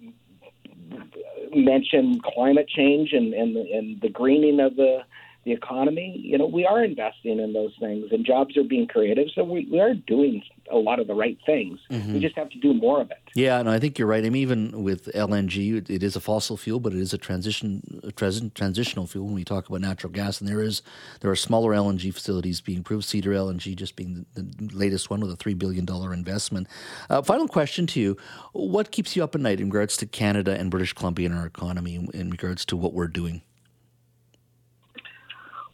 mention 1.54 2.20
climate 2.34 2.68
change 2.68 3.14
and, 3.14 3.34
and, 3.34 3.56
and 3.58 4.02
the 4.02 4.10
greening 4.10 4.60
of 4.60 4.76
the 4.76 5.00
the 5.46 5.54
economy, 5.54 6.20
you 6.22 6.38
know, 6.38 6.46
we 6.46 6.66
are 6.66 6.84
investing 6.84 7.40
in 7.40 7.54
those 7.54 7.74
things 7.80 8.12
and 8.12 8.26
jobs 8.26 8.58
are 8.58 8.64
being 8.64 8.88
created. 8.88 9.32
So 9.34 9.44
we, 9.44 9.68
we 9.72 9.80
are 9.80 9.94
doing 9.94 10.44
a 10.70 10.78
lot 10.78 11.00
of 11.00 11.08
the 11.08 11.14
right 11.14 11.38
things. 11.46 11.80
Mm-hmm. 11.90 12.14
We 12.14 12.20
just 12.20 12.36
have 12.36 12.50
to 12.50 12.60
do 12.60 12.74
more 12.74 13.02
of 13.02 13.10
it. 13.10 13.18
Yeah, 13.36 13.60
and 13.60 13.70
I 13.70 13.80
think 13.80 13.98
you're 13.98 14.08
right. 14.08 14.24
I 14.24 14.30
mean, 14.30 14.42
even 14.42 14.84
with 14.84 15.06
LNG, 15.14 15.90
it 15.90 16.04
is 16.04 16.16
a 16.16 16.20
fossil 16.20 16.58
fuel, 16.58 16.80
but 16.80 16.94
it 16.94 17.00
is 17.00 17.14
a 17.14 17.18
transition 17.18 18.02
a 18.04 18.12
transitional 18.12 19.08
fuel 19.08 19.26
when 19.26 19.36
we 19.36 19.46
talk 19.46 19.68
about 19.70 19.82
natural 19.82 20.12
gas. 20.12 20.42
And 20.42 20.50
there 20.50 20.62
is 20.62 20.82
there 21.22 21.32
are 21.32 21.36
smaller 21.36 21.72
LNG 21.72 22.14
facilities 22.14 22.62
being 22.62 22.84
proved. 22.84 23.06
Cedar 23.06 23.32
LNG 23.32 23.76
just 23.76 23.96
being 23.96 24.26
the, 24.34 24.42
the 24.42 24.76
latest 24.76 25.10
one 25.10 25.22
with 25.22 25.32
a 25.32 25.38
$3 25.38 25.58
billion 25.58 25.88
investment. 26.14 26.68
Uh, 27.10 27.22
final 27.22 27.48
question 27.48 27.88
to 27.88 28.00
you. 28.00 28.18
What 28.52 28.92
keeps 28.92 29.16
you 29.16 29.24
up 29.24 29.36
at 29.36 29.42
night 29.42 29.60
in 29.60 29.68
regards 29.68 29.96
to 29.98 30.06
Canada 30.06 30.58
and 30.60 30.70
British 30.70 30.94
Columbia 30.94 31.30
and 31.30 31.38
our 31.38 31.46
economy 31.46 31.96
in, 31.96 32.10
in 32.14 32.30
regards 32.30 32.66
to 32.66 32.78
what 32.78 32.94
we're 32.94 33.08
doing? 33.08 33.42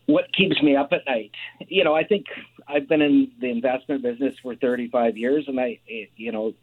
What 0.07 0.25
keeps 0.33 0.61
me 0.61 0.75
up 0.75 0.89
at 0.91 1.01
night. 1.07 1.31
You 1.67 1.83
know, 1.83 1.95
I 1.95 2.03
think 2.03 2.25
I've 2.67 2.87
been 2.87 3.01
in 3.01 3.31
the 3.39 3.49
investment 3.49 4.03
business 4.03 4.33
for 4.41 4.55
35 4.55 5.17
years, 5.17 5.45
and 5.47 5.59
I, 5.59 5.79
you 5.87 6.31
know, 6.31 6.53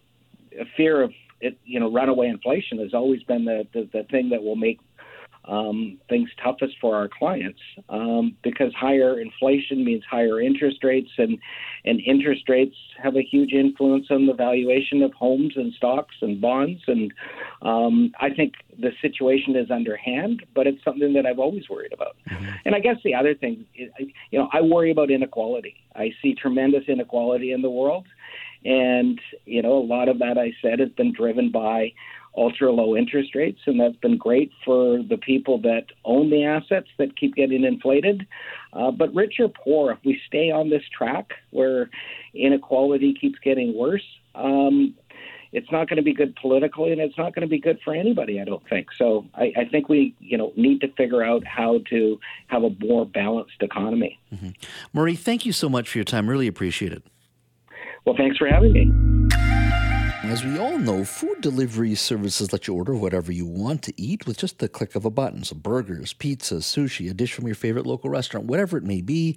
a 0.59 0.64
fear 0.76 1.02
of 1.02 1.12
it, 1.40 1.59
you 1.64 1.81
know, 1.81 1.92
runaway 1.92 2.28
inflation 2.28 2.78
has 2.78 2.94
always 2.94 3.22
been 3.24 3.44
the 3.44 3.66
the, 3.72 3.88
the 3.92 4.05
thing 4.11 4.31
that 4.31 4.42
will 4.42 4.57
make 4.57 4.78
um, 5.46 5.98
things 6.09 6.31
toughest 6.42 6.74
for 6.81 6.94
our 6.94 7.09
clients 7.09 7.59
um, 7.88 8.37
because 8.42 8.72
higher 8.74 9.20
inflation 9.20 9.85
means 9.85 10.05
higher 10.09 10.40
interest 10.40 10.85
rates, 10.85 11.11
and 11.18 11.38
and 11.85 12.00
interest 12.07 12.48
rates 12.48 12.76
have 13.02 13.16
a 13.16 13.22
huge 13.22 13.52
influence 13.52 14.07
on 14.11 14.26
the 14.26 14.35
valuation 14.35 15.02
of 15.02 15.12
homes 15.14 15.55
and 15.57 15.72
stocks 15.74 16.14
and 16.20 16.40
bonds. 16.40 16.81
And 16.87 17.12
um, 17.62 18.12
I 18.20 18.31
think 18.31 18.55
the 18.78 18.92
situation 19.00 19.57
is 19.57 19.70
underhand, 19.70 20.44
but 20.55 20.66
it's 20.66 20.83
something 20.85 21.12
that 21.14 21.26
I've 21.26 21.40
always 21.40 21.68
worried 21.68 21.92
about. 21.92 22.16
Mm-hmm. 22.31 22.50
And 22.64 22.74
I 22.74 22.81
guess 22.81 22.96
the 23.05 23.14
other 23.14 23.35
thing, 23.35 23.64
is, 23.74 23.90
you 24.31 24.38
know, 24.38 24.48
I 24.52 24.61
worry 24.61 24.90
about 24.90 25.11
inequality. 25.11 25.74
I 25.96 26.11
see 26.22 26.35
tremendous 26.35 26.85
inequality 26.88 27.52
in 27.52 27.62
the 27.62 27.70
world. 27.70 28.07
And, 28.64 29.20
you 29.44 29.61
know, 29.61 29.72
a 29.72 29.85
lot 29.85 30.09
of 30.09 30.20
that 30.20 30.38
I 30.38 30.52
said 30.62 30.78
has 30.78 30.90
been 30.90 31.12
driven 31.12 31.50
by 31.50 31.92
ultra 32.36 32.72
low 32.72 32.96
interest 32.96 33.34
rates, 33.34 33.60
and 33.66 33.78
that's 33.78 33.96
been 33.96 34.16
great 34.16 34.50
for 34.64 35.02
the 35.02 35.18
people 35.18 35.60
that 35.62 35.86
own 36.04 36.30
the 36.30 36.44
assets 36.44 36.88
that 36.98 37.16
keep 37.16 37.34
getting 37.34 37.64
inflated. 37.64 38.26
Uh, 38.72 38.90
but 38.90 39.14
rich 39.14 39.34
or 39.38 39.48
poor, 39.48 39.92
if 39.92 39.98
we 40.04 40.18
stay 40.26 40.50
on 40.50 40.70
this 40.70 40.82
track 40.96 41.32
where 41.50 41.90
inequality 42.34 43.14
keeps 43.20 43.38
getting 43.40 43.76
worse, 43.76 44.04
um, 44.34 44.94
it's 45.52 45.70
not 45.70 45.88
going 45.88 45.98
to 45.98 46.02
be 46.02 46.14
good 46.14 46.34
politically, 46.36 46.92
and 46.92 47.00
it's 47.00 47.18
not 47.18 47.34
going 47.34 47.42
to 47.42 47.50
be 47.50 47.60
good 47.60 47.78
for 47.84 47.94
anybody. 47.94 48.40
I 48.40 48.44
don't 48.44 48.66
think 48.68 48.88
so. 48.96 49.26
I, 49.34 49.52
I, 49.54 49.64
think 49.70 49.90
we, 49.90 50.16
you 50.18 50.38
know, 50.38 50.52
need 50.56 50.80
to 50.80 50.88
figure 50.94 51.22
out 51.22 51.46
how 51.46 51.80
to 51.90 52.18
have 52.46 52.64
a 52.64 52.70
more 52.80 53.04
balanced 53.04 53.60
economy. 53.60 54.18
Mm-hmm. 54.34 54.50
Murray, 54.94 55.14
thank 55.14 55.44
you 55.44 55.52
so 55.52 55.68
much 55.68 55.90
for 55.90 55.98
your 55.98 56.06
time. 56.06 56.28
Really 56.28 56.46
appreciate 56.46 56.92
it. 56.92 57.02
Well, 58.06 58.16
thanks 58.16 58.38
for 58.38 58.48
having 58.48 58.72
me. 58.72 59.21
As 60.32 60.42
we 60.42 60.56
all 60.56 60.78
know, 60.78 61.04
food 61.04 61.42
delivery 61.42 61.94
services 61.94 62.54
let 62.54 62.66
you 62.66 62.72
order 62.72 62.94
whatever 62.94 63.30
you 63.30 63.44
want 63.44 63.82
to 63.82 63.92
eat 64.00 64.26
with 64.26 64.38
just 64.38 64.60
the 64.60 64.66
click 64.66 64.94
of 64.94 65.04
a 65.04 65.10
button. 65.10 65.44
So, 65.44 65.54
burgers, 65.54 66.14
pizza, 66.14 66.54
sushi, 66.54 67.10
a 67.10 67.12
dish 67.12 67.34
from 67.34 67.44
your 67.44 67.54
favorite 67.54 67.84
local 67.84 68.08
restaurant, 68.08 68.46
whatever 68.46 68.78
it 68.78 68.82
may 68.82 69.02
be, 69.02 69.36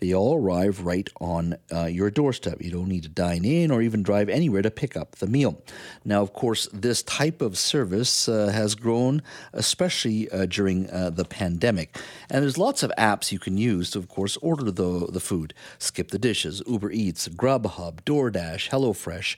they 0.00 0.14
all 0.14 0.36
arrive 0.36 0.84
right 0.84 1.08
on 1.20 1.56
uh, 1.72 1.86
your 1.86 2.10
doorstep. 2.10 2.60
You 2.60 2.70
don't 2.70 2.88
need 2.88 3.04
to 3.04 3.08
dine 3.08 3.44
in 3.44 3.70
or 3.70 3.80
even 3.82 4.02
drive 4.02 4.28
anywhere 4.28 4.62
to 4.62 4.70
pick 4.70 4.96
up 4.96 5.16
the 5.16 5.26
meal. 5.26 5.62
Now, 6.04 6.22
of 6.22 6.32
course, 6.32 6.68
this 6.72 7.02
type 7.02 7.40
of 7.40 7.56
service 7.56 8.28
uh, 8.28 8.48
has 8.48 8.74
grown, 8.74 9.22
especially 9.52 10.30
uh, 10.30 10.46
during 10.46 10.90
uh, 10.90 11.10
the 11.10 11.24
pandemic. 11.24 11.98
And 12.30 12.42
there's 12.42 12.58
lots 12.58 12.82
of 12.82 12.92
apps 12.98 13.32
you 13.32 13.38
can 13.38 13.56
use 13.56 13.90
to, 13.92 13.98
of 13.98 14.08
course, 14.08 14.36
order 14.38 14.70
the, 14.70 15.06
the 15.10 15.20
food. 15.20 15.54
Skip 15.78 16.10
the 16.10 16.18
Dishes, 16.18 16.62
Uber 16.66 16.90
Eats, 16.90 17.28
Grubhub, 17.28 18.02
DoorDash, 18.02 18.68
HelloFresh. 18.70 19.36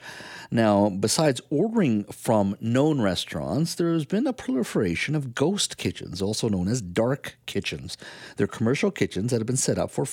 Now, 0.51 0.88
besides 0.88 1.40
ordering 1.51 2.05
from 2.05 2.57
known 2.61 3.01
restaurants, 3.01 3.75
there's 3.75 4.07
been 4.07 4.27
a 4.27 4.33
proliferation 4.33 5.14
of 5.14 5.35
ghost 5.35 5.77
kitchens, 5.77 6.23
also 6.23 6.49
known 6.49 6.68
as 6.68 6.81
dark 6.81 7.38
kitchens. 7.47 7.97
They're 8.37 8.47
commercial 8.47 8.90
kitchens 8.90 9.31
that 9.31 9.38
have 9.38 9.47
been 9.47 9.57
set 9.57 9.79
up 9.79 9.90
for 9.90 10.05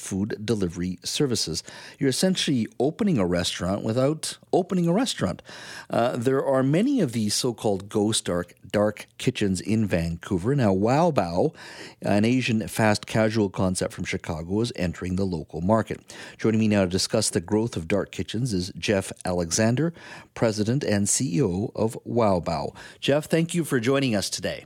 delivery 0.43 0.99
services. 1.03 1.63
You're 1.99 2.09
essentially 2.09 2.67
opening 2.79 3.17
a 3.17 3.25
restaurant 3.25 3.83
without 3.83 4.37
opening 4.51 4.87
a 4.87 4.93
restaurant. 4.93 5.41
Uh, 5.89 6.15
there 6.17 6.43
are 6.45 6.63
many 6.63 7.01
of 7.01 7.11
these 7.11 7.33
so 7.33 7.53
called 7.53 7.89
ghost 7.89 8.25
dark, 8.25 8.55
dark 8.71 9.07
kitchens 9.17 9.61
in 9.61 9.85
Vancouver. 9.85 10.55
Now, 10.55 10.73
Wow 10.73 11.11
Bao, 11.11 11.53
an 12.01 12.25
Asian 12.25 12.67
fast 12.67 13.05
casual 13.05 13.49
concept 13.49 13.93
from 13.93 14.05
Chicago, 14.05 14.61
is 14.61 14.73
entering 14.75 15.15
the 15.15 15.25
local 15.25 15.61
market. 15.61 16.01
Joining 16.37 16.59
me 16.59 16.67
now 16.67 16.81
to 16.81 16.89
discuss 16.89 17.29
the 17.29 17.41
growth 17.41 17.75
of 17.75 17.87
dark 17.87 18.11
kitchens 18.11 18.53
is 18.53 18.71
Geoff 18.77 19.11
Alexander, 19.23 19.93
President 20.33 20.83
and 20.83 21.07
CEO 21.07 21.71
of 21.75 21.97
Wow 22.03 22.39
Bao. 22.39 22.75
Geoff, 22.99 23.25
thank 23.25 23.53
you 23.53 23.63
for 23.63 23.79
joining 23.79 24.15
us 24.15 24.29
today. 24.29 24.65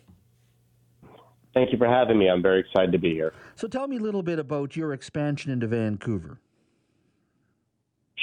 Thank 1.53 1.71
you 1.71 1.77
for 1.77 1.87
having 1.87 2.17
me. 2.17 2.29
I'm 2.29 2.41
very 2.41 2.59
excited 2.59 2.91
to 2.91 2.99
be 2.99 3.13
here. 3.13 3.33
So 3.55 3.67
tell 3.67 3.87
me 3.87 3.97
a 3.97 4.01
little 4.01 4.23
bit 4.23 4.39
about 4.39 4.75
your 4.75 4.93
expansion 4.93 5.51
into 5.51 5.67
Vancouver. 5.67 6.39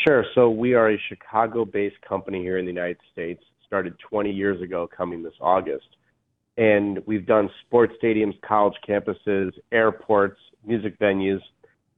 Sure. 0.07 0.25
So 0.35 0.51
we 0.51 0.75
are 0.75 0.91
a 0.91 0.99
Chicago-based 1.09 2.01
company 2.03 2.41
here 2.41 2.59
in 2.59 2.65
the 2.65 2.73
United 2.73 2.99
States. 3.13 3.43
Started 3.67 3.95
20 3.99 4.31
years 4.31 4.63
ago, 4.63 4.89
coming 4.97 5.25
this 5.25 5.35
August, 5.41 5.97
and 6.57 7.03
we've 7.05 7.27
done 7.27 7.51
sports 7.67 7.93
stadiums, 8.01 8.41
college 8.43 8.77
campuses, 8.89 9.51
airports, 9.73 10.39
music 10.65 10.97
venues. 11.01 11.41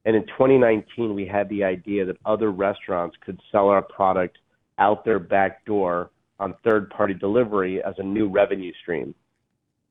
And 0.07 0.17
in 0.17 0.23
2019, 0.29 1.14
we 1.14 1.27
had 1.27 1.47
the 1.51 1.62
idea 1.64 2.07
that 2.07 2.17
other 2.25 2.51
restaurants 2.51 3.17
could 3.21 3.38
sell 3.53 3.69
our 3.69 3.83
product 3.83 4.38
out 4.79 5.05
their 5.05 5.19
back 5.19 5.67
door 5.67 6.11
on 6.41 6.55
third-party 6.64 7.14
delivery 7.14 7.83
as 7.83 7.95
a 7.99 8.03
new 8.03 8.29
revenue 8.29 8.73
stream. 8.81 9.14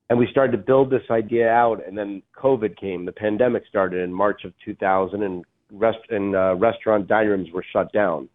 And 0.10 0.18
we 0.18 0.28
started 0.32 0.54
to 0.54 0.58
build 0.58 0.90
this 0.90 1.04
idea 1.12 1.50
out, 1.50 1.86
and 1.86 1.98
then 1.98 2.22
COVID 2.42 2.78
came. 2.78 3.06
The 3.06 3.12
pandemic 3.12 3.64
started 3.68 4.04
in 4.04 4.14
March 4.14 4.46
of 4.46 4.54
2000, 4.64 5.22
and, 5.22 5.44
rest, 5.72 6.00
and 6.10 6.36
uh, 6.36 6.56
restaurant 6.56 7.08
dining 7.08 7.30
rooms 7.30 7.50
were 7.54 7.66
shut 7.74 7.92
down. 7.92 8.30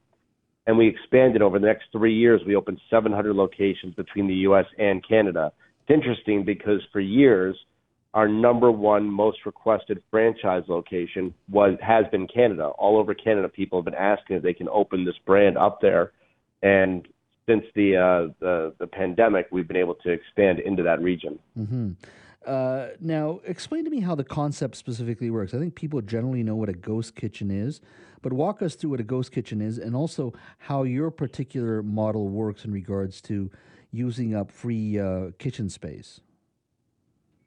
And 0.67 0.77
we 0.77 0.87
expanded 0.87 1.43
over 1.43 1.59
the 1.59 1.67
next 1.67 1.85
three 1.91 2.15
years. 2.15 2.43
We 2.47 2.57
opened 2.57 2.81
700 2.91 3.35
locations 3.35 3.95
between 3.95 4.29
the 4.29 4.35
U.S. 4.35 4.67
and 4.79 5.07
Canada. 5.07 5.53
It's 5.81 5.95
interesting 5.95 6.45
because 6.45 6.81
for 6.93 7.01
years, 7.01 7.57
our 8.15 8.29
number 8.29 8.71
one 8.71 9.11
most 9.11 9.39
requested 9.47 10.03
franchise 10.11 10.65
location 10.69 11.35
was 11.51 11.79
has 11.81 12.05
been 12.13 12.29
Canada. 12.29 12.67
All 12.79 12.99
over 12.99 13.15
Canada, 13.15 13.49
people 13.49 13.79
have 13.79 13.87
been 13.87 13.95
asking 13.95 14.37
if 14.37 14.43
they 14.43 14.53
can 14.53 14.69
open 14.69 15.05
this 15.05 15.15
brand 15.27 15.57
up 15.57 15.81
there, 15.81 16.13
and 16.63 17.09
since 17.47 17.65
the 17.75 17.97
uh, 17.97 18.33
the, 18.41 18.75
the 18.79 18.87
pandemic, 18.87 19.49
we've 19.51 19.69
been 19.69 19.77
able 19.77 19.95
to 19.97 20.11
expand 20.11 20.61
into 20.61 20.83
that 20.83 21.03
region. 21.03 21.39
Mm-hmm. 21.59 21.93
Uh, 22.47 22.89
now, 23.01 23.41
explain 23.45 23.85
to 23.85 23.91
me 23.91 24.01
how 24.01 24.15
the 24.15 24.25
concept 24.25 24.77
specifically 24.77 25.31
works. 25.31 25.55
I 25.55 25.59
think 25.59 25.75
people 25.75 26.01
generally 26.01 26.43
know 26.43 26.57
what 26.57 26.69
a 26.69 26.73
ghost 26.73 27.15
kitchen 27.15 27.51
is, 27.51 27.81
but 28.21 28.33
walk 28.33 28.63
us 28.63 28.75
through 28.75 28.91
what 28.91 29.01
a 29.01 29.05
ghost 29.05 29.33
kitchen 29.33 29.61
is, 29.61 29.79
and 29.79 29.95
also 29.95 30.33
how 30.59 30.83
your 30.83 31.11
particular 31.11 31.83
model 31.83 32.29
works 32.29 32.65
in 32.65 32.73
regards 32.73 33.21
to 33.23 33.51
using 33.93 34.35
up 34.35 34.51
free 34.51 34.99
uh, 34.99 35.31
kitchen 35.39 35.69
space. 35.69 36.21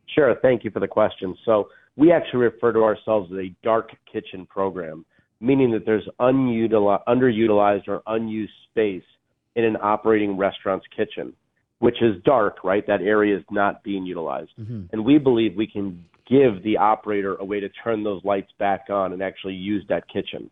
Sure. 0.08 0.36
Thank 0.41 0.63
you 0.63 0.71
for 0.71 0.79
the 0.79 0.88
question. 0.88 1.36
So 1.43 1.69
we 1.97 2.12
actually 2.12 2.39
refer 2.39 2.71
to 2.71 2.84
ourselves 2.84 3.31
as 3.34 3.39
a 3.39 3.55
dark 3.63 3.91
kitchen 4.12 4.45
program, 4.45 5.05
meaning 5.41 5.71
that 5.71 5.86
there's 5.86 6.08
underutilized 6.21 7.88
or 7.88 8.01
unused 8.08 8.53
space 8.69 9.03
in 9.56 9.63
an 9.63 9.78
operating 9.82 10.38
restaurant's 10.38 10.86
kitchen, 10.96 11.34
which 11.80 12.02
is 12.02 12.22
dark, 12.24 12.63
right? 12.63 12.86
That 12.88 13.02
area 13.02 13.38
is 13.38 13.44
not 13.52 13.84
being 13.84 14.06
utilized. 14.06 14.52
Mm-hmm. 14.60 14.86
And 14.91 15.06
we 15.06 15.18
believe 15.18 15.56
we 15.56 15.68
can 15.68 16.04
give 16.28 16.63
the 16.63 16.78
operator 16.78 17.36
a 17.36 17.46
way 17.46 17.60
to 17.60 17.70
turn 17.84 18.04
those 18.04 18.24
lights 18.24 18.52
back 18.58 18.86
on 18.89 19.13
and 19.13 19.22
actually 19.22 19.54
use 19.54 19.86
that 19.89 20.08
kitchen. 20.12 20.50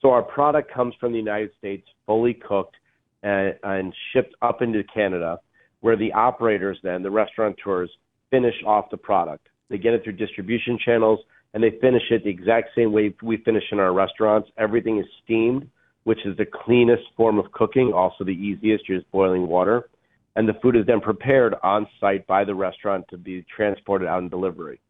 So 0.00 0.10
our 0.10 0.22
product 0.22 0.72
comes 0.72 0.94
from 0.98 1.12
the 1.12 1.18
United 1.18 1.50
States, 1.58 1.86
fully 2.06 2.34
cooked 2.34 2.76
and, 3.22 3.54
and 3.62 3.94
shipped 4.12 4.34
up 4.42 4.60
into 4.60 4.82
Canada, 4.92 5.38
where 5.80 5.96
the 5.96 6.12
operators 6.12 6.78
then, 6.82 7.02
the 7.02 7.10
restaurateurs, 7.10 7.90
finish 8.30 8.54
off 8.66 8.90
the 8.90 8.96
product. 8.96 9.48
They 9.70 9.78
get 9.78 9.94
it 9.94 10.02
through 10.02 10.14
distribution 10.14 10.78
channels 10.84 11.20
and 11.54 11.62
they 11.62 11.70
finish 11.80 12.02
it 12.10 12.24
the 12.24 12.30
exact 12.30 12.70
same 12.74 12.92
way 12.92 13.14
we 13.22 13.36
finish 13.38 13.64
in 13.70 13.78
our 13.78 13.92
restaurants. 13.92 14.48
Everything 14.58 14.98
is 14.98 15.06
steamed, 15.22 15.68
which 16.04 16.24
is 16.24 16.36
the 16.36 16.46
cleanest 16.46 17.04
form 17.16 17.38
of 17.38 17.50
cooking, 17.52 17.92
also 17.92 18.24
the 18.24 18.30
easiest, 18.30 18.88
you're 18.88 18.98
just 18.98 19.10
boiling 19.10 19.46
water. 19.46 19.88
And 20.34 20.48
the 20.48 20.54
food 20.54 20.76
is 20.76 20.86
then 20.86 21.00
prepared 21.00 21.54
on 21.62 21.86
site 22.00 22.26
by 22.26 22.44
the 22.44 22.54
restaurant 22.54 23.06
to 23.10 23.18
be 23.18 23.44
transported 23.54 24.08
out 24.08 24.22
in 24.22 24.28
delivery. 24.28 24.80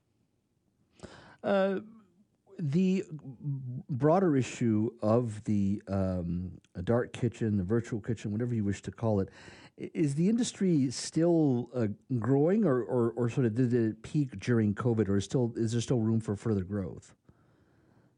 Uh, 1.43 1.81
the 2.59 3.05
broader 3.91 4.37
issue 4.37 4.91
of 5.03 5.43
the 5.45 5.83
um, 5.89 6.53
dark 6.85 7.13
kitchen, 7.13 7.57
the 7.57 7.65
virtual 7.65 8.01
kitchen, 8.01 8.31
whatever 8.31 8.55
you 8.55 8.63
wish 8.63 8.83
to 8.83 8.93
call 8.93 9.21
it, 9.21 9.29
is 9.77 10.15
the 10.15 10.29
industry 10.29 10.91
still 10.91 11.71
uh, 11.75 11.87
growing, 12.19 12.65
or, 12.65 12.83
or, 12.83 13.11
or 13.17 13.29
sort 13.29 13.47
of 13.47 13.55
did 13.55 13.75
it 13.75 14.03
peak 14.03 14.39
during 14.39 14.75
COVID, 14.75 15.09
or 15.09 15.17
is 15.17 15.25
still 15.25 15.53
is 15.57 15.73
there 15.73 15.81
still 15.81 15.99
room 15.99 16.21
for 16.21 16.37
further 16.37 16.63
growth? 16.63 17.15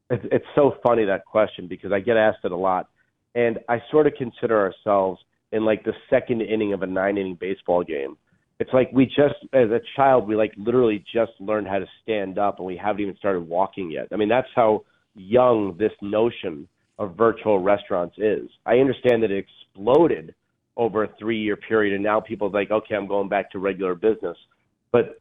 It's, 0.09 0.23
it's 0.31 0.45
so 0.55 0.75
funny 0.83 1.05
that 1.05 1.25
question 1.25 1.67
because 1.67 1.91
I 1.91 1.99
get 1.99 2.17
asked 2.17 2.39
it 2.43 2.51
a 2.51 2.57
lot, 2.57 2.89
and 3.33 3.59
I 3.69 3.81
sort 3.91 4.07
of 4.07 4.13
consider 4.17 4.59
ourselves 4.59 5.21
in 5.51 5.65
like 5.65 5.83
the 5.83 5.93
second 6.09 6.41
inning 6.41 6.73
of 6.73 6.81
a 6.81 6.87
nine 6.87 7.17
inning 7.17 7.37
baseball 7.39 7.83
game. 7.83 8.17
It's 8.59 8.71
like 8.73 8.89
we 8.93 9.05
just, 9.05 9.35
as 9.53 9.69
a 9.69 9.81
child, 9.95 10.27
we 10.27 10.35
like 10.35 10.53
literally 10.57 11.03
just 11.13 11.33
learned 11.39 11.67
how 11.67 11.79
to 11.79 11.87
stand 12.01 12.37
up, 12.37 12.59
and 12.59 12.67
we 12.67 12.77
haven't 12.77 13.01
even 13.01 13.17
started 13.17 13.41
walking 13.41 13.91
yet. 13.91 14.07
I 14.11 14.15
mean, 14.15 14.29
that's 14.29 14.47
how 14.55 14.85
young 15.15 15.75
this 15.77 15.91
notion 16.01 16.67
of 16.97 17.15
virtual 17.17 17.59
restaurants 17.59 18.15
is. 18.17 18.49
I 18.65 18.75
understand 18.77 19.23
that 19.23 19.31
it 19.31 19.45
exploded 19.45 20.33
over 20.77 21.03
a 21.03 21.09
three 21.19 21.39
year 21.39 21.55
period. 21.55 21.93
And 21.93 22.03
now 22.03 22.19
people 22.19 22.47
are 22.47 22.51
like, 22.51 22.71
okay, 22.71 22.95
I'm 22.95 23.07
going 23.07 23.29
back 23.29 23.51
to 23.51 23.59
regular 23.59 23.95
business. 23.95 24.37
But 24.91 25.19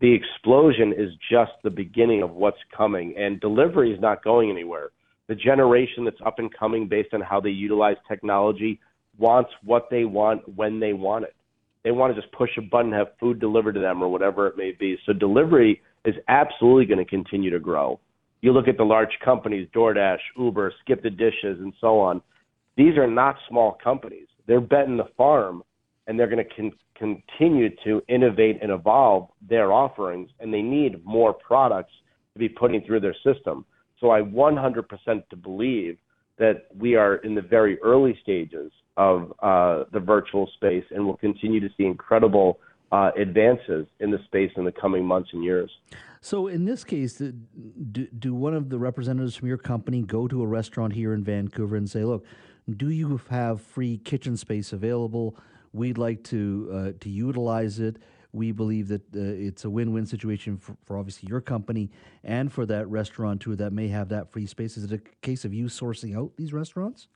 the 0.00 0.12
explosion 0.12 0.92
is 0.92 1.10
just 1.30 1.52
the 1.62 1.70
beginning 1.70 2.22
of 2.22 2.30
what's 2.32 2.58
coming. 2.76 3.14
And 3.16 3.40
delivery 3.40 3.92
is 3.92 4.00
not 4.00 4.22
going 4.22 4.50
anywhere. 4.50 4.90
The 5.28 5.34
generation 5.34 6.04
that's 6.04 6.20
up 6.24 6.38
and 6.38 6.52
coming 6.52 6.88
based 6.88 7.14
on 7.14 7.20
how 7.20 7.40
they 7.40 7.50
utilize 7.50 7.96
technology 8.06 8.80
wants 9.18 9.50
what 9.64 9.88
they 9.90 10.04
want 10.04 10.56
when 10.56 10.78
they 10.78 10.92
want 10.92 11.24
it. 11.24 11.34
They 11.82 11.90
want 11.90 12.14
to 12.14 12.20
just 12.20 12.32
push 12.32 12.50
a 12.58 12.62
button, 12.62 12.92
have 12.92 13.08
food 13.18 13.40
delivered 13.40 13.74
to 13.74 13.80
them, 13.80 14.02
or 14.02 14.08
whatever 14.08 14.46
it 14.46 14.56
may 14.56 14.72
be. 14.72 14.98
So 15.06 15.12
delivery 15.12 15.80
is 16.04 16.14
absolutely 16.28 16.84
going 16.84 17.04
to 17.04 17.10
continue 17.10 17.50
to 17.50 17.60
grow. 17.60 17.98
You 18.42 18.52
look 18.52 18.68
at 18.68 18.76
the 18.76 18.84
large 18.84 19.16
companies, 19.24 19.68
DoorDash, 19.74 20.18
Uber, 20.36 20.72
Skip 20.82 21.02
the 21.02 21.10
Dishes, 21.10 21.58
and 21.60 21.72
so 21.80 21.98
on. 21.98 22.20
These 22.76 22.96
are 22.98 23.06
not 23.06 23.36
small 23.48 23.78
companies 23.82 24.26
they're 24.46 24.60
betting 24.60 24.96
the 24.96 25.08
farm 25.16 25.62
and 26.06 26.18
they're 26.18 26.28
going 26.28 26.44
to 26.44 26.54
con- 26.54 26.72
continue 26.96 27.70
to 27.84 28.02
innovate 28.08 28.58
and 28.62 28.70
evolve 28.70 29.28
their 29.48 29.72
offerings 29.72 30.30
and 30.40 30.52
they 30.52 30.62
need 30.62 31.04
more 31.04 31.32
products 31.32 31.92
to 32.32 32.38
be 32.38 32.48
putting 32.48 32.82
through 32.82 33.00
their 33.00 33.16
system. 33.24 33.64
So 34.00 34.10
I 34.10 34.20
100% 34.20 35.28
to 35.30 35.36
believe 35.36 35.98
that 36.38 36.66
we 36.76 36.96
are 36.96 37.16
in 37.16 37.34
the 37.34 37.42
very 37.42 37.80
early 37.80 38.18
stages 38.22 38.70
of 38.96 39.32
uh, 39.42 39.84
the 39.92 40.00
virtual 40.00 40.48
space 40.54 40.84
and 40.90 41.04
we'll 41.04 41.16
continue 41.16 41.60
to 41.60 41.68
see 41.76 41.84
incredible 41.84 42.58
uh, 42.92 43.10
advances 43.16 43.86
in 44.00 44.10
the 44.10 44.18
space 44.26 44.50
in 44.56 44.64
the 44.64 44.72
coming 44.72 45.04
months 45.04 45.30
and 45.32 45.42
years. 45.42 45.70
So, 46.20 46.46
in 46.46 46.64
this 46.64 46.84
case, 46.84 47.20
do, 47.92 48.06
do 48.06 48.34
one 48.34 48.54
of 48.54 48.70
the 48.70 48.78
representatives 48.78 49.36
from 49.36 49.48
your 49.48 49.58
company 49.58 50.02
go 50.02 50.28
to 50.28 50.42
a 50.42 50.46
restaurant 50.46 50.92
here 50.92 51.12
in 51.12 51.24
Vancouver 51.24 51.76
and 51.76 51.90
say, 51.90 52.04
look, 52.04 52.24
do 52.68 52.90
you 52.90 53.20
have 53.28 53.60
free 53.60 53.98
kitchen 53.98 54.36
space 54.36 54.72
available? 54.72 55.36
We'd 55.76 55.98
like 55.98 56.24
to 56.24 56.70
uh, 56.72 56.92
to 57.00 57.10
utilize 57.10 57.78
it. 57.78 57.98
We 58.32 58.52
believe 58.52 58.88
that 58.88 59.02
uh, 59.14 59.20
it's 59.20 59.64
a 59.64 59.70
win-win 59.70 60.04
situation 60.04 60.58
for, 60.58 60.76
for, 60.84 60.98
obviously 60.98 61.28
your 61.28 61.40
company 61.40 61.90
and 62.22 62.52
for 62.52 62.66
that 62.66 62.86
restaurateur 62.88 63.54
that 63.56 63.72
may 63.72 63.88
have 63.88 64.10
that 64.10 64.30
free 64.30 64.46
space. 64.46 64.76
Is 64.76 64.84
it 64.84 64.92
a 64.92 65.00
case 65.22 65.46
of 65.46 65.54
you 65.54 65.66
sourcing 65.66 66.14
out 66.14 66.32
these 66.36 66.52
restaurants? 66.52 67.08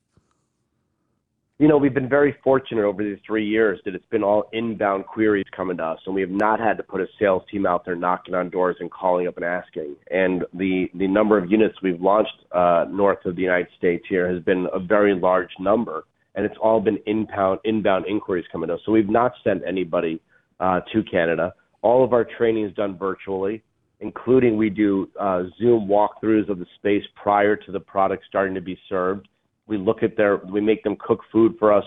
you 1.60 1.68
know, 1.68 1.76
we've 1.76 1.92
been 1.92 2.08
very 2.08 2.34
fortunate 2.42 2.84
over 2.84 3.04
these 3.04 3.18
three 3.26 3.46
years 3.46 3.78
that 3.84 3.94
it's 3.94 4.06
been 4.06 4.22
all 4.22 4.44
inbound 4.54 5.04
queries 5.04 5.44
coming 5.54 5.76
to 5.76 5.84
us, 5.84 5.98
and 6.06 6.14
we 6.14 6.22
have 6.22 6.30
not 6.30 6.58
had 6.58 6.78
to 6.78 6.82
put 6.82 7.02
a 7.02 7.06
sales 7.18 7.42
team 7.52 7.66
out 7.66 7.84
there 7.84 7.94
knocking 7.94 8.34
on 8.34 8.48
doors 8.48 8.76
and 8.80 8.90
calling 8.90 9.28
up 9.28 9.36
and 9.36 9.44
asking. 9.44 9.94
And 10.10 10.42
the 10.54 10.86
the 10.94 11.06
number 11.06 11.36
of 11.36 11.50
units 11.50 11.76
we've 11.82 12.00
launched 12.00 12.32
uh, 12.52 12.86
north 12.88 13.26
of 13.26 13.36
the 13.36 13.42
United 13.42 13.68
States 13.76 14.06
here 14.08 14.26
has 14.32 14.42
been 14.42 14.68
a 14.72 14.78
very 14.78 15.14
large 15.14 15.50
number, 15.58 16.04
and 16.34 16.44
it's 16.44 16.56
all 16.62 16.80
been 16.80 16.98
inbound 17.06 17.60
inbound 17.64 18.06
inquiries 18.06 18.44
coming 18.52 18.68
to 18.68 18.74
us. 18.74 18.80
So 18.86 18.92
we've 18.92 19.08
not 19.08 19.32
sent 19.44 19.62
anybody 19.66 20.20
uh, 20.60 20.80
to 20.92 21.02
Canada. 21.02 21.54
All 21.82 22.04
of 22.04 22.12
our 22.12 22.24
training 22.24 22.66
is 22.66 22.74
done 22.74 22.98
virtually, 22.98 23.62
including 24.00 24.56
we 24.56 24.70
do 24.70 25.08
uh, 25.18 25.44
Zoom 25.58 25.88
walkthroughs 25.88 26.48
of 26.48 26.58
the 26.58 26.66
space 26.76 27.04
prior 27.20 27.56
to 27.56 27.72
the 27.72 27.80
product 27.80 28.24
starting 28.28 28.54
to 28.54 28.60
be 28.60 28.78
served 28.88 29.26
we 29.70 29.78
look 29.78 30.02
at 30.02 30.16
their 30.16 30.38
we 30.38 30.60
make 30.60 30.82
them 30.82 30.96
cook 30.98 31.20
food 31.32 31.54
for 31.58 31.72
us 31.72 31.84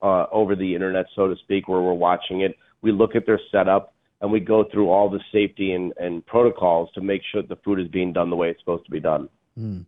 uh, 0.00 0.26
over 0.32 0.54
the 0.54 0.74
internet, 0.74 1.06
so 1.14 1.26
to 1.26 1.34
speak, 1.42 1.66
where 1.68 1.80
we're 1.80 1.92
watching 1.92 2.42
it. 2.42 2.56
We 2.80 2.92
look 2.92 3.16
at 3.16 3.26
their 3.26 3.40
setup 3.50 3.94
and 4.20 4.30
we 4.30 4.40
go 4.40 4.64
through 4.72 4.88
all 4.88 5.10
the 5.10 5.20
safety 5.32 5.72
and, 5.72 5.92
and 5.98 6.24
protocols 6.24 6.88
to 6.94 7.00
make 7.00 7.22
sure 7.30 7.42
the 7.42 7.56
food 7.56 7.80
is 7.80 7.88
being 7.88 8.12
done 8.12 8.30
the 8.30 8.36
way 8.36 8.48
it's 8.48 8.60
supposed 8.60 8.84
to 8.84 8.90
be 8.90 9.00
done. 9.00 9.28
Mm. 9.58 9.84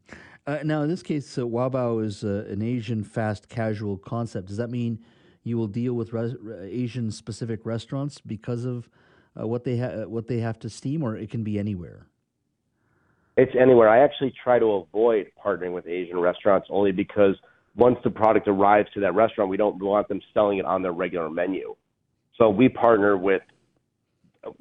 Uh, 0.49 0.61
now, 0.65 0.81
in 0.81 0.89
this 0.89 1.03
case, 1.03 1.37
uh, 1.37 1.47
Wow 1.47 1.69
Bao 1.69 2.03
is 2.03 2.25
uh, 2.25 2.47
an 2.49 2.63
Asian 2.63 3.05
fast 3.05 3.51
casual 3.51 3.99
concept. 3.99 4.49
Does 4.49 4.57
that 4.57 4.71
mean 4.71 4.99
you 5.45 5.59
will 5.59 5.67
deal 5.67 5.93
with 5.93 6.15
res- 6.15 6.37
Asian 6.63 7.11
specific 7.11 7.67
restaurants 7.67 8.19
because 8.19 8.65
of 8.65 8.89
uh, 9.39 9.47
what 9.47 9.65
they 9.65 9.77
ha- 9.77 10.07
what 10.07 10.27
they 10.27 10.39
have 10.39 10.59
to 10.61 10.71
steam, 10.71 11.03
or 11.03 11.19
it 11.19 11.29
can 11.29 11.45
be 11.45 11.59
anywhere? 11.59 12.07
It's 13.37 13.53
anywhere. 13.61 13.91
I 13.91 13.99
actually 13.99 14.33
try 14.43 14.59
to 14.59 14.73
avoid 14.73 15.31
partnering 15.45 15.75
with 15.75 15.87
Asian 15.87 16.19
restaurants 16.19 16.69
only 16.71 16.93
because 16.93 17.37
once 17.77 17.99
the 18.03 18.11
product 18.11 18.49
arrives 18.49 18.89
to 18.95 19.01
that 19.01 19.15
restaurant, 19.15 19.51
we 19.51 19.59
don't 19.59 19.79
want 19.83 20.09
them 20.09 20.23
selling 20.33 20.57
it 20.57 20.65
on 20.65 20.81
their 20.81 20.93
regular 20.93 21.29
menu. 21.29 21.77
So 22.39 22.49
we 22.49 22.71
partner 22.71 23.19
with, 23.19 23.43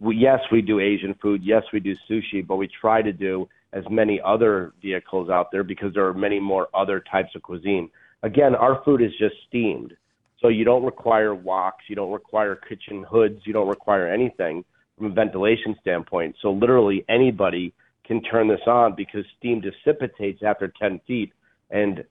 yes, 0.06 0.42
we 0.52 0.62
do 0.62 0.82
Asian 0.82 1.16
food. 1.22 1.44
Yes, 1.46 1.64
we 1.72 1.80
do 1.80 1.96
sushi, 2.10 2.46
but 2.46 2.58
we 2.58 2.68
try 2.68 3.02
to 3.02 3.14
do 3.14 3.48
as 3.78 3.84
many 3.90 4.20
other 4.26 4.74
vehicles 4.82 5.30
out 5.30 5.52
there 5.52 5.64
because 5.64 5.94
there 5.94 6.08
are 6.08 6.14
many 6.14 6.40
more 6.40 6.68
other 6.74 7.00
types 7.12 7.30
of 7.36 7.44
cuisine. 7.44 7.90
Again, 8.24 8.56
our 8.56 8.82
food 8.84 9.02
is 9.02 9.12
just 9.20 9.36
steamed. 9.48 9.96
So 10.42 10.48
you 10.48 10.64
don't 10.64 10.84
require 10.84 11.36
woks, 11.36 11.86
you 11.88 11.96
don't 11.96 12.12
require 12.12 12.56
kitchen 12.56 13.06
hoods, 13.10 13.42
you 13.46 13.54
don't 13.54 13.68
require 13.68 14.08
anything 14.08 14.66
from 14.98 15.08
a 15.08 15.10
ventilation 15.10 15.76
standpoint. 15.82 16.36
So 16.42 16.52
literally 16.52 17.06
anybody 17.08 17.74
can 18.06 18.22
turn 18.24 18.48
this 18.48 18.62
on 18.66 18.96
because 18.96 19.26
steam 19.38 19.62
dissipates 19.62 20.42
after 20.44 20.72
10 20.80 21.02
feet. 21.08 21.34
And 21.70 22.04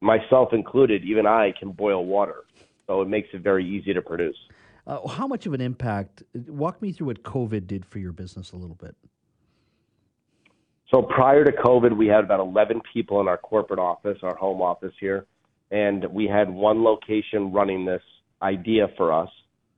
myself 0.00 0.52
included, 0.52 1.04
even 1.04 1.26
I 1.26 1.52
can 1.58 1.72
boil 1.72 2.04
water. 2.04 2.44
So 2.86 3.02
it 3.02 3.08
makes 3.08 3.28
it 3.32 3.42
very 3.42 3.66
easy 3.66 3.92
to 3.92 4.02
produce. 4.02 4.36
Uh, 4.86 5.06
how 5.06 5.26
much 5.26 5.46
of 5.46 5.52
an 5.52 5.60
impact? 5.60 6.22
Walk 6.34 6.82
me 6.82 6.92
through 6.92 7.08
what 7.08 7.22
COVID 7.22 7.66
did 7.66 7.84
for 7.86 7.98
your 7.98 8.12
business 8.12 8.52
a 8.52 8.56
little 8.56 8.74
bit. 8.76 8.96
So 10.92 11.00
prior 11.00 11.42
to 11.42 11.52
COVID, 11.52 11.96
we 11.96 12.06
had 12.06 12.22
about 12.22 12.40
11 12.40 12.82
people 12.92 13.22
in 13.22 13.28
our 13.28 13.38
corporate 13.38 13.78
office, 13.78 14.18
our 14.22 14.36
home 14.36 14.60
office 14.60 14.92
here, 15.00 15.24
and 15.70 16.04
we 16.10 16.26
had 16.26 16.50
one 16.50 16.84
location 16.84 17.50
running 17.50 17.86
this 17.86 18.02
idea 18.42 18.88
for 18.98 19.10
us. 19.10 19.30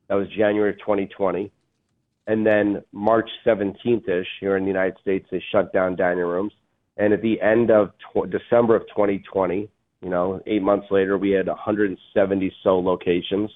That 0.09 0.17
was 0.17 0.27
January 0.37 0.71
of 0.71 0.79
2020. 0.81 1.53
And 2.27 2.45
then 2.45 2.83
March 2.91 3.31
17th 3.47 4.09
ish 4.09 4.27
here 4.41 4.57
in 4.57 4.65
the 4.65 4.69
United 4.69 4.97
States, 5.01 5.29
they 5.31 5.43
shut 5.53 5.73
down 5.73 5.95
dining 5.95 6.25
rooms. 6.25 6.53
And 6.97 7.13
at 7.13 7.23
the 7.23 7.41
end 7.41 7.71
of 7.71 7.93
tw- 8.13 8.29
December 8.29 8.75
of 8.75 8.83
2020, 8.89 9.69
you 10.01 10.09
know, 10.09 10.41
eight 10.47 10.63
months 10.63 10.87
later, 10.91 11.17
we 11.17 11.31
had 11.31 11.47
170 11.47 12.53
so 12.65 12.81
locations, 12.81 13.51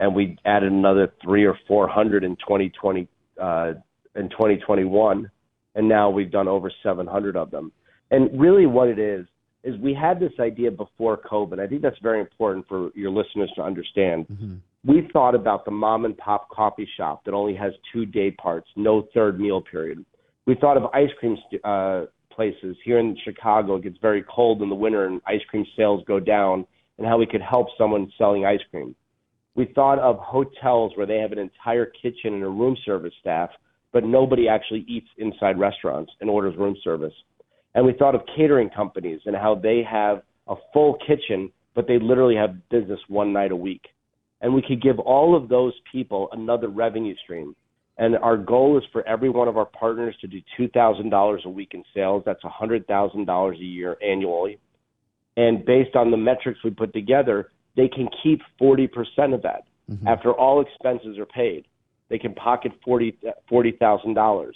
and 0.00 0.16
we 0.16 0.36
added 0.44 0.72
another 0.72 1.12
three 1.22 1.44
or 1.44 1.56
400 1.68 2.24
in 2.24 2.34
2020 2.36 3.06
uh, 3.40 3.74
in 4.16 4.28
2021 4.30 5.30
and 5.74 5.88
now 5.88 6.10
we've 6.10 6.30
done 6.30 6.48
over 6.48 6.70
700 6.82 7.36
of 7.36 7.50
them. 7.50 7.72
And 8.10 8.38
really, 8.38 8.66
what 8.66 8.88
it 8.88 8.98
is 8.98 9.26
is 9.64 9.78
we 9.78 9.94
had 9.94 10.18
this 10.18 10.32
idea 10.40 10.70
before 10.70 11.16
COVID. 11.16 11.60
I 11.60 11.66
think 11.66 11.82
that's 11.82 11.98
very 12.02 12.20
important 12.20 12.66
for 12.68 12.90
your 12.94 13.10
listeners 13.10 13.50
to 13.56 13.62
understand. 13.62 14.26
Mm-hmm. 14.28 14.54
We 14.84 15.08
thought 15.12 15.34
about 15.34 15.64
the 15.64 15.70
mom 15.70 16.04
and 16.04 16.16
pop 16.16 16.48
coffee 16.50 16.88
shop 16.96 17.24
that 17.24 17.32
only 17.34 17.54
has 17.54 17.72
two 17.92 18.04
day 18.04 18.32
parts, 18.32 18.68
no 18.76 19.06
third 19.14 19.38
meal 19.38 19.60
period. 19.60 20.04
We 20.46 20.56
thought 20.56 20.76
of 20.76 20.86
ice 20.92 21.10
cream 21.20 21.36
uh, 21.62 22.06
places 22.32 22.76
here 22.84 22.98
in 22.98 23.16
Chicago. 23.24 23.76
It 23.76 23.84
gets 23.84 23.98
very 24.02 24.24
cold 24.28 24.60
in 24.60 24.68
the 24.68 24.74
winter, 24.74 25.06
and 25.06 25.20
ice 25.26 25.40
cream 25.48 25.64
sales 25.76 26.02
go 26.06 26.18
down, 26.18 26.66
and 26.98 27.06
how 27.06 27.16
we 27.16 27.26
could 27.26 27.42
help 27.42 27.68
someone 27.78 28.10
selling 28.18 28.44
ice 28.44 28.60
cream. 28.70 28.96
We 29.54 29.70
thought 29.74 29.98
of 30.00 30.18
hotels 30.18 30.92
where 30.96 31.06
they 31.06 31.18
have 31.18 31.30
an 31.30 31.38
entire 31.38 31.86
kitchen 31.86 32.34
and 32.34 32.42
a 32.42 32.48
room 32.48 32.76
service 32.84 33.12
staff 33.20 33.50
but 33.92 34.04
nobody 34.04 34.48
actually 34.48 34.84
eats 34.88 35.08
inside 35.18 35.58
restaurants 35.58 36.12
and 36.20 36.28
orders 36.28 36.56
room 36.56 36.76
service. 36.82 37.12
And 37.74 37.86
we 37.86 37.92
thought 37.92 38.14
of 38.14 38.22
catering 38.36 38.70
companies 38.70 39.20
and 39.26 39.36
how 39.36 39.54
they 39.54 39.82
have 39.88 40.22
a 40.48 40.54
full 40.72 40.98
kitchen, 41.06 41.50
but 41.74 41.86
they 41.86 41.98
literally 41.98 42.36
have 42.36 42.68
business 42.68 43.00
one 43.08 43.32
night 43.32 43.52
a 43.52 43.56
week. 43.56 43.82
And 44.40 44.52
we 44.52 44.62
could 44.62 44.82
give 44.82 44.98
all 44.98 45.36
of 45.36 45.48
those 45.48 45.72
people 45.90 46.28
another 46.32 46.68
revenue 46.68 47.14
stream. 47.22 47.54
And 47.98 48.16
our 48.16 48.36
goal 48.36 48.78
is 48.78 48.84
for 48.92 49.06
every 49.06 49.28
one 49.28 49.48
of 49.48 49.56
our 49.56 49.66
partners 49.66 50.16
to 50.22 50.26
do 50.26 50.40
$2,000 50.58 51.44
a 51.44 51.48
week 51.48 51.72
in 51.74 51.84
sales. 51.94 52.22
That's 52.26 52.42
$100,000 52.42 53.52
a 53.52 53.56
year 53.58 53.96
annually. 54.02 54.58
And 55.36 55.64
based 55.64 55.94
on 55.94 56.10
the 56.10 56.16
metrics 56.16 56.58
we 56.64 56.70
put 56.70 56.92
together, 56.92 57.50
they 57.76 57.88
can 57.88 58.08
keep 58.22 58.40
40% 58.60 58.88
of 59.34 59.42
that 59.42 59.62
mm-hmm. 59.90 60.06
after 60.06 60.32
all 60.32 60.60
expenses 60.60 61.18
are 61.18 61.26
paid 61.26 61.66
they 62.12 62.18
can 62.18 62.34
pocket 62.34 62.72
forty 62.84 63.18
forty 63.48 63.72
thousand 63.72 64.12
dollars, 64.12 64.54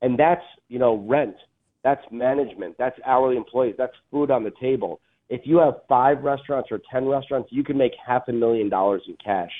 and 0.00 0.18
that's 0.18 0.40
you 0.68 0.78
know 0.78 1.04
rent, 1.06 1.36
that's 1.84 2.00
management, 2.10 2.76
that's 2.78 2.98
hourly 3.04 3.36
employees, 3.36 3.74
that's 3.76 3.92
food 4.10 4.30
on 4.30 4.42
the 4.42 4.52
table. 4.58 5.00
If 5.28 5.42
you 5.44 5.58
have 5.58 5.74
five 5.86 6.24
restaurants 6.24 6.70
or 6.72 6.80
ten 6.90 7.06
restaurants, 7.06 7.50
you 7.52 7.62
can 7.62 7.76
make 7.76 7.92
half 8.04 8.22
a 8.28 8.32
million 8.32 8.70
dollars 8.70 9.02
in 9.06 9.18
cash 9.22 9.50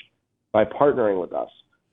by 0.51 0.65
partnering 0.65 1.21
with 1.21 1.33
us. 1.33 1.49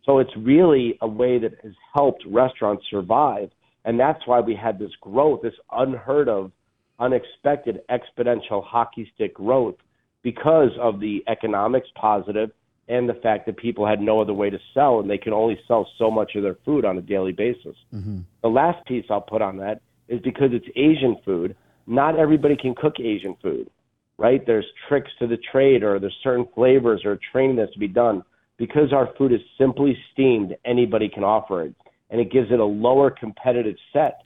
So 0.06 0.20
it's 0.20 0.30
really 0.38 0.96
a 1.02 1.06
way 1.06 1.38
that 1.38 1.52
has 1.62 1.74
helped 1.92 2.24
restaurants 2.26 2.84
survive, 2.88 3.50
and 3.84 4.00
that's 4.00 4.26
why 4.26 4.40
we 4.40 4.56
had 4.56 4.78
this 4.78 4.92
growth, 5.02 5.42
this 5.42 5.52
unheard 5.70 6.30
of, 6.30 6.50
unexpected 6.98 7.80
exponential 7.90 8.64
hockey 8.64 9.10
stick 9.14 9.34
growth 9.34 9.76
because 10.22 10.70
of 10.80 10.98
the 10.98 11.22
economics 11.28 11.88
positive 11.94 12.52
and 12.88 13.08
the 13.08 13.14
fact 13.14 13.46
that 13.46 13.56
people 13.56 13.86
had 13.86 14.00
no 14.00 14.20
other 14.20 14.34
way 14.34 14.50
to 14.50 14.58
sell 14.74 15.00
and 15.00 15.08
they 15.08 15.18
can 15.18 15.32
only 15.32 15.58
sell 15.68 15.88
so 15.98 16.10
much 16.10 16.34
of 16.34 16.42
their 16.42 16.56
food 16.64 16.84
on 16.84 16.98
a 16.98 17.02
daily 17.02 17.32
basis. 17.32 17.76
Mm-hmm. 17.94 18.20
The 18.42 18.48
last 18.48 18.84
piece 18.86 19.04
I'll 19.08 19.20
put 19.20 19.42
on 19.42 19.56
that 19.58 19.80
is 20.08 20.20
because 20.20 20.50
it's 20.52 20.66
Asian 20.76 21.16
food, 21.24 21.56
not 21.86 22.18
everybody 22.18 22.56
can 22.56 22.74
cook 22.74 22.94
Asian 23.00 23.36
food, 23.40 23.70
right? 24.18 24.44
There's 24.46 24.66
tricks 24.88 25.10
to 25.20 25.26
the 25.26 25.38
trade 25.50 25.82
or 25.82 25.98
there's 25.98 26.16
certain 26.22 26.46
flavors 26.54 27.02
or 27.04 27.18
training 27.32 27.56
that's 27.56 27.72
to 27.72 27.78
be 27.78 27.88
done. 27.88 28.22
Because 28.58 28.92
our 28.92 29.08
food 29.18 29.32
is 29.32 29.40
simply 29.58 29.96
steamed, 30.12 30.54
anybody 30.64 31.08
can 31.08 31.24
offer 31.24 31.62
it, 31.62 31.74
and 32.10 32.20
it 32.20 32.30
gives 32.30 32.52
it 32.52 32.60
a 32.60 32.64
lower 32.64 33.10
competitive 33.10 33.74
set. 33.92 34.20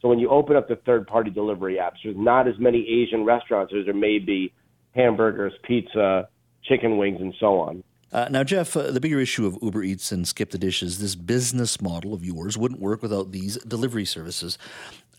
So 0.00 0.08
when 0.08 0.18
you 0.18 0.28
open 0.28 0.56
up 0.56 0.66
the 0.66 0.76
third 0.86 1.06
party 1.06 1.30
delivery 1.30 1.76
apps, 1.76 1.96
there's 2.02 2.16
not 2.16 2.48
as 2.48 2.54
many 2.58 2.78
Asian 2.78 3.24
restaurants 3.24 3.72
as 3.78 3.84
there 3.84 3.94
may 3.94 4.18
be 4.18 4.52
hamburgers, 4.94 5.52
pizza, 5.62 6.28
chicken 6.64 6.96
wings, 6.96 7.20
and 7.20 7.34
so 7.38 7.60
on. 7.60 7.84
Uh, 8.16 8.28
now, 8.30 8.42
Geoff, 8.42 8.74
uh, 8.74 8.90
the 8.90 8.98
bigger 8.98 9.20
issue 9.20 9.44
of 9.44 9.58
Uber 9.60 9.82
Eats 9.82 10.10
and 10.10 10.26
Skip 10.26 10.50
the 10.50 10.56
Dishes, 10.56 11.00
this 11.00 11.14
business 11.14 11.82
model 11.82 12.14
of 12.14 12.24
yours 12.24 12.56
wouldn't 12.56 12.80
work 12.80 13.02
without 13.02 13.30
these 13.30 13.58
delivery 13.58 14.06
services. 14.06 14.56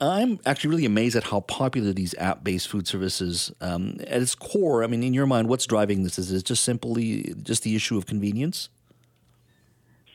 I'm 0.02 0.40
actually 0.48 0.72
really 0.72 0.86
amazed 0.86 1.16
at 1.16 1.26
how 1.26 1.42
popular 1.42 1.94
these 1.94 2.16
app 2.18 2.44
based 2.44 2.68
food 2.68 2.88
services 2.88 3.52
um, 3.62 3.98
at 4.00 4.20
its 4.24 4.34
core. 4.34 4.84
I 4.84 4.88
mean, 4.88 5.04
in 5.04 5.14
your 5.14 5.28
mind, 5.28 5.48
what's 5.48 5.68
driving 5.68 6.02
this? 6.02 6.18
Is 6.18 6.32
it 6.32 6.44
just 6.44 6.64
simply 6.64 7.36
just 7.44 7.62
the 7.62 7.76
issue 7.76 8.00
of 8.00 8.08
convenience? 8.08 8.70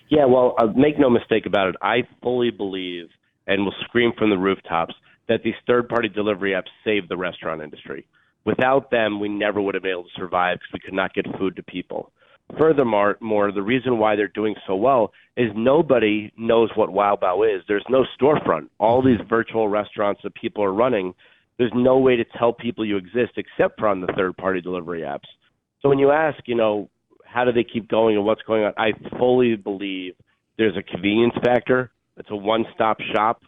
Yeah, 0.09 0.25
well, 0.25 0.57
uh, 0.59 0.67
make 0.75 0.99
no 0.99 1.09
mistake 1.09 1.47
about 1.47 1.69
it. 1.69 1.77
I 1.83 2.03
fully 2.21 2.51
believe 2.51 3.11
and 3.47 3.65
will 3.65 3.75
scream 3.85 4.11
from 4.19 4.31
the 4.31 4.39
rooftops 4.39 4.95
that 5.29 5.45
these 5.45 5.55
third 5.69 5.89
party 5.89 6.09
delivery 6.09 6.51
apps 6.51 6.71
save 6.83 7.09
the 7.09 7.17
restaurant 7.17 7.63
industry. 7.63 8.09
Without 8.45 8.91
them, 8.91 9.21
we 9.21 9.29
never 9.29 9.63
would 9.63 9.77
have 9.77 9.85
been 9.85 9.93
able 9.93 10.03
to 10.03 10.11
survive 10.17 10.59
because 10.59 10.73
we 10.73 10.81
could 10.81 10.95
not 10.95 11.15
get 11.15 11.27
food 11.39 11.55
to 11.55 11.63
people. 11.63 12.11
Furthermore, 12.59 13.17
more 13.21 13.51
the 13.51 13.63
reason 13.63 13.99
why 13.99 14.17
they're 14.17 14.29
doing 14.29 14.55
so 14.67 14.75
well 14.75 15.13
is 15.37 15.51
nobody 15.55 16.33
knows 16.37 16.71
what 16.75 16.93
Wow 16.93 17.19
Bao 17.21 17.57
is. 17.57 17.63
There's 17.67 17.85
no 17.89 18.05
storefront. 18.21 18.69
All 18.79 19.01
mm-hmm. 19.01 19.19
these 19.19 19.29
virtual 19.29 19.69
restaurants 19.69 20.21
that 20.23 20.35
people 20.35 20.63
are 20.63 20.73
running, 20.73 21.15
there's 21.59 21.73
no 21.75 21.99
way 21.99 22.17
to 22.17 22.25
tell 22.39 22.53
people 22.53 22.85
you 22.85 22.97
exist 22.97 23.33
except 23.37 23.79
for 23.79 23.89
on 23.89 24.01
the 24.01 24.13
third 24.17 24.37
party 24.37 24.61
delivery 24.61 25.01
apps. 25.01 25.29
So 25.81 25.89
when 25.89 25.99
you 25.99 26.11
ask, 26.11 26.39
you 26.47 26.55
know, 26.55 26.91
how 27.25 27.45
do 27.45 27.53
they 27.53 27.65
keep 27.65 27.89
going 27.89 28.17
and 28.17 28.25
what's 28.25 28.43
going 28.43 28.65
on, 28.65 28.75
I 28.77 28.93
fully 29.19 29.57
believe 29.57 30.15
there's 30.59 30.77
a 30.77 30.83
convenience 30.83 31.35
factor. 31.43 31.91
It's 32.19 32.31
a 32.31 32.37
one 32.37 32.67
stop 32.75 32.99
shop. 33.15 33.43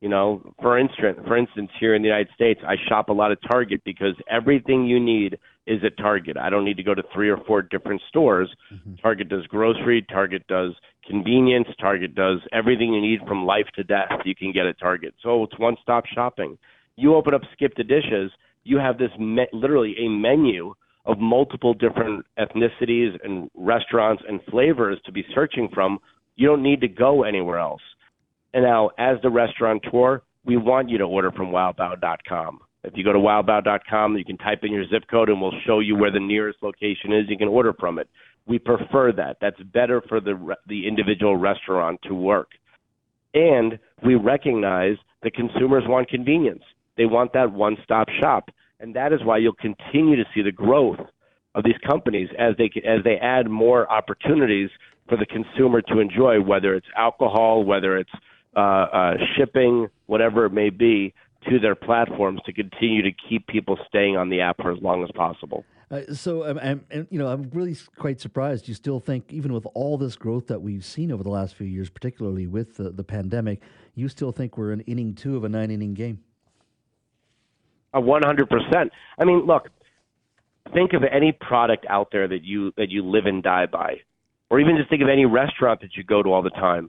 You 0.00 0.08
know, 0.08 0.54
for 0.62 0.78
instance, 0.78 1.18
for 1.26 1.36
instance, 1.36 1.70
here 1.78 1.94
in 1.94 2.00
the 2.00 2.08
United 2.08 2.30
States, 2.34 2.60
I 2.66 2.76
shop 2.88 3.10
a 3.10 3.12
lot 3.12 3.32
at 3.32 3.38
Target 3.50 3.82
because 3.84 4.14
everything 4.30 4.86
you 4.86 4.98
need 4.98 5.38
is 5.70 5.84
at 5.84 5.96
Target. 5.96 6.36
I 6.36 6.50
don't 6.50 6.64
need 6.64 6.76
to 6.78 6.82
go 6.82 6.94
to 6.94 7.02
three 7.14 7.30
or 7.30 7.38
four 7.46 7.62
different 7.62 8.02
stores. 8.08 8.50
Mm-hmm. 8.74 8.96
Target 8.96 9.28
does 9.28 9.46
grocery, 9.46 10.04
Target 10.10 10.44
does 10.48 10.72
convenience, 11.06 11.68
Target 11.80 12.16
does 12.16 12.40
everything 12.52 12.92
you 12.92 13.00
need 13.00 13.20
from 13.26 13.46
life 13.46 13.66
to 13.76 13.84
death. 13.84 14.10
You 14.24 14.34
can 14.34 14.52
get 14.52 14.66
at 14.66 14.80
Target. 14.80 15.14
So 15.22 15.44
it's 15.44 15.58
one 15.58 15.76
stop 15.80 16.04
shopping. 16.12 16.58
You 16.96 17.14
open 17.14 17.34
up 17.34 17.42
Skip 17.52 17.74
the 17.76 17.84
Dishes, 17.84 18.32
you 18.64 18.78
have 18.78 18.98
this 18.98 19.10
me- 19.18 19.46
literally 19.52 19.94
a 19.98 20.08
menu 20.08 20.74
of 21.06 21.18
multiple 21.18 21.72
different 21.72 22.26
ethnicities 22.38 23.16
and 23.24 23.48
restaurants 23.54 24.22
and 24.28 24.40
flavors 24.50 24.98
to 25.06 25.12
be 25.12 25.24
searching 25.34 25.68
from. 25.72 25.98
You 26.34 26.48
don't 26.48 26.62
need 26.62 26.80
to 26.80 26.88
go 26.88 27.22
anywhere 27.22 27.58
else. 27.58 27.80
And 28.52 28.64
now, 28.64 28.90
as 28.98 29.16
the 29.22 29.30
restaurateur, 29.30 30.22
we 30.44 30.56
want 30.56 30.90
you 30.90 30.98
to 30.98 31.04
order 31.04 31.30
from 31.30 31.52
wowbao.com. 31.52 32.60
If 32.82 32.94
you 32.96 33.04
go 33.04 33.12
to 33.12 33.18
wowbao.com, 33.18 34.16
you 34.16 34.24
can 34.24 34.38
type 34.38 34.60
in 34.62 34.72
your 34.72 34.86
zip 34.88 35.04
code 35.10 35.28
and 35.28 35.40
we'll 35.40 35.52
show 35.66 35.80
you 35.80 35.96
where 35.96 36.10
the 36.10 36.20
nearest 36.20 36.58
location 36.62 37.12
is. 37.12 37.26
You 37.28 37.36
can 37.36 37.48
order 37.48 37.74
from 37.78 37.98
it. 37.98 38.08
We 38.46 38.58
prefer 38.58 39.12
that. 39.12 39.36
That's 39.40 39.60
better 39.62 40.02
for 40.08 40.20
the 40.20 40.56
the 40.66 40.88
individual 40.88 41.36
restaurant 41.36 42.00
to 42.04 42.14
work. 42.14 42.48
And 43.34 43.78
we 44.04 44.14
recognize 44.14 44.96
that 45.22 45.34
consumers 45.34 45.84
want 45.86 46.08
convenience. 46.08 46.62
They 46.96 47.04
want 47.04 47.32
that 47.34 47.52
one-stop 47.52 48.08
shop, 48.20 48.50
and 48.80 48.96
that 48.96 49.12
is 49.12 49.20
why 49.24 49.38
you'll 49.38 49.52
continue 49.52 50.16
to 50.16 50.24
see 50.34 50.42
the 50.42 50.52
growth 50.52 50.98
of 51.54 51.64
these 51.64 51.78
companies 51.86 52.28
as 52.38 52.56
they 52.56 52.70
as 52.86 53.04
they 53.04 53.16
add 53.16 53.48
more 53.48 53.90
opportunities 53.90 54.70
for 55.08 55.16
the 55.16 55.26
consumer 55.26 55.82
to 55.82 55.98
enjoy, 55.98 56.40
whether 56.40 56.74
it's 56.74 56.86
alcohol, 56.96 57.64
whether 57.64 57.98
it's 57.98 58.10
uh, 58.56 58.60
uh, 58.60 59.14
shipping, 59.36 59.88
whatever 60.06 60.46
it 60.46 60.52
may 60.52 60.70
be, 60.70 61.12
to 61.48 61.58
their 61.58 61.74
platforms 61.74 62.40
to 62.46 62.52
continue 62.52 63.02
to 63.02 63.10
keep 63.28 63.46
people 63.46 63.78
staying 63.88 64.16
on 64.16 64.28
the 64.28 64.40
app 64.40 64.56
for 64.60 64.72
as 64.72 64.78
long 64.82 65.02
as 65.02 65.10
possible. 65.12 65.64
Uh, 65.90 66.02
so, 66.12 66.48
um, 66.48 66.60
I'm, 66.62 67.08
you 67.10 67.18
know, 67.18 67.26
I'm 67.26 67.50
really 67.52 67.76
quite 67.96 68.20
surprised. 68.20 68.68
You 68.68 68.74
still 68.74 69.00
think, 69.00 69.32
even 69.32 69.52
with 69.52 69.66
all 69.74 69.98
this 69.98 70.14
growth 70.14 70.46
that 70.46 70.62
we've 70.62 70.84
seen 70.84 71.10
over 71.10 71.24
the 71.24 71.30
last 71.30 71.56
few 71.56 71.66
years, 71.66 71.90
particularly 71.90 72.46
with 72.46 72.76
the, 72.76 72.90
the 72.90 73.02
pandemic, 73.02 73.60
you 73.94 74.08
still 74.08 74.30
think 74.30 74.56
we're 74.56 74.72
in 74.72 74.82
inning 74.82 75.14
two 75.14 75.36
of 75.36 75.42
a 75.42 75.48
nine 75.48 75.70
inning 75.70 75.94
game? 75.94 76.20
A 77.92 78.00
one 78.00 78.22
hundred 78.22 78.48
percent. 78.48 78.92
I 79.18 79.24
mean, 79.24 79.46
look, 79.46 79.68
think 80.72 80.92
of 80.92 81.02
any 81.10 81.32
product 81.32 81.86
out 81.88 82.10
there 82.12 82.28
that 82.28 82.44
you 82.44 82.72
that 82.76 82.90
you 82.90 83.04
live 83.04 83.26
and 83.26 83.42
die 83.42 83.66
by, 83.66 83.96
or 84.48 84.60
even 84.60 84.76
just 84.76 84.90
think 84.90 85.02
of 85.02 85.08
any 85.08 85.24
restaurant 85.24 85.80
that 85.80 85.96
you 85.96 86.04
go 86.04 86.22
to 86.22 86.32
all 86.32 86.42
the 86.42 86.50
time 86.50 86.88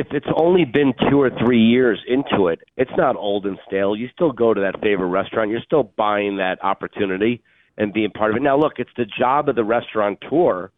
if 0.00 0.06
it's 0.12 0.26
only 0.34 0.64
been 0.64 0.94
two 1.10 1.20
or 1.20 1.30
three 1.44 1.60
years 1.62 2.00
into 2.08 2.48
it, 2.48 2.60
it's 2.78 2.90
not 2.96 3.16
old 3.16 3.44
and 3.44 3.58
stale. 3.66 3.94
You 3.94 4.08
still 4.14 4.32
go 4.32 4.54
to 4.54 4.60
that 4.62 4.80
favorite 4.80 5.08
restaurant. 5.08 5.50
You're 5.50 5.60
still 5.60 5.92
buying 5.94 6.38
that 6.38 6.56
opportunity 6.64 7.42
and 7.76 7.92
being 7.92 8.10
part 8.10 8.30
of 8.30 8.38
it. 8.38 8.42
Now, 8.42 8.58
look, 8.58 8.74
it's 8.78 8.90
the 8.96 9.04
job 9.04 9.50
of 9.50 9.56
the 9.56 9.64
restaurateur 9.64 10.70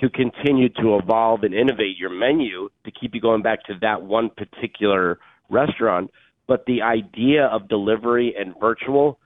to 0.00 0.10
continue 0.10 0.68
to 0.80 0.98
evolve 0.98 1.44
and 1.44 1.54
innovate 1.54 1.96
your 1.96 2.10
menu 2.10 2.68
to 2.84 2.90
keep 2.90 3.14
you 3.14 3.20
going 3.20 3.40
back 3.40 3.62
to 3.66 3.74
that 3.82 4.02
one 4.02 4.30
particular 4.30 5.20
restaurant. 5.48 6.10
But 6.48 6.66
the 6.66 6.82
idea 6.82 7.46
of 7.46 7.68
delivery 7.68 8.34
and 8.36 8.52
virtual, 8.60 9.20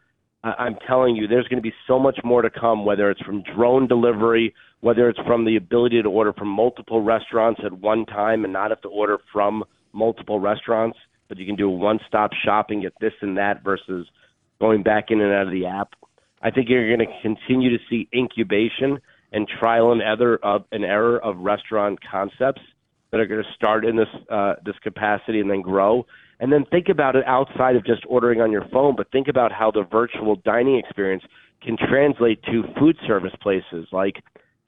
I'm 0.44 0.76
telling 0.86 1.16
you, 1.16 1.26
there's 1.28 1.48
going 1.48 1.62
to 1.62 1.66
be 1.66 1.74
so 1.86 1.98
much 1.98 2.18
more 2.22 2.42
to 2.42 2.50
come, 2.50 2.84
whether 2.84 3.10
it's 3.10 3.22
from 3.22 3.42
drone 3.42 3.88
delivery, 3.88 4.54
whether 4.80 5.08
it's 5.08 5.18
from 5.26 5.44
the 5.44 5.56
ability 5.56 6.02
to 6.02 6.08
order 6.08 6.32
from 6.32 6.48
multiple 6.48 7.02
restaurants 7.02 7.60
at 7.64 7.72
one 7.72 8.06
time 8.06 8.44
and 8.44 8.52
not 8.52 8.70
have 8.70 8.80
to 8.82 8.88
order 8.88 9.18
from 9.32 9.64
multiple 9.92 10.40
restaurants, 10.40 10.98
but 11.28 11.38
you 11.38 11.46
can 11.46 11.56
do 11.56 11.68
one 11.68 11.98
stop 12.08 12.30
shopping, 12.44 12.82
get 12.82 12.94
this 13.00 13.12
and 13.20 13.36
that 13.36 13.62
versus 13.62 14.06
going 14.60 14.82
back 14.82 15.06
in 15.10 15.20
and 15.20 15.32
out 15.32 15.46
of 15.46 15.52
the 15.52 15.66
app. 15.66 15.94
I 16.42 16.50
think 16.50 16.68
you're 16.68 16.96
going 16.96 17.06
to 17.06 17.20
continue 17.22 17.70
to 17.70 17.84
see 17.88 18.08
incubation 18.14 19.00
and 19.32 19.46
trial 19.46 19.92
and 19.92 20.00
error 20.00 20.38
of 20.42 20.64
an 20.72 20.84
error 20.84 21.18
of 21.22 21.36
restaurant 21.38 21.98
concepts 22.10 22.62
that 23.10 23.20
are 23.20 23.26
going 23.26 23.42
to 23.42 23.52
start 23.54 23.84
in 23.84 23.96
this 23.96 24.08
uh, 24.30 24.54
this 24.64 24.76
capacity 24.82 25.40
and 25.40 25.50
then 25.50 25.60
grow. 25.60 26.06
And 26.38 26.50
then 26.50 26.64
think 26.70 26.88
about 26.88 27.16
it 27.16 27.24
outside 27.26 27.76
of 27.76 27.84
just 27.84 28.02
ordering 28.08 28.40
on 28.40 28.50
your 28.50 28.66
phone, 28.72 28.96
but 28.96 29.10
think 29.12 29.28
about 29.28 29.52
how 29.52 29.70
the 29.70 29.82
virtual 29.82 30.36
dining 30.36 30.78
experience 30.78 31.22
can 31.62 31.76
translate 31.76 32.42
to 32.44 32.62
food 32.78 32.96
service 33.06 33.34
places 33.42 33.86
like 33.92 34.22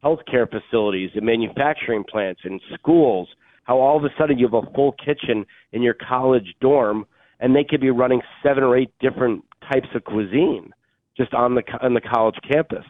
healthcare 0.05 0.49
facilities 0.49 1.11
and 1.15 1.25
manufacturing 1.25 2.05
plants 2.05 2.41
and 2.45 2.61
schools. 2.75 3.29
How 3.65 3.79
all 3.79 3.97
of 3.97 4.05
a 4.05 4.09
sudden 4.19 4.39
you 4.39 4.49
have 4.49 4.65
a 4.65 4.73
full 4.73 4.93
kitchen 4.93 5.47
in 5.73 5.83
your 5.83 5.95
college 5.95 6.55
dorm, 6.61 7.07
and 7.41 7.55
they 7.55 7.65
could 7.65 7.81
be 7.81 7.91
running 7.91 8.21
seven 8.43 8.65
or 8.65 8.77
eight 8.77 8.93
different 9.01 9.45
types 9.71 9.89
of 9.95 10.05
cuisine 10.05 10.73
just 11.17 11.35
on 11.35 11.55
the 11.55 11.63
on 11.81 11.95
the 11.95 12.01
college 12.01 12.37
campus. 12.51 12.85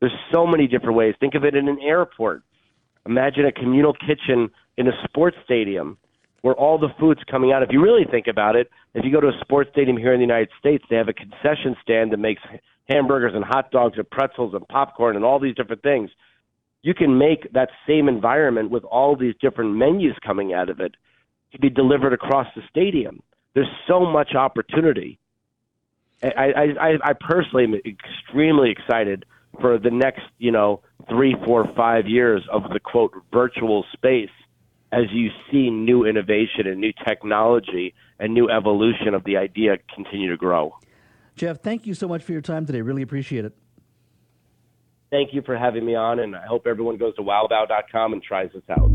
There's 0.00 0.12
so 0.32 0.46
many 0.46 0.66
different 0.66 0.96
ways. 0.96 1.14
Think 1.20 1.34
of 1.34 1.44
it 1.44 1.54
in 1.54 1.68
an 1.68 1.78
airport. 1.80 2.42
Imagine 3.06 3.46
a 3.46 3.52
communal 3.52 3.94
kitchen 3.94 4.50
in 4.76 4.88
a 4.88 4.92
sports 5.04 5.36
stadium 5.44 5.98
where 6.42 6.54
all 6.54 6.78
the 6.78 6.88
food's 6.98 7.20
coming 7.30 7.52
out. 7.52 7.62
If 7.62 7.68
you 7.70 7.82
really 7.82 8.04
think 8.10 8.26
about 8.26 8.56
it, 8.56 8.70
if 8.94 9.04
you 9.04 9.12
go 9.12 9.20
to 9.20 9.28
a 9.28 9.40
sports 9.42 9.70
stadium 9.72 9.96
here 9.96 10.14
in 10.14 10.20
the 10.20 10.26
United 10.26 10.48
States, 10.58 10.84
they 10.88 10.96
have 10.96 11.08
a 11.08 11.12
concession 11.12 11.76
stand 11.82 12.12
that 12.12 12.18
makes 12.18 12.42
hamburgers 12.88 13.32
and 13.34 13.44
hot 13.44 13.70
dogs 13.70 13.98
and 13.98 14.08
pretzels 14.10 14.54
and 14.54 14.66
popcorn 14.68 15.16
and 15.16 15.24
all 15.24 15.38
these 15.38 15.54
different 15.54 15.82
things. 15.82 16.10
You 16.82 16.94
can 16.94 17.18
make 17.18 17.52
that 17.52 17.70
same 17.86 18.08
environment 18.08 18.70
with 18.70 18.84
all 18.84 19.16
these 19.16 19.34
different 19.40 19.76
menus 19.76 20.16
coming 20.24 20.52
out 20.54 20.70
of 20.70 20.80
it 20.80 20.94
to 21.52 21.58
be 21.58 21.68
delivered 21.68 22.12
across 22.12 22.46
the 22.54 22.62
stadium. 22.70 23.20
There's 23.54 23.68
so 23.86 24.00
much 24.00 24.34
opportunity. 24.34 25.18
I, 26.22 26.74
I, 26.80 26.92
I 27.02 27.12
personally 27.14 27.64
am 27.64 27.74
extremely 27.74 28.70
excited 28.70 29.24
for 29.60 29.78
the 29.78 29.90
next, 29.90 30.22
you 30.38 30.52
know, 30.52 30.82
three, 31.08 31.34
four, 31.44 31.66
five 31.76 32.06
years 32.06 32.42
of 32.52 32.64
the 32.72 32.78
quote 32.78 33.12
virtual 33.32 33.84
space 33.92 34.30
as 34.92 35.04
you 35.12 35.30
see 35.50 35.70
new 35.70 36.04
innovation 36.04 36.66
and 36.66 36.80
new 36.80 36.92
technology 37.06 37.94
and 38.18 38.34
new 38.34 38.50
evolution 38.50 39.14
of 39.14 39.24
the 39.24 39.36
idea 39.36 39.76
continue 39.94 40.30
to 40.30 40.36
grow. 40.36 40.74
Geoff, 41.36 41.58
thank 41.58 41.86
you 41.86 41.94
so 41.94 42.06
much 42.06 42.22
for 42.22 42.32
your 42.32 42.40
time 42.40 42.66
today. 42.66 42.82
Really 42.82 43.02
appreciate 43.02 43.44
it. 43.44 43.56
Thank 45.10 45.34
you 45.34 45.42
for 45.42 45.56
having 45.56 45.84
me 45.84 45.96
on, 45.96 46.20
and 46.20 46.36
I 46.36 46.46
hope 46.46 46.68
everyone 46.68 46.96
goes 46.96 47.16
to 47.16 47.22
wowbao.com 47.22 48.12
and 48.12 48.22
tries 48.22 48.50
this 48.54 48.62
out. 48.70 48.90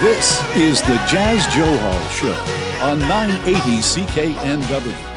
This 0.00 0.42
is 0.54 0.82
the 0.82 0.96
Jas 1.08 1.46
Johal 1.46 2.10
Show 2.10 2.84
on 2.84 2.98
980 2.98 3.78
CKNW. 3.78 5.13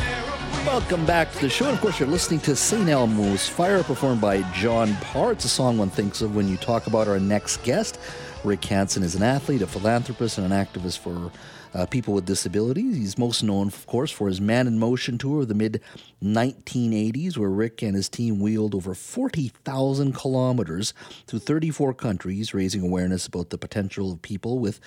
Welcome 0.68 1.06
back 1.06 1.32
to 1.32 1.40
the 1.40 1.50
show. 1.50 1.64
And 1.68 1.76
of 1.76 1.80
course, 1.80 1.98
you're 1.98 2.10
listening 2.10 2.42
to 2.42 2.54
St. 2.54 2.90
Elmo's 2.90 3.48
Fire, 3.48 3.82
performed 3.84 4.20
by 4.20 4.42
John 4.52 4.94
Parr. 4.98 5.32
It's 5.32 5.46
a 5.46 5.50
song 5.50 5.78
one 5.78 5.90
thinks 5.90 6.22
of 6.22 6.36
when 6.36 6.50
you 6.50 6.58
talk 6.58 6.88
about 6.88 7.08
our 7.08 7.22
next 7.22 7.64
guest. 7.64 7.98
Rick 8.44 8.66
Hansen 8.66 9.02
is 9.02 9.16
an 9.16 9.24
athlete, 9.24 9.62
a 9.62 9.68
philanthropist, 9.68 10.38
and 10.38 10.52
an 10.52 10.66
activist 10.66 11.00
for 11.00 11.32
uh, 11.74 11.86
people 11.86 12.14
with 12.14 12.26
disabilities. 12.26 12.98
He's 12.98 13.18
most 13.18 13.44
known, 13.44 13.68
of 13.68 13.88
course, 13.88 14.12
for 14.12 14.28
his 14.28 14.42
Man 14.42 14.68
in 14.68 14.78
Motion 14.78 15.18
tour 15.18 15.44
of 15.44 15.48
the 15.48 15.54
mid 15.56 15.82
1980s, 16.22 17.38
where 17.38 17.50
Rick 17.50 17.82
and 17.82 17.96
his 17.96 18.10
team 18.10 18.42
wheeled 18.42 18.76
over 18.76 18.94
40,000 18.94 20.14
kilometers 20.14 20.94
through 21.28 21.40
34 21.40 21.94
countries, 21.94 22.54
raising 22.54 22.82
awareness 22.82 23.26
about 23.26 23.52
the 23.52 23.58
potential 23.58 24.12
of 24.12 24.22
people 24.22 24.60
with 24.60 24.82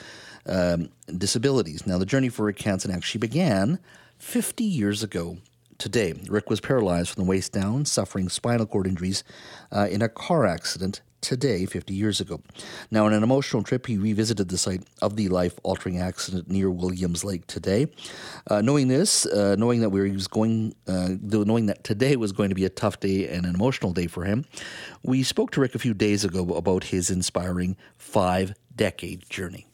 um, 0.45 0.91
disabilities. 1.16 1.87
Now, 1.87 1.97
the 1.97 2.07
journey 2.07 2.28
for 2.28 2.45
Rick 2.45 2.61
Hansen 2.61 2.91
actually 2.91 3.20
began 3.20 3.78
50 4.18 4.62
years 4.62 5.03
ago 5.03 5.39
today. 5.81 6.14
Rick 6.28 6.51
was 6.51 6.61
paralyzed 6.61 7.11
from 7.11 7.24
the 7.24 7.28
waist 7.28 7.53
down, 7.53 7.85
suffering 7.85 8.28
spinal 8.28 8.66
cord 8.66 8.87
injuries 8.87 9.24
uh, 9.72 9.89
in 9.91 10.03
a 10.03 10.09
car 10.09 10.47
accident 10.47 11.01
today, 11.20 11.66
50 11.66 11.93
years 11.93 12.20
ago. 12.20 12.41
Now, 12.91 13.07
on 13.07 13.12
an 13.12 13.22
emotional 13.22 13.62
trip, 13.62 13.87
he 13.87 13.99
revisited 13.99 14.49
the 14.49 14.59
site 14.59 14.83
of 15.03 15.16
the 15.16 15.28
life 15.28 15.59
altering 15.62 15.99
accident 15.99 16.49
near 16.49 16.70
Williams 16.70 17.24
Lake 17.24 17.47
today. 17.47 17.89
Uh, 18.49 18.61
knowing 18.62 18.89
this, 18.89 19.26
uh, 19.26 19.57
knowing 19.59 19.81
that 19.81 19.91
we 19.91 20.11
was 20.11 20.28
going, 20.28 20.74
uh, 20.87 21.11
knowing 21.20 21.66
that 21.66 21.85
today 21.85 22.16
was 22.16 22.33
going 22.33 22.49
to 22.49 22.55
be 22.55 22.64
a 22.64 22.70
tough 22.70 23.01
day 23.01 23.28
and 23.28 23.45
an 23.45 23.55
emotional 23.55 23.93
day 23.93 24.07
for 24.07 24.24
him, 24.24 24.45
we 25.03 25.22
spoke 25.22 25.51
to 25.53 25.61
Rick 25.61 25.74
a 25.74 25.78
few 25.78 25.95
days 25.95 26.24
ago 26.24 26.55
about 26.55 26.85
his 26.85 27.11
inspiring 27.11 27.76
five 27.97 28.55
decade 28.74 29.28
journey. 29.28 29.66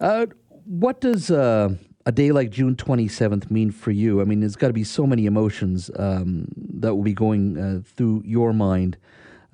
Uh, 0.00 0.26
what 0.64 1.00
does 1.00 1.30
uh, 1.30 1.74
a 2.04 2.12
day 2.12 2.32
like 2.32 2.50
June 2.50 2.74
27th 2.74 3.50
mean 3.50 3.70
for 3.70 3.90
you? 3.90 4.20
I 4.20 4.24
mean, 4.24 4.40
there's 4.40 4.56
got 4.56 4.68
to 4.68 4.72
be 4.72 4.84
so 4.84 5.06
many 5.06 5.26
emotions 5.26 5.90
um, 5.96 6.48
that 6.74 6.94
will 6.94 7.02
be 7.02 7.14
going 7.14 7.58
uh, 7.58 7.80
through 7.84 8.22
your 8.24 8.52
mind 8.52 8.96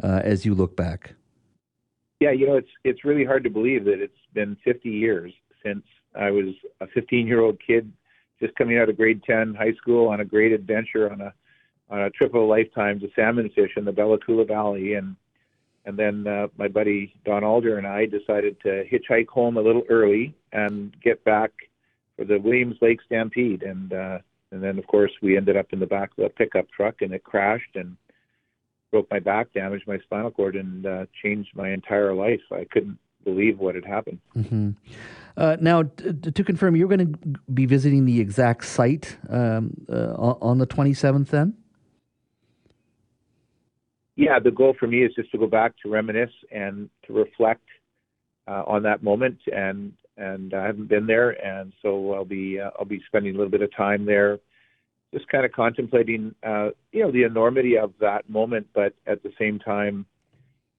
uh, 0.03 0.21
as 0.25 0.45
you 0.47 0.55
look 0.55 0.77
back? 0.77 1.15
Yeah, 2.21 2.33
you 2.33 2.47
know, 2.47 2.57
it's 2.57 2.71
it's 2.85 3.05
really 3.05 3.25
hard 3.25 3.45
to 3.45 3.51
believe 3.51 3.85
that 3.85 4.01
it's 4.01 4.19
been 4.35 4.57
50 4.65 4.89
years 4.91 5.33
since 5.65 5.85
I 6.19 6.31
was 6.31 6.55
a 6.81 6.87
15 6.89 7.27
year 7.27 7.41
old 7.41 7.59
kid 7.65 7.93
just 8.41 8.55
coming 8.57 8.79
out 8.79 8.89
of 8.89 8.97
grade 8.97 9.23
10 9.25 9.55
high 9.55 9.75
school 9.75 10.09
on 10.09 10.21
a 10.21 10.25
great 10.25 10.53
adventure 10.53 11.11
on 11.11 11.21
a 11.21 11.33
on 11.91 12.01
a 12.01 12.11
trip 12.11 12.35
of 12.35 12.43
a 12.43 12.45
lifetime 12.45 13.01
to 13.01 13.09
salmon 13.15 13.51
fish 13.55 13.73
in 13.77 13.85
the 13.85 13.93
Bella 13.93 14.19
Coola 14.19 14.47
Valley 14.47 14.95
and 14.95 15.17
and 15.85 15.97
then 15.97 16.27
uh, 16.27 16.49
my 16.57 16.69
buddy 16.69 17.15
Don 17.25 17.45
Alder 17.45 17.79
and 17.79 17.87
I 17.87 18.07
decided 18.07 18.61
to 18.63 18.85
hitchhike 18.85 19.29
home 19.29 19.57
a 19.57 19.63
little 19.63 19.85
early 19.89 20.35
and 20.53 20.95
get 21.03 21.23
back 21.25 21.53
for 22.19 22.25
the 22.25 22.39
Williams 22.39 22.77
Lake 22.83 22.99
Stampede 23.07 23.63
and 23.63 23.93
uh, 23.93 24.19
and 24.51 24.63
then 24.63 24.79
of 24.79 24.87
course 24.87 25.13
we 25.23 25.37
ended 25.37 25.57
up 25.57 25.67
in 25.73 25.79
the 25.79 25.87
back 25.87 26.11
of 26.19 26.25
a 26.25 26.29
pickup 26.29 26.67
truck 26.71 26.97
and 27.01 27.15
it 27.15 27.23
crashed 27.23 27.77
and 27.77 27.97
broke 28.91 29.11
my 29.11 29.21
back, 29.21 29.53
damaged 29.53 29.87
my 29.87 29.99
spinal 29.99 30.31
cord, 30.31 30.57
and 30.57 30.87
uh, 30.87 31.07
changed 31.23 31.51
my 31.55 31.71
entire 31.71 32.15
life. 32.15 32.41
I 32.51 32.67
couldn't 32.71 32.99
believe 33.25 33.59
what 33.59 33.75
had 33.75 33.85
happened. 33.85 34.19
Mm-hmm. 34.37 34.71
Uh, 35.37 35.57
now, 35.61 35.83
t- 35.83 36.13
to 36.13 36.45
confirm, 36.45 36.75
you're 36.75 36.89
going 36.89 37.13
to 37.13 37.19
be 37.53 37.67
visiting 37.67 38.07
the 38.07 38.21
exact 38.21 38.65
site 38.65 39.19
um, 39.29 39.77
uh, 39.89 40.15
on 40.15 40.59
the 40.59 40.67
27th 40.67 41.29
then? 41.29 41.55
Yeah, 44.17 44.39
the 44.41 44.51
goal 44.51 44.75
for 44.79 44.87
me 44.87 45.05
is 45.05 45.15
just 45.15 45.31
to 45.33 45.39
go 45.39 45.47
back 45.47 45.75
to 45.83 45.91
reminisce 45.91 46.33
and 46.51 46.91
to 47.07 47.13
reflect 47.13 47.63
uh, 48.49 48.65
on 48.67 48.83
that 48.85 49.03
moment, 49.03 49.39
and 49.55 49.93
and 50.19 50.53
I 50.53 50.67
haven't 50.67 50.89
been 50.89 51.07
there, 51.07 51.31
and 51.45 51.73
so 51.81 52.13
I'll 52.13 52.25
be 52.25 52.61
uh, 52.61 52.71
I'll 52.79 52.85
be 52.85 53.03
spending 53.07 53.35
a 53.35 53.39
little 53.39 53.51
bit 53.51 53.63
of 53.63 53.75
time 53.75 54.05
there 54.05 54.39
just 55.13 55.29
kind 55.29 55.45
of 55.45 55.53
contemplating, 55.53 56.35
uh, 56.47 56.69
you 56.93 57.03
know, 57.03 57.11
the 57.11 57.23
enormity 57.23 57.79
of 57.79 57.93
that 58.01 58.29
moment, 58.29 58.67
but 58.75 58.95
at 59.07 59.23
the 59.23 59.33
same 59.39 59.59
time, 59.59 60.05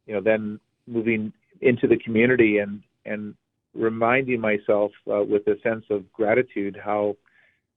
you 0.06 0.14
know, 0.14 0.22
then 0.22 0.60
moving 0.88 1.34
into 1.62 1.88
the 1.88 1.98
community 1.98 2.60
and 2.60 2.82
and 3.06 3.36
reminding 3.76 4.40
myself 4.40 4.92
uh, 5.12 5.24
with 5.24 5.46
a 5.48 5.60
sense 5.62 5.86
of 5.90 6.12
gratitude 6.12 6.78
how 6.84 7.16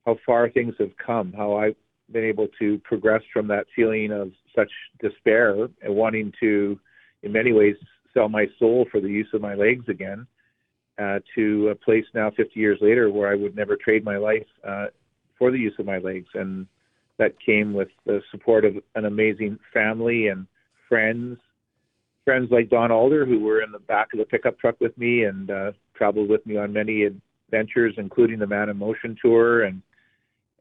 how 0.04 0.16
far 0.26 0.48
things 0.48 0.74
have 0.78 0.90
come, 1.04 1.32
how 1.32 1.54
I've 1.54 1.76
been 2.10 2.24
able 2.24 2.48
to 2.58 2.78
progress 2.78 3.22
from 3.32 3.46
that 3.48 3.66
feeling 3.74 4.10
of 4.12 4.32
such 4.54 4.70
despair 5.00 5.68
and 5.82 5.94
wanting 5.94 6.32
to, 6.40 6.78
in 7.22 7.32
many 7.32 7.52
ways, 7.52 7.76
sell 8.12 8.28
my 8.28 8.46
soul 8.58 8.86
for 8.90 9.00
the 9.00 9.08
use 9.08 9.28
of 9.32 9.40
my 9.40 9.54
legs 9.54 9.84
again, 9.88 10.26
uh, 11.02 11.18
to 11.34 11.68
a 11.68 11.74
place 11.74 12.04
now 12.14 12.30
50 12.30 12.58
years 12.58 12.78
later 12.80 13.10
where 13.10 13.30
I 13.30 13.34
would 13.34 13.56
never 13.56 13.76
trade 13.76 14.04
my 14.04 14.16
life 14.16 14.46
uh, 14.66 14.86
for 15.38 15.50
the 15.50 15.58
use 15.58 15.74
of 15.78 15.86
my 15.86 15.98
legs, 15.98 16.28
and 16.34 16.66
that 17.18 17.34
came 17.44 17.72
with 17.72 17.88
the 18.06 18.20
support 18.30 18.64
of 18.64 18.74
an 18.94 19.04
amazing 19.04 19.58
family 19.72 20.28
and 20.28 20.46
friends, 20.88 21.38
friends 22.24 22.48
like 22.50 22.70
Don 22.70 22.92
Alder, 22.92 23.26
who 23.26 23.40
were 23.40 23.62
in 23.62 23.72
the 23.72 23.78
back 23.78 24.12
of 24.12 24.18
the 24.18 24.24
pickup 24.24 24.58
truck 24.58 24.76
with 24.80 24.96
me 24.96 25.24
and 25.24 25.50
uh, 25.50 25.72
traveled 25.94 26.28
with 26.28 26.44
me 26.46 26.56
on 26.56 26.72
many 26.72 27.04
adventures, 27.04 27.94
including 27.96 28.38
the 28.38 28.46
Man 28.46 28.68
in 28.68 28.76
Motion 28.76 29.16
tour, 29.20 29.64
and 29.64 29.82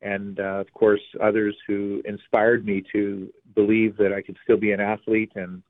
and 0.02 0.40
uh, 0.40 0.60
of 0.60 0.74
course 0.74 1.02
others 1.22 1.56
who 1.68 2.02
inspired 2.06 2.66
me 2.66 2.84
to 2.92 3.32
believe 3.54 3.96
that 3.98 4.12
I 4.12 4.22
could 4.24 4.38
still 4.44 4.58
be 4.58 4.72
an 4.72 4.80
athlete 4.80 5.34
and 5.36 5.62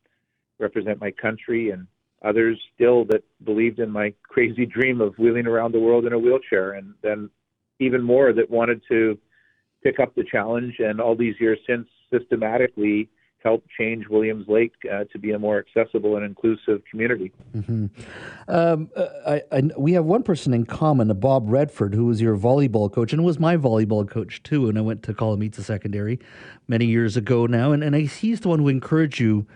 represent 0.60 1.02
my 1.02 1.12
country, 1.12 1.72
and 1.72 1.88
others 2.24 2.60
still 2.76 3.06
that 3.06 3.24
believed 3.44 3.80
in 3.80 3.90
my 3.90 4.14
crazy 4.24 4.66
dream 4.66 5.02
of 5.02 5.18
wheeling 5.18 5.48
around 5.48 5.74
the 5.74 5.80
world 5.80 6.06
in 6.06 6.14
a 6.14 6.20
wheelchair, 6.20 6.74
and 6.74 6.94
then 7.02 7.30
even 7.80 8.02
more 8.02 8.32
that 8.34 8.50
wanted 8.50 8.82
to 8.88 9.18
pick 9.84 10.00
up 10.00 10.14
the 10.16 10.24
challenge, 10.24 10.76
and 10.80 11.02
all 11.02 11.16
these 11.16 11.36
years 11.40 11.58
since, 11.68 11.88
systematically 12.14 13.10
help 13.44 13.64
change 13.76 14.08
Williams 14.08 14.48
Lake 14.48 14.74
uh, 14.92 15.04
to 15.12 15.18
be 15.18 15.32
a 15.32 15.40
more 15.40 15.58
accessible 15.58 16.16
and 16.16 16.24
inclusive 16.24 16.84
community. 16.90 17.32
Mm-hmm. 17.56 17.88
Um, 18.48 18.90
uh, 18.96 19.08
I, 19.26 19.42
I, 19.52 19.62
we 19.78 19.94
have 19.94 20.06
one 20.06 20.22
person 20.22 20.54
in 20.54 20.66
common, 20.66 21.12
Bob 21.20 21.50
Redford, 21.50 21.96
who 21.96 22.06
was 22.06 22.22
your 22.22 22.38
volleyball 22.38 22.92
coach 22.92 23.14
and 23.14 23.24
was 23.24 23.40
my 23.40 23.58
volleyball 23.58 24.08
coach 24.08 24.44
too. 24.44 24.70
And 24.70 24.78
I 24.78 24.82
went 24.82 25.02
to 25.04 25.14
Columneetza 25.14 25.64
Secondary 25.64 26.20
many 26.68 26.86
years 26.86 27.18
ago 27.18 27.48
now. 27.48 27.72
And, 27.72 27.84
and 27.84 27.96
he's 27.96 28.42
the 28.42 28.50
one 28.50 28.60
who 28.60 28.68
encouraged 28.68 29.20
you 29.20 29.48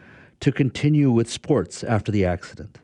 to 0.45 0.51
continue 0.51 1.11
with 1.11 1.29
sports 1.29 1.83
after 1.83 2.11
the 2.11 2.25
accident. 2.25 2.79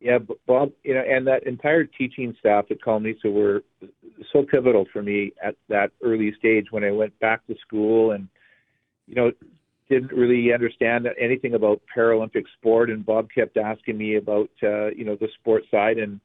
Yeah, 0.00 0.18
Bob, 0.46 0.72
you 0.84 0.94
know, 0.94 1.00
and 1.00 1.26
that 1.26 1.42
entire 1.44 1.84
teaching 1.84 2.36
staff 2.38 2.66
at 2.70 2.80
Columneetza 2.80 3.32
were 3.32 3.62
so 4.32 4.42
pivotal 4.42 4.86
for 4.92 5.02
me 5.02 5.32
at 5.42 5.56
that 5.68 5.90
early 6.02 6.34
stage 6.38 6.66
when 6.70 6.84
I 6.84 6.90
went 6.90 7.18
back 7.18 7.46
to 7.46 7.54
school 7.66 8.12
and– 8.12 8.28
you 9.10 9.16
know, 9.16 9.32
didn't 9.90 10.12
really 10.12 10.54
understand 10.54 11.08
anything 11.20 11.54
about 11.54 11.82
Paralympic 11.94 12.44
sport, 12.56 12.90
and 12.90 13.04
Bob 13.04 13.28
kept 13.34 13.56
asking 13.56 13.98
me 13.98 14.14
about 14.16 14.50
uh, 14.62 14.86
you 14.86 15.04
know 15.04 15.16
the 15.16 15.28
sport 15.40 15.64
side, 15.70 15.98
and 15.98 16.20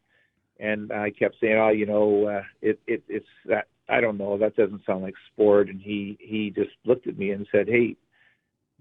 and 0.59 0.91
I 0.91 1.09
kept 1.09 1.35
saying, 1.41 1.57
oh, 1.57 1.69
you 1.69 1.87
know, 1.87 2.27
uh, 2.27 2.43
it 2.61 2.79
it 2.85 3.03
it's 3.09 3.25
that 3.47 3.67
I 3.89 4.01
don't 4.01 4.19
know, 4.19 4.37
that 4.37 4.55
doesn't 4.55 4.85
sound 4.85 5.01
like 5.01 5.15
sport, 5.33 5.69
and 5.69 5.81
he 5.81 6.15
he 6.21 6.51
just 6.51 6.69
looked 6.85 7.07
at 7.07 7.17
me 7.17 7.31
and 7.31 7.47
said, 7.51 7.67
hey, 7.67 7.95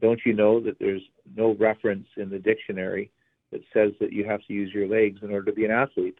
don't 0.04 0.20
you 0.26 0.34
know 0.34 0.60
that 0.60 0.78
there's 0.78 1.02
no 1.34 1.54
reference 1.54 2.06
in 2.16 2.28
the 2.28 2.38
dictionary 2.38 3.10
that 3.50 3.62
says 3.72 3.92
that 4.00 4.12
you 4.12 4.24
have 4.24 4.40
to 4.46 4.52
use 4.52 4.70
your 4.72 4.86
legs 4.86 5.20
in 5.22 5.30
order 5.30 5.46
to 5.46 5.52
be 5.52 5.64
an 5.64 5.70
athlete, 5.70 6.18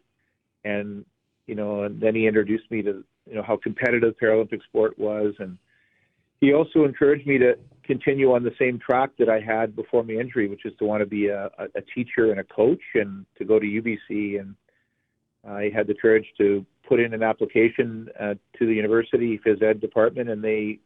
and 0.63 1.05
you 1.45 1.53
know, 1.53 1.83
and 1.83 2.01
then 2.01 2.15
he 2.15 2.25
introduced 2.27 2.69
me 2.71 2.81
to 2.81 3.03
you 3.27 3.35
know 3.35 3.43
how 3.43 3.57
competitive 3.57 4.15
Paralympic 4.21 4.63
sport 4.63 4.97
was, 4.97 5.35
and 5.39 5.57
he 6.41 6.53
also 6.53 6.83
encouraged 6.83 7.27
me 7.27 7.37
to 7.37 7.53
continue 7.83 8.33
on 8.33 8.43
the 8.43 8.55
same 8.59 8.79
track 8.79 9.11
that 9.19 9.29
I 9.29 9.39
had 9.39 9.75
before 9.75 10.03
my 10.03 10.13
injury, 10.13 10.47
which 10.47 10.65
is 10.65 10.73
to 10.79 10.85
want 10.85 11.01
to 11.01 11.05
be 11.05 11.27
a, 11.27 11.49
a 11.59 11.81
teacher 11.93 12.31
and 12.31 12.39
a 12.39 12.43
coach 12.43 12.81
and 12.95 13.25
to 13.37 13.45
go 13.45 13.59
to 13.59 13.65
UBC. 13.65 14.39
And 14.39 14.55
I 15.47 15.71
had 15.75 15.85
the 15.85 15.93
courage 15.93 16.25
to 16.39 16.65
put 16.87 16.99
in 16.99 17.13
an 17.13 17.21
application 17.21 18.09
uh, 18.19 18.33
to 18.57 18.65
the 18.65 18.73
university 18.73 19.39
phys 19.45 19.61
ed 19.61 19.79
department, 19.79 20.29
and 20.29 20.43
they 20.43 20.79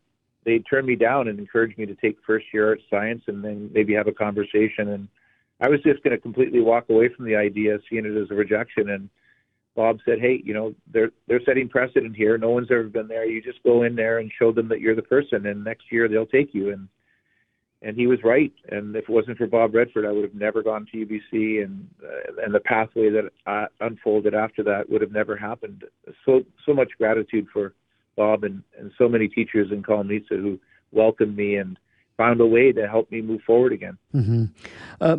they 0.45 0.59
turned 0.59 0.87
me 0.87 0.95
down 0.95 1.27
and 1.27 1.39
encouraged 1.39 1.77
me 1.77 1.85
to 1.85 1.95
take 1.95 2.17
first 2.25 2.45
year 2.53 2.69
art 2.69 2.81
science 2.89 3.23
and 3.27 3.43
then 3.43 3.69
maybe 3.73 3.93
have 3.93 4.07
a 4.07 4.11
conversation. 4.11 4.89
And 4.89 5.07
I 5.59 5.67
was 5.67 5.81
just 5.83 6.03
going 6.03 6.15
to 6.15 6.21
completely 6.21 6.61
walk 6.61 6.85
away 6.89 7.09
from 7.09 7.25
the 7.25 7.35
idea, 7.35 7.77
seeing 7.89 8.05
it 8.05 8.17
as 8.17 8.31
a 8.31 8.35
rejection. 8.35 8.89
And 8.89 9.09
Bob 9.75 9.99
said, 10.05 10.19
"Hey, 10.19 10.41
you 10.43 10.53
know, 10.53 10.73
they're 10.91 11.11
they're 11.27 11.43
setting 11.45 11.69
precedent 11.69 12.15
here. 12.15 12.37
No 12.37 12.49
one's 12.49 12.71
ever 12.71 12.83
been 12.83 13.07
there. 13.07 13.25
You 13.25 13.41
just 13.41 13.63
go 13.63 13.83
in 13.83 13.95
there 13.95 14.19
and 14.19 14.31
show 14.37 14.51
them 14.51 14.67
that 14.69 14.81
you're 14.81 14.95
the 14.95 15.01
person, 15.01 15.45
and 15.45 15.63
next 15.63 15.91
year 15.91 16.07
they'll 16.07 16.25
take 16.25 16.53
you." 16.53 16.71
And 16.71 16.87
and 17.81 17.95
he 17.95 18.07
was 18.07 18.19
right. 18.23 18.51
And 18.69 18.95
if 18.95 19.03
it 19.03 19.09
wasn't 19.09 19.37
for 19.37 19.47
Bob 19.47 19.73
Redford, 19.73 20.05
I 20.05 20.11
would 20.11 20.23
have 20.23 20.35
never 20.35 20.61
gone 20.61 20.85
to 20.91 21.05
UBC, 21.05 21.63
and 21.63 21.87
uh, 22.03 22.43
and 22.43 22.53
the 22.53 22.59
pathway 22.59 23.09
that 23.09 23.29
uh, 23.45 23.65
unfolded 23.79 24.33
after 24.33 24.63
that 24.63 24.89
would 24.89 25.01
have 25.01 25.11
never 25.11 25.37
happened. 25.37 25.83
So 26.25 26.41
so 26.65 26.73
much 26.73 26.91
gratitude 26.97 27.47
for 27.53 27.73
Bob 28.19 28.43
and 28.43 28.61
and 28.77 28.91
so 28.97 29.07
many 29.07 29.29
teachers 29.29 29.71
in 29.71 29.81
Columneetza 29.81 30.35
who 30.43 30.59
welcomed 30.91 31.37
me 31.37 31.55
and 31.55 31.79
found 32.17 32.41
a 32.41 32.45
way 32.45 32.73
to 32.73 32.85
help 32.85 33.09
me 33.09 33.21
move 33.21 33.41
forward 33.47 33.71
again. 33.71 33.97
Mm-hmm. 34.13 34.45
Uh, 34.99 35.17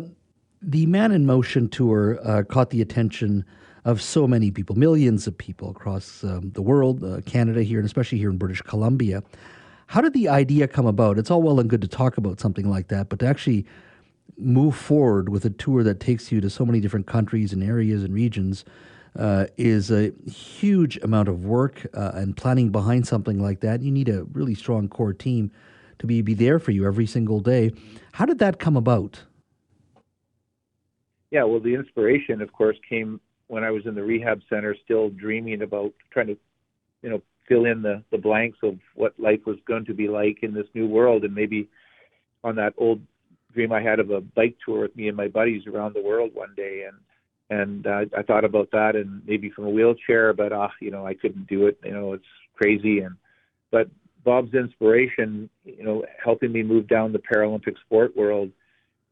the 0.61 0.85
Man 0.85 1.11
in 1.11 1.25
Motion 1.25 1.67
tour 1.67 2.19
uh, 2.23 2.43
caught 2.43 2.69
the 2.69 2.79
attention 2.79 3.43
of 3.83 3.99
so 3.99 4.27
many 4.27 4.51
people, 4.51 4.75
millions 4.75 5.25
of 5.25 5.35
people 5.35 5.71
across 5.71 6.23
um, 6.23 6.51
the 6.51 6.61
world, 6.61 7.03
uh, 7.03 7.21
Canada 7.21 7.63
here, 7.63 7.79
and 7.79 7.87
especially 7.87 8.19
here 8.19 8.29
in 8.29 8.37
British 8.37 8.61
Columbia. 8.61 9.23
How 9.87 10.01
did 10.01 10.13
the 10.13 10.29
idea 10.29 10.67
come 10.67 10.85
about? 10.85 11.17
It's 11.17 11.31
all 11.31 11.41
well 11.41 11.59
and 11.59 11.67
good 11.67 11.81
to 11.81 11.87
talk 11.87 12.17
about 12.17 12.39
something 12.39 12.69
like 12.69 12.89
that, 12.89 13.09
but 13.09 13.17
to 13.19 13.25
actually 13.25 13.65
move 14.37 14.75
forward 14.75 15.29
with 15.29 15.43
a 15.43 15.49
tour 15.49 15.81
that 15.83 15.99
takes 15.99 16.31
you 16.31 16.39
to 16.41 16.49
so 16.51 16.65
many 16.67 16.79
different 16.79 17.07
countries 17.07 17.51
and 17.51 17.63
areas 17.63 18.03
and 18.03 18.13
regions 18.13 18.63
uh, 19.17 19.47
is 19.57 19.91
a 19.91 20.11
huge 20.29 20.97
amount 20.97 21.27
of 21.27 21.45
work 21.45 21.85
uh, 21.93 22.11
and 22.13 22.35
planning 22.37 22.71
behind 22.71 23.07
something 23.07 23.39
like 23.39 23.59
that. 23.61 23.81
You 23.81 23.91
need 23.91 24.09
a 24.09 24.23
really 24.25 24.55
strong 24.55 24.87
core 24.87 25.13
team 25.13 25.51
to 25.99 26.07
be, 26.07 26.21
be 26.21 26.33
there 26.33 26.59
for 26.59 26.71
you 26.71 26.85
every 26.85 27.05
single 27.05 27.39
day. 27.39 27.71
How 28.13 28.25
did 28.25 28.39
that 28.39 28.59
come 28.59 28.77
about? 28.77 29.23
Yeah, 31.29 31.43
well, 31.43 31.59
the 31.59 31.75
inspiration, 31.75 32.41
of 32.41 32.51
course, 32.51 32.77
came 32.87 33.21
when 33.47 33.63
I 33.63 33.71
was 33.71 33.85
in 33.85 33.95
the 33.95 34.03
rehab 34.03 34.41
center, 34.49 34.75
still 34.83 35.09
dreaming 35.09 35.61
about 35.61 35.93
trying 36.11 36.27
to, 36.27 36.37
you 37.01 37.09
know, 37.09 37.21
fill 37.47 37.65
in 37.65 37.81
the 37.81 38.03
the 38.11 38.17
blanks 38.17 38.59
of 38.63 38.79
what 38.95 39.19
life 39.19 39.41
was 39.45 39.57
going 39.65 39.85
to 39.85 39.93
be 39.93 40.07
like 40.07 40.39
in 40.41 40.53
this 40.53 40.67
new 40.73 40.87
world, 40.87 41.23
and 41.23 41.35
maybe 41.35 41.69
on 42.43 42.55
that 42.55 42.73
old 42.77 43.01
dream 43.53 43.71
I 43.71 43.81
had 43.81 43.99
of 43.99 44.09
a 44.09 44.21
bike 44.21 44.57
tour 44.65 44.81
with 44.81 44.95
me 44.95 45.07
and 45.07 45.17
my 45.17 45.27
buddies 45.27 45.67
around 45.67 45.93
the 45.93 46.01
world 46.01 46.31
one 46.33 46.53
day, 46.55 46.85
and 46.87 46.97
and 47.51 47.85
uh, 47.85 48.05
I 48.17 48.23
thought 48.23 48.45
about 48.45 48.71
that, 48.71 48.95
and 48.95 49.21
maybe 49.27 49.51
from 49.51 49.65
a 49.65 49.69
wheelchair, 49.69 50.33
but 50.33 50.51
ah, 50.51 50.65
uh, 50.65 50.69
you 50.79 50.89
know, 50.89 51.05
I 51.05 51.13
couldn't 51.13 51.47
do 51.47 51.67
it. 51.67 51.77
You 51.83 51.91
know, 51.91 52.13
it's 52.13 52.31
crazy, 52.55 52.99
and 52.99 53.15
but 53.69 53.89
Bob's 54.23 54.53
inspiration, 54.55 55.49
you 55.63 55.83
know, 55.83 56.03
helping 56.23 56.51
me 56.51 56.63
move 56.63 56.87
down 56.87 57.13
the 57.13 57.19
Paralympic 57.19 57.75
sport 57.85 58.15
world 58.17 58.51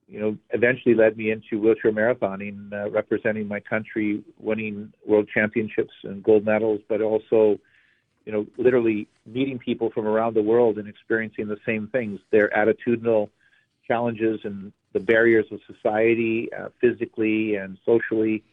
you 0.09 0.19
know, 0.19 0.37
eventually 0.49 0.95
led 0.95 1.15
me 1.17 1.29
into 1.29 1.59
wheelchair 1.59 1.91
marathoning, 1.91 2.73
uh, 2.73 2.89
representing 2.89 3.47
my 3.47 3.59
country, 3.59 4.23
winning 4.39 4.91
world 5.05 5.29
championships 5.31 5.93
and 6.03 6.23
gold 6.23 6.43
medals, 6.43 6.81
but 6.89 6.99
also, 6.99 7.59
you 8.25 8.31
know, 8.31 8.47
literally 8.57 9.07
meeting 9.27 9.59
people 9.59 9.91
from 9.91 10.07
around 10.07 10.33
the 10.33 10.41
world 10.41 10.79
and 10.79 10.89
experiencing 10.89 11.47
the 11.47 11.59
same 11.63 11.87
things, 11.91 12.19
their 12.31 12.49
attitudinal 12.49 13.29
challenges 13.89 14.39
and 14.43 14.71
the 14.93 14.99
barriers 14.99 15.45
of 15.51 15.59
society, 15.71 16.49
uh, 16.57 16.69
physically 16.79 17.55
and 17.55 17.77
socially. 17.85 18.43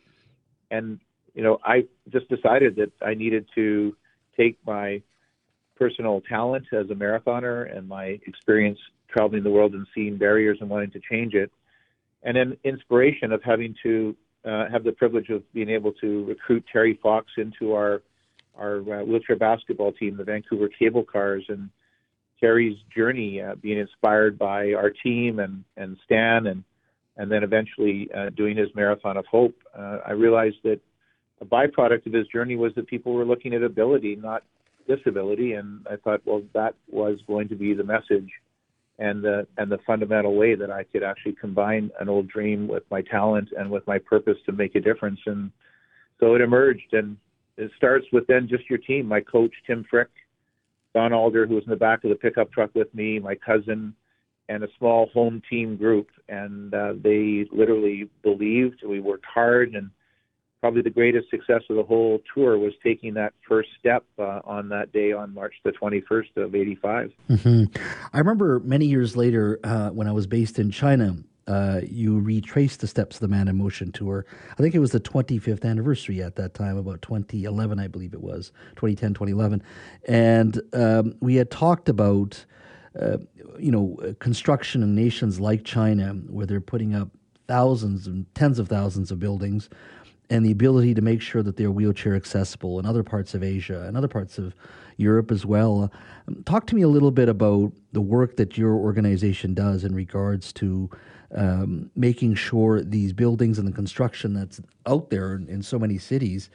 And, 0.71 0.99
you 1.35 1.43
know, 1.43 1.59
I 1.65 1.87
just 2.11 2.29
decided 2.29 2.77
that 2.77 2.93
I 3.03 3.15
needed 3.15 3.47
to 3.55 3.95
take 4.37 4.59
my 4.67 5.03
personal 5.77 6.23
talent 6.23 6.67
as 6.73 6.87
a 6.91 6.95
marathoner 6.95 7.75
and 7.77 7.87
my 7.87 8.19
experience 8.27 8.79
traveling 9.09 9.45
the 9.45 9.51
world 9.51 9.75
and 9.75 9.87
seeing 9.95 10.17
barriers 10.17 10.59
and 10.61 10.69
wanting 10.69 10.91
to 10.93 11.01
change 11.11 11.35
it. 11.35 11.51
And 12.23 12.37
then 12.37 12.57
inspiration 12.65 13.31
of 13.33 13.43
having 13.43 13.75
to 13.83 14.17
uh, 14.45 14.65
have 14.71 14.85
the 14.85 14.93
privilege 14.93 15.29
of 15.29 15.41
being 15.53 15.71
able 15.71 15.93
to 16.05 16.25
recruit 16.25 16.65
Terry 16.73 16.99
Fox 17.03 17.27
into 17.37 17.75
our 17.75 18.03
our 18.59 18.79
uh, 18.79 19.05
wheelchair 19.05 19.37
basketball 19.37 19.93
team, 19.93 20.17
the 20.17 20.25
Vancouver 20.25 20.69
Cable 20.79 21.05
Cars, 21.05 21.45
and 21.49 21.69
Terry's 22.41 22.77
journey 22.95 23.41
uh, 23.41 23.55
being 23.55 23.79
inspired 23.79 24.39
by 24.39 24.73
our 24.73 24.91
team 24.91 25.39
and 25.39 25.65
and 25.77 25.97
Stan 26.05 26.47
and 26.47 26.65
and 27.17 27.31
then 27.31 27.43
eventually 27.43 28.09
uh, 28.15 28.31
doing 28.31 28.57
his 28.57 28.69
marathon 28.75 29.17
of 29.17 29.25
hope. 29.27 29.55
Uh, 29.77 29.99
I 30.07 30.13
realized 30.13 30.57
that 30.65 30.81
a 31.41 31.45
byproduct 31.45 32.07
of 32.07 32.13
his 32.13 32.27
journey 32.29 32.57
was 32.57 32.73
that 32.77 32.87
people 32.87 33.13
were 33.13 33.25
looking 33.25 33.55
at 33.55 33.63
ability, 33.63 34.17
not 34.17 34.43
disability, 34.87 35.53
and 35.53 35.87
I 35.91 35.97
thought, 35.97 36.21
well, 36.25 36.43
that 36.55 36.75
was 36.91 37.19
going 37.27 37.49
to 37.49 37.57
be 37.57 37.75
the 37.75 37.85
message 37.85 38.31
and 38.99 39.23
the 39.23 39.47
and 39.59 39.71
the 39.71 39.79
fundamental 39.87 40.35
way 40.35 40.55
that 40.55 40.71
I 40.71 40.85
could 40.85 41.03
actually 41.03 41.37
combine 41.39 41.91
an 42.01 42.09
old 42.09 42.29
dream 42.29 42.67
with 42.67 42.85
my 42.91 43.03
talent 43.03 43.51
and 43.57 43.71
with 43.71 43.87
my 43.87 43.99
purpose 43.99 44.39
to 44.47 44.53
make 44.53 44.75
a 44.75 44.81
difference. 44.81 45.21
And 45.27 45.51
so 46.19 46.35
it 46.35 46.41
emerged, 46.41 46.93
and 46.93 47.17
it 47.57 47.71
starts 47.77 48.07
with 48.13 48.27
then 48.27 48.49
just 48.49 48.69
your 48.71 48.79
team. 48.79 49.07
My 49.07 49.21
coach 49.21 49.53
Tim 49.67 49.85
Frick, 49.89 50.09
Don 50.97 51.13
Alder, 51.13 51.47
who 51.47 51.57
was 51.57 51.65
in 51.65 51.71
the 51.71 51.77
back 51.77 52.05
of 52.05 52.09
the 52.09 52.17
pickup 52.17 52.51
truck 52.51 52.71
with 52.75 52.93
me, 52.95 53.19
my 53.19 53.35
cousin, 53.35 53.95
and 54.49 54.65
a 54.65 54.69
small 54.79 55.11
home 55.13 55.43
team 55.51 55.77
group, 55.77 56.09
and 56.27 56.73
uh, 56.73 56.95
they 56.99 57.45
literally 57.53 58.09
believed. 58.23 58.83
We 58.83 59.01
worked 59.01 59.27
hard 59.27 59.75
and 59.75 59.91
probably 60.63 60.81
the 60.81 60.89
greatest 60.89 61.29
success 61.29 61.61
of 61.69 61.77
the 61.77 61.83
whole 61.83 62.21
tour 62.33 62.57
was 62.57 62.73
taking 62.83 63.13
that 63.13 63.35
first 63.47 63.69
step 63.79 64.05
uh, 64.19 64.41
on 64.47 64.71
that 64.71 64.91
day 64.91 65.13
on 65.13 65.35
March 65.35 65.53
the 65.65 65.73
21st 65.73 66.39
of 66.39 66.55
85. 66.55 67.13
Mm-hmm. 67.29 67.65
I 68.15 68.19
remember 68.19 68.61
many 68.61 68.87
years 68.87 69.19
later 69.19 69.61
uh, 69.63 69.91
when 69.91 70.09
I 70.09 70.13
was 70.13 70.27
based 70.27 70.59
in 70.59 70.71
China, 70.71 71.19
uh, 71.47 71.81
you 71.87 72.19
retraced 72.19 72.81
the 72.81 72.87
steps 72.87 73.17
of 73.17 73.21
the 73.21 73.29
Man 73.29 73.49
in 73.49 73.57
Motion 73.57 73.93
tour. 73.93 74.27
I 74.53 74.63
think 74.63 74.75
it 74.75 74.81
was 74.81 74.91
the 74.91 75.01
25th 75.01 75.65
anniversary 75.65 76.23
at 76.23 76.37
that 76.37 76.55
time, 76.55 76.77
about 76.77 77.03
2011, 77.03 77.79
I 77.79 77.87
believe 77.87 78.15
it 78.15 78.21
was, 78.21 78.53
2010, 78.77 79.15
2011. 79.15 79.63
And 80.09 80.61
um, 80.73 81.15
we 81.21 81.37
had 81.37 81.51
talked 81.51 81.89
about, 81.89 82.45
uh, 83.01 83.19
you 83.59 83.71
know, 83.71 84.15
construction 84.19 84.83
in 84.83 84.95
nations 84.95 85.39
like 85.39 85.65
China, 85.65 86.15
where 86.29 86.47
they're 86.47 86.61
putting 86.61 86.95
up 86.95 87.11
thousands 87.47 88.07
and 88.07 88.27
tens 88.35 88.59
of 88.59 88.69
thousands 88.69 89.11
of 89.11 89.21
buildings 89.21 89.69
and 90.29 90.45
the 90.45 90.51
ability 90.51 90.95
to 90.95 91.03
make 91.03 91.23
sure 91.23 91.43
that 91.43 91.57
they're 91.57 91.71
wheelchair 91.71 92.15
accessible 92.15 92.79
in 92.79 92.87
other 92.87 93.03
parts 93.03 93.35
of 93.35 93.43
Asia 93.43 93.83
and 93.83 93.97
other 93.97 94.09
parts 94.09 94.39
of 94.39 94.55
Europe 94.97 95.31
as 95.31 95.47
well. 95.47 95.93
Um, 96.27 96.43
talk 96.45 96.67
to 96.67 96.75
me 96.75 96.83
a 96.83 96.89
little 96.89 97.11
bit 97.11 97.29
about 97.29 97.73
the 97.93 98.01
work 98.01 98.37
that 98.37 98.59
your 98.59 98.75
organization 98.75 99.55
does 99.55 99.85
in 99.85 99.95
regards 99.95 100.53
to 100.55 100.91
um, 101.35 101.91
making 101.97 102.35
sure 102.35 102.81
these 102.81 103.13
buildings 103.13 103.59
and 103.59 103.67
the 103.67 103.73
construction 103.73 104.35
that's 104.35 104.61
out 104.87 105.11
there 105.11 105.35
in, 105.35 105.49
in 105.49 105.63
so 105.63 105.79
many 105.79 105.99
cities 105.99 106.51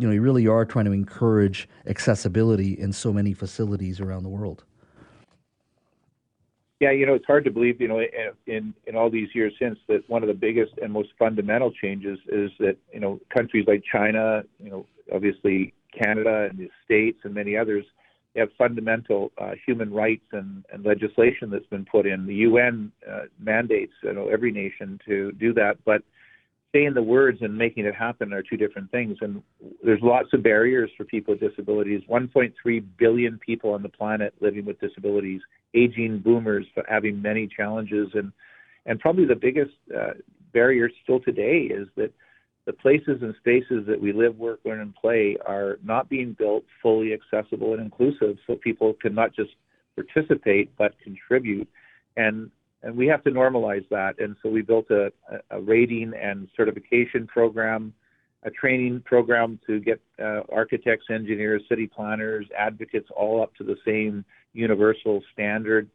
you 0.00 0.06
know 0.06 0.12
you 0.14 0.22
really 0.22 0.46
are 0.46 0.64
trying 0.64 0.86
to 0.86 0.92
encourage 0.92 1.68
accessibility 1.86 2.72
in 2.72 2.92
so 2.92 3.12
many 3.12 3.34
facilities 3.34 4.00
around 4.00 4.22
the 4.22 4.28
world. 4.28 4.64
Yeah, 6.80 6.92
you 6.92 7.04
know, 7.04 7.12
it's 7.12 7.26
hard 7.26 7.44
to 7.44 7.50
believe, 7.50 7.78
you 7.80 7.88
know, 7.88 8.00
in 8.46 8.72
in 8.86 8.96
all 8.96 9.10
these 9.10 9.28
years 9.34 9.52
since 9.58 9.78
that 9.88 10.08
one 10.08 10.22
of 10.22 10.28
the 10.28 10.34
biggest 10.34 10.72
and 10.82 10.90
most 10.90 11.10
fundamental 11.18 11.70
changes 11.70 12.18
is 12.28 12.50
that 12.58 12.76
you 12.92 13.00
know 13.00 13.20
countries 13.36 13.66
like 13.66 13.82
China, 13.90 14.42
you 14.58 14.70
know, 14.70 14.86
obviously 15.12 15.74
Canada 15.92 16.48
and 16.48 16.58
the 16.58 16.70
states 16.84 17.18
and 17.24 17.34
many 17.34 17.56
others 17.56 17.84
have 18.36 18.48
fundamental 18.56 19.32
uh, 19.38 19.52
human 19.66 19.92
rights 19.92 20.24
and, 20.32 20.64
and 20.72 20.84
legislation 20.84 21.50
that's 21.50 21.66
been 21.66 21.84
put 21.84 22.06
in. 22.06 22.26
The 22.26 22.34
UN 22.34 22.92
uh, 23.10 23.22
mandates 23.38 23.92
you 24.02 24.12
know 24.12 24.28
every 24.28 24.52
nation 24.52 25.00
to 25.06 25.32
do 25.32 25.52
that, 25.54 25.78
but 25.84 26.02
saying 26.72 26.94
the 26.94 27.02
words 27.02 27.38
and 27.40 27.56
making 27.56 27.84
it 27.84 27.94
happen 27.94 28.32
are 28.32 28.42
two 28.42 28.56
different 28.56 28.90
things. 28.90 29.16
And 29.20 29.42
there's 29.82 30.00
lots 30.02 30.28
of 30.32 30.42
barriers 30.42 30.90
for 30.96 31.04
people 31.04 31.34
with 31.34 31.40
disabilities. 31.40 32.02
1.3 32.08 32.52
billion 32.96 33.38
people 33.38 33.72
on 33.72 33.82
the 33.82 33.88
planet 33.88 34.34
living 34.40 34.64
with 34.64 34.80
disabilities, 34.80 35.40
aging 35.74 36.20
boomers 36.20 36.66
having 36.88 37.20
many 37.20 37.48
challenges, 37.48 38.08
and 38.14 38.32
and 38.86 38.98
probably 38.98 39.26
the 39.26 39.36
biggest 39.36 39.72
uh, 39.94 40.12
barrier 40.52 40.88
still 41.02 41.20
today 41.20 41.68
is 41.70 41.86
that 41.96 42.12
the 42.70 42.76
places 42.76 43.18
and 43.20 43.34
spaces 43.40 43.84
that 43.88 44.00
we 44.00 44.12
live, 44.12 44.38
work, 44.38 44.60
learn, 44.64 44.80
and 44.80 44.94
play 44.94 45.36
are 45.44 45.78
not 45.82 46.08
being 46.08 46.36
built 46.38 46.62
fully 46.80 47.12
accessible 47.12 47.72
and 47.72 47.82
inclusive, 47.82 48.36
so 48.46 48.54
people 48.54 48.94
can 49.02 49.12
not 49.12 49.34
just 49.34 49.50
participate 49.96 50.70
but 50.78 50.94
contribute. 51.02 51.68
And 52.16 52.48
and 52.84 52.96
we 52.96 53.08
have 53.08 53.24
to 53.24 53.30
normalize 53.30 53.86
that. 53.90 54.20
And 54.20 54.36
so 54.40 54.48
we 54.48 54.62
built 54.62 54.88
a, 54.90 55.10
a 55.50 55.60
rating 55.60 56.12
and 56.14 56.48
certification 56.56 57.26
program, 57.26 57.92
a 58.44 58.50
training 58.50 59.02
program 59.04 59.58
to 59.66 59.80
get 59.80 60.00
uh, 60.22 60.42
architects, 60.50 61.06
engineers, 61.10 61.62
city 61.68 61.88
planners, 61.88 62.46
advocates 62.56 63.08
all 63.14 63.42
up 63.42 63.52
to 63.56 63.64
the 63.64 63.76
same 63.84 64.24
universal 64.52 65.22
standard, 65.32 65.90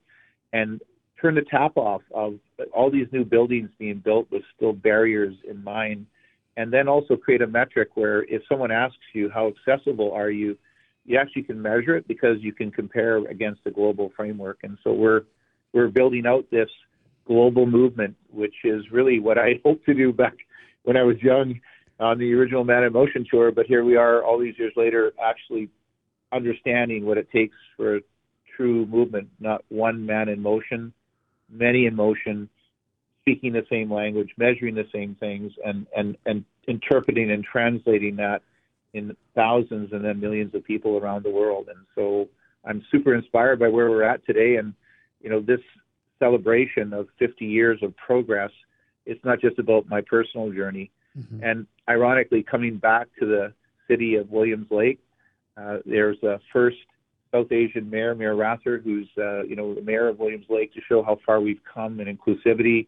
and 0.51 0.81
turn 1.21 1.35
the 1.35 1.45
tap 1.49 1.77
off 1.77 2.01
of 2.13 2.35
all 2.73 2.91
these 2.91 3.07
new 3.13 3.23
buildings 3.23 3.69
being 3.79 3.99
built 4.03 4.29
with 4.29 4.43
still 4.57 4.73
barriers 4.73 5.35
in 5.49 5.63
mind. 5.63 6.05
And 6.57 6.71
then 6.71 6.87
also 6.87 7.15
create 7.17 7.41
a 7.41 7.47
metric 7.47 7.89
where 7.95 8.23
if 8.23 8.41
someone 8.47 8.71
asks 8.71 8.97
you 9.13 9.29
how 9.29 9.47
accessible 9.47 10.11
are 10.13 10.29
you, 10.29 10.57
you 11.05 11.17
actually 11.17 11.43
can 11.43 11.61
measure 11.61 11.95
it 11.95 12.07
because 12.07 12.37
you 12.39 12.53
can 12.53 12.71
compare 12.71 13.17
against 13.27 13.61
a 13.65 13.71
global 13.71 14.11
framework. 14.15 14.59
And 14.63 14.77
so 14.83 14.93
we're 14.93 15.23
we're 15.73 15.89
building 15.89 16.25
out 16.25 16.45
this 16.51 16.69
global 17.27 17.65
movement, 17.65 18.15
which 18.31 18.55
is 18.63 18.83
really 18.91 19.19
what 19.19 19.37
I 19.37 19.59
hoped 19.65 19.85
to 19.85 19.93
do 19.93 20.13
back 20.13 20.35
when 20.83 20.95
I 20.97 21.03
was 21.03 21.17
young 21.21 21.59
on 21.99 22.17
the 22.17 22.33
original 22.33 22.63
Man 22.63 22.83
in 22.83 22.93
Motion 22.93 23.25
tour. 23.29 23.51
But 23.51 23.65
here 23.65 23.83
we 23.83 23.97
are, 23.97 24.23
all 24.23 24.39
these 24.39 24.57
years 24.57 24.73
later, 24.75 25.13
actually 25.21 25.69
understanding 26.31 27.05
what 27.05 27.17
it 27.17 27.29
takes 27.31 27.55
for 27.75 27.97
a 27.97 28.01
true 28.55 28.85
movement, 28.85 29.27
not 29.39 29.63
one 29.69 30.05
man 30.05 30.29
in 30.29 30.41
motion, 30.41 30.93
many 31.49 31.85
in 31.85 31.95
motion, 31.95 32.49
speaking 33.25 33.53
the 33.53 33.65
same 33.71 33.91
language, 33.91 34.29
measuring 34.37 34.75
the 34.75 34.87
same 34.93 35.15
things, 35.15 35.51
and 35.65 35.87
and 35.97 36.15
and 36.25 36.45
interpreting 36.67 37.31
and 37.31 37.43
translating 37.43 38.15
that 38.17 38.41
in 38.93 39.15
thousands 39.33 39.91
and 39.91 40.05
then 40.05 40.19
millions 40.19 40.53
of 40.53 40.63
people 40.63 40.97
around 40.97 41.23
the 41.23 41.29
world. 41.29 41.67
And 41.67 41.85
so 41.95 42.29
I'm 42.63 42.85
super 42.91 43.13
inspired 43.13 43.59
by 43.59 43.67
where 43.67 43.89
we're 43.89 44.03
at 44.03 44.25
today, 44.25 44.57
and 44.57 44.73
you 45.21 45.29
know, 45.29 45.41
this 45.41 45.59
celebration 46.19 46.93
of 46.93 47.07
50 47.19 47.45
years 47.45 47.79
of 47.81 47.95
progress, 47.97 48.51
it's 49.05 49.23
not 49.25 49.41
just 49.41 49.59
about 49.59 49.89
my 49.89 50.01
personal 50.01 50.51
journey. 50.51 50.91
Mm-hmm. 51.17 51.43
And 51.43 51.67
ironically, 51.89 52.43
coming 52.43 52.77
back 52.77 53.07
to 53.19 53.25
the 53.25 53.53
city 53.87 54.15
of 54.15 54.29
Williams 54.29 54.67
Lake, 54.69 54.99
uh, 55.57 55.77
there's 55.85 56.21
a 56.23 56.39
first 56.53 56.77
South 57.31 57.51
Asian 57.51 57.89
mayor, 57.89 58.15
Mayor 58.15 58.35
Rathor, 58.35 58.81
who's 58.81 59.07
uh, 59.17 59.43
you 59.43 59.55
know 59.55 59.73
the 59.73 59.81
mayor 59.81 60.07
of 60.07 60.19
Williams 60.19 60.45
Lake, 60.49 60.73
to 60.73 60.81
show 60.87 61.03
how 61.03 61.17
far 61.25 61.41
we've 61.41 61.61
come 61.71 61.99
in 61.99 62.15
inclusivity. 62.15 62.87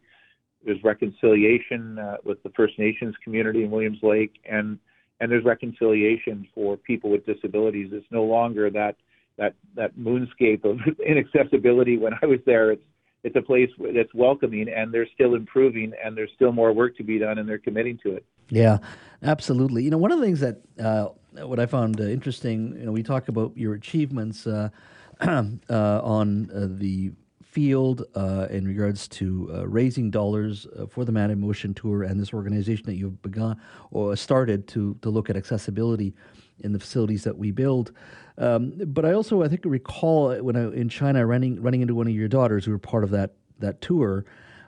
There's 0.66 0.84
reconciliation 0.84 1.99
uh, 1.99 2.18
with 2.24 2.41
the 2.43 2.49
First 2.49 2.78
Nations 2.80 3.16
community 3.24 3.64
in 3.64 3.72
Williams 3.72 3.99
Lake, 4.01 4.34
and 4.49 4.80
and 5.20 5.32
there's 5.32 5.45
reconciliation 5.45 6.47
for 6.53 6.78
people 6.78 7.10
with 7.10 7.26
disabilities. 7.26 7.89
It's 7.91 8.05
no 8.12 8.24
longer 8.24 8.70
that 8.72 8.95
that 9.38 9.53
that 9.76 9.97
moonscape 9.97 10.66
of 10.66 10.80
inaccessibility 11.05 11.97
when 11.97 12.14
I 12.22 12.26
was 12.26 12.39
there. 12.45 12.72
It's 12.72 12.84
it's 13.24 13.36
a 13.36 13.41
place 13.41 13.70
that's 13.93 14.14
welcoming, 14.14 14.70
and 14.70 14.93
they're 14.93 15.08
still 15.14 15.36
improving, 15.36 15.93
and 16.03 16.16
there's 16.16 16.32
still 16.36 16.51
more 16.51 16.72
work 16.72 16.95
to 16.97 17.03
be 17.03 17.20
done, 17.20 17.38
and 17.38 17.49
they're 17.49 17.58
committing 17.58 17.99
to 18.03 18.16
it. 18.16 18.26
Yeah, 18.49 18.78
absolutely. 19.24 19.84
You 19.84 19.89
know, 19.89 19.97
one 19.97 20.12
of 20.12 20.20
the 20.20 20.26
things 20.26 20.39
that 20.39 20.62
uh, 20.80 21.10
what 21.45 21.60
I 21.60 21.66
found 21.66 21.99
uh, 21.99 22.05
interesting, 22.05 22.76
you 22.78 22.86
know, 22.86 22.91
we 22.91 23.03
talk 23.03 23.28
about 23.28 23.58
your 23.58 23.74
achievements 23.74 24.47
uh, 24.47 24.70
uh 25.20 25.51
on 25.70 26.49
uh, 26.51 26.68
the 26.70 27.12
field 27.58 28.03
uh, 28.14 28.45
in 28.51 28.68
regards 28.68 29.08
to 29.08 29.49
uh, 29.51 29.68
raising 29.68 30.12
dollars 30.12 30.68
uh, 30.68 30.86
for 30.86 31.03
the 31.05 31.12
Man 31.12 31.32
in 31.32 31.41
Motion 31.41 31.74
Tour 31.74 32.03
and 32.03 32.20
this 32.20 32.32
organization 32.32 32.86
that 32.86 32.97
you've 32.97 33.20
begun 33.24 33.60
or 33.89 34.16
started 34.16 34.68
to 34.68 34.95
to 35.01 35.10
look 35.10 35.28
at 35.32 35.36
accessibility 35.36 36.14
in 36.60 36.72
the 36.72 36.80
facilities 36.80 37.24
that 37.24 37.36
we 37.36 37.49
build. 37.49 37.93
Um, 38.38 38.74
but 38.86 39.05
I 39.05 39.14
also, 39.14 39.41
I 39.41 39.47
think, 39.47 39.62
recall 39.66 40.36
when 40.36 40.55
I 40.55 40.72
in 40.72 40.88
China 40.88 41.26
running 41.26 41.60
running 41.60 41.82
into 41.82 41.95
one 41.95 42.05
of 42.05 42.14
your 42.14 42.28
daughters 42.28 42.64
who 42.66 42.70
were 42.70 42.78
part 42.78 43.03
of 43.03 43.10
that 43.10 43.32
that 43.58 43.82
tour. 43.82 44.24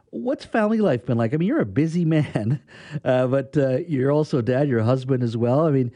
What's 0.09 0.43
family 0.43 0.79
life 0.79 1.05
been 1.05 1.19
like? 1.19 1.35
I 1.35 1.37
mean, 1.37 1.47
you're 1.47 1.61
a 1.61 1.67
busy 1.67 2.05
man, 2.15 2.59
uh, 3.05 3.27
but 3.27 3.55
uh, 3.55 3.77
you're 3.87 4.11
also 4.11 4.41
dad, 4.41 4.67
your 4.67 4.81
husband 4.81 5.21
as 5.21 5.37
well. 5.37 5.67
I 5.67 5.69
mean, 5.69 5.91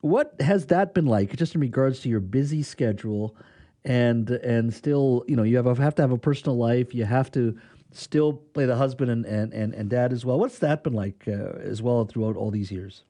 what 0.00 0.40
has 0.40 0.64
that 0.66 0.94
been 0.94 1.04
like, 1.04 1.36
just 1.36 1.54
in 1.54 1.60
regards 1.60 2.00
to 2.00 2.08
your 2.08 2.20
busy 2.20 2.62
schedule, 2.62 3.36
and 3.84 4.30
and 4.30 4.72
still, 4.72 5.24
you 5.26 5.36
know, 5.36 5.42
you 5.42 5.56
have, 5.56 5.78
have 5.78 5.94
to 5.96 6.02
have 6.02 6.12
a 6.12 6.18
personal 6.18 6.56
life. 6.56 6.94
You 6.94 7.04
have 7.04 7.30
to 7.32 7.58
still 7.92 8.32
play 8.32 8.66
the 8.66 8.76
husband 8.76 9.10
and, 9.10 9.24
and, 9.24 9.52
and, 9.52 9.74
and 9.74 9.90
dad 9.90 10.12
as 10.12 10.24
well. 10.24 10.38
What's 10.38 10.58
that 10.60 10.84
been 10.84 10.92
like 10.92 11.24
uh, 11.26 11.58
as 11.60 11.82
well 11.82 12.04
throughout 12.04 12.36
all 12.36 12.50
these 12.50 12.70
years? 12.70 13.02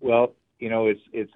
Well, 0.00 0.34
you 0.58 0.68
know, 0.68 0.86
it's 0.86 1.00
it's 1.12 1.32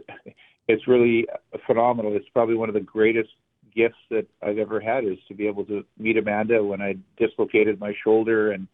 it's 0.68 0.86
really 0.86 1.26
phenomenal. 1.66 2.14
It's 2.14 2.28
probably 2.32 2.55
one 2.55 2.68
of 2.68 2.74
the 2.74 2.80
greatest 2.80 3.30
gifts 3.74 3.99
that 4.11 4.26
I've 4.43 4.59
ever 4.59 4.80
had 4.80 5.05
is 5.05 5.18
to 5.28 5.34
be 5.34 5.47
able 5.47 5.64
to 5.66 5.84
meet 5.99 6.16
Amanda 6.16 6.62
when 6.62 6.82
I 6.82 6.97
dislocated 7.16 7.78
my 7.80 7.95
shoulder 8.05 8.53
and 8.53 8.66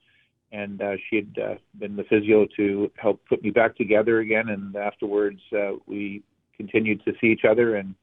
and 0.53 0.81
uh, 0.81 0.93
she 1.11 1.17
had 1.17 1.43
uh, 1.43 1.55
been 1.81 1.97
the 1.97 2.05
physio 2.05 2.47
to 2.57 2.91
help 2.97 3.21
put 3.29 3.43
me 3.43 3.51
back 3.51 3.77
together 3.77 4.21
again. 4.21 4.51
And 4.51 4.77
afterwards, 4.77 5.41
uh, 5.53 5.73
we 5.87 6.23
continued 6.57 7.05
to 7.05 7.13
see 7.21 7.27
each 7.27 7.45
other 7.45 7.75
and 7.75 7.97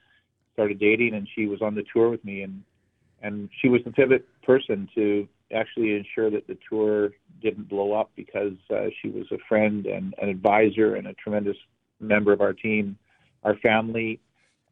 started 0.53 0.79
dating. 0.79 1.13
And 1.13 1.27
she 1.35 1.47
was 1.47 1.61
on 1.61 1.75
the 1.75 1.83
tour 1.93 2.09
with 2.09 2.23
me, 2.23 2.41
and 2.41 2.63
and 3.21 3.49
she 3.61 3.69
was 3.69 3.81
the 3.85 3.91
pivot 3.91 4.27
person 4.43 4.89
to 4.95 5.27
actually 5.53 5.95
ensure 5.95 6.29
that 6.31 6.47
the 6.47 6.57
tour 6.69 7.11
didn't 7.41 7.69
blow 7.69 7.93
up 7.93 8.11
because 8.15 8.53
uh, 8.73 8.85
she 9.01 9.09
was 9.09 9.25
a 9.31 9.37
friend 9.47 9.85
and 9.85 10.13
an 10.21 10.29
advisor 10.29 10.95
and 10.95 11.07
a 11.07 11.13
tremendous 11.15 11.57
member 11.99 12.33
of 12.33 12.41
our 12.41 12.53
team, 12.53 12.97
our 13.43 13.55
family, 13.57 14.19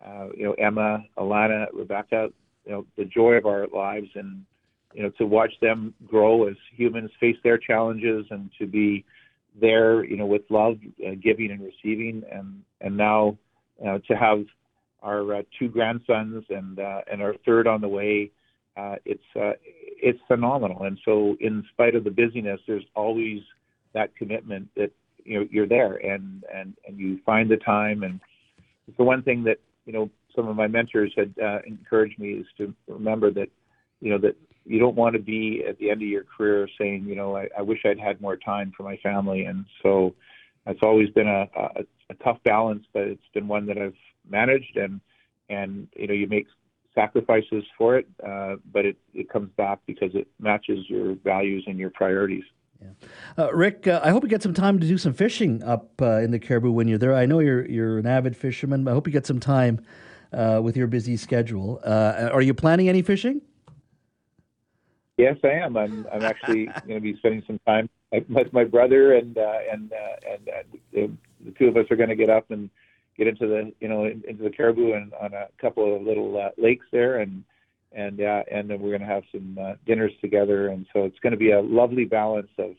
uh, 0.05 0.27
you 0.36 0.45
know, 0.45 0.53
Emma, 0.53 1.03
Alana, 1.17 1.65
Rebecca, 1.73 2.30
you 2.65 2.71
know, 2.71 2.86
the 2.97 3.05
joy 3.05 3.34
of 3.34 3.45
our 3.45 3.67
lives 3.73 4.07
and, 4.15 4.45
you 4.93 5.03
know, 5.03 5.09
to 5.17 5.25
watch 5.25 5.51
them 5.61 5.93
grow 6.07 6.47
as 6.47 6.55
humans, 6.75 7.11
face 7.19 7.38
their 7.43 7.57
challenges 7.57 8.25
and 8.30 8.49
to 8.57 8.65
be 8.65 9.05
there, 9.59 10.03
you 10.05 10.17
know, 10.17 10.25
with 10.25 10.43
love, 10.49 10.77
uh, 11.05 11.11
giving 11.21 11.51
and 11.51 11.61
receiving. 11.61 12.23
And, 12.32 12.61
and 12.82 12.95
now 12.95 13.38
uh, 13.86 13.99
to 14.07 14.15
have 14.15 14.45
our 15.02 15.36
uh, 15.36 15.41
two 15.58 15.70
grandsons 15.70 16.43
and, 16.50 16.80
uh, 16.80 17.02
and 17.12 17.22
our 17.22 17.36
third 17.45 17.68
on 17.68 17.82
the 17.82 17.88
way, 17.88 18.32
uh, 18.78 18.95
it's, 19.06 19.24
uh, 19.36 19.54
it's 19.64 20.20
phenomenal. 20.28 20.84
And 20.84 20.97
so 21.06 21.36
in 21.39 21.64
spite 21.74 21.95
of 21.95 22.04
the 22.04 22.12
busyness, 22.12 22.60
there's 22.68 22.86
always 22.95 23.41
that 23.93 24.16
commitment 24.16 24.70
that 24.76 24.91
you 25.26 25.39
know 25.39 25.47
you're 25.52 25.68
there 25.68 25.95
and 25.95 26.43
and 26.54 26.74
and 26.88 26.97
you 26.97 27.20
find 27.26 27.50
the 27.50 27.58
time 27.58 28.04
and 28.04 28.20
it's 28.88 28.97
the 28.97 29.04
one 29.04 29.22
thing 29.22 29.43
that 29.43 29.58
you 29.86 29.93
know 29.93 30.10
some 30.36 30.47
of 30.47 30.56
my 30.56 30.68
mentors 30.68 31.14
had 31.16 31.34
encouraged 31.66 32.20
me 32.20 32.32
is 32.32 32.45
to 32.58 32.74
remember 32.88 33.32
that 33.32 33.50
you 34.02 34.10
know 34.12 34.18
that 34.18 34.36
you 34.66 34.80
don't 34.80 34.95
want 34.95 35.14
to 35.14 35.22
be 35.22 35.64
at 35.68 35.78
the 35.80 35.89
end 35.89 36.02
of 36.02 36.08
your 36.08 36.24
career 36.24 36.68
saying 36.80 37.06
you 37.06 37.16
know 37.16 37.36
I, 37.36 37.47
I 37.58 37.62
wish 37.62 37.80
I'd 37.86 38.00
had 38.00 38.22
more 38.22 38.38
time 38.38 38.72
for 38.76 38.84
my 38.84 38.97
family 38.97 39.43
and 39.43 39.66
so 39.84 40.16
it's 40.66 40.82
always 40.84 41.10
been 41.12 41.28
a, 41.28 41.47
a, 41.56 41.84
a 42.10 42.14
tough 42.24 42.38
balance 42.43 42.86
but 42.93 43.04
it's 43.04 43.22
been 43.34 43.47
one 43.47 43.66
that 43.68 43.78
I've 43.78 43.93
managed 44.30 44.77
and 44.77 45.01
and 45.49 45.88
you 45.95 46.07
know 46.07 46.13
you 46.13 46.27
make 46.27 46.47
sacrifices 46.95 47.63
for 47.77 47.97
it 47.97 48.07
uh, 48.25 48.55
but 48.71 48.86
it 48.86 48.97
it 49.13 49.30
comes 49.30 49.49
back 49.57 49.80
because 49.86 50.13
it 50.13 50.27
matches 50.39 50.86
your 50.89 51.15
values 51.23 51.63
and 51.67 51.77
your 51.77 51.89
priorities. 51.91 52.43
Yeah. 52.82 52.88
Uh, 53.38 53.53
Rick, 53.53 53.88
uh, 53.88 53.99
I 54.03 54.11
hope 54.11 54.23
you 54.23 54.30
get 54.30 54.41
some 54.41 54.53
time 54.53 54.80
to 54.80 54.88
do 54.88 54.97
some 54.97 55.13
fishing 55.13 55.61
up 55.63 56.01
uh, 56.01 56.19
in 56.19 56.32
the 56.32 56.39
Cariboo 56.39 56.71
when 56.71 56.88
you're 56.88 56.97
there. 56.97 57.13
I 57.13 57.25
know 57.25 57.39
you're 57.39 57.65
you're 57.65 57.97
an 57.97 58.07
avid 58.07 58.38
fisherman. 58.38 58.88
I 58.88 58.91
hope 58.91 59.05
you 59.05 59.13
get 59.13 59.25
some 59.25 59.39
time 59.39 59.82
uh, 60.32 60.61
with 60.63 60.77
your 60.77 60.88
busy 60.88 61.17
schedule. 61.17 61.80
Uh, 61.84 62.30
are 62.32 62.41
you 62.41 62.53
planning 62.53 62.88
any 62.88 63.01
fishing? 63.01 63.41
Yes, 65.17 65.36
I 65.43 65.49
am. 65.49 65.75
I'm 65.75 66.07
I'm 66.13 66.23
actually 66.23 66.65
going 66.88 66.95
to 66.95 67.01
be 67.01 67.15
spending 67.17 67.43
some 67.45 67.59
time 67.67 67.89
with 68.30 68.53
my 68.53 68.63
brother 68.63 69.13
and 69.13 69.38
uh, 69.38 69.57
and 69.71 69.91
uh, 69.91 70.32
and 70.32 70.49
uh, 70.49 71.07
the 71.43 71.51
two 71.57 71.67
of 71.67 71.77
us 71.77 71.86
are 71.91 71.97
going 71.97 72.09
to 72.09 72.15
get 72.15 72.30
up 72.30 72.49
and 72.51 72.69
get 73.20 73.28
into 73.28 73.47
the 73.47 73.72
you 73.80 73.88
know 73.88 74.05
into 74.05 74.43
the 74.43 74.49
Cariboo 74.49 74.93
and 74.93 75.13
on 75.13 75.34
a 75.34 75.47
couple 75.61 75.95
of 75.95 76.01
little 76.01 76.38
uh, 76.38 76.49
lakes 76.57 76.86
there 76.91 77.17
and 77.17 77.43
and 77.91 78.22
uh, 78.22 78.43
and 78.51 78.70
then 78.70 78.80
we're 78.80 78.97
going 78.97 79.07
to 79.07 79.13
have 79.13 79.24
some 79.32 79.57
uh, 79.61 79.74
dinners 79.86 80.13
together. 80.22 80.70
And 80.70 80.86
so 80.93 81.03
it's 81.03 81.20
going 81.20 81.32
to 81.32 81.38
be 81.38 81.51
a 81.51 81.61
lovely 81.61 82.05
balance 82.05 82.49
of 82.57 82.72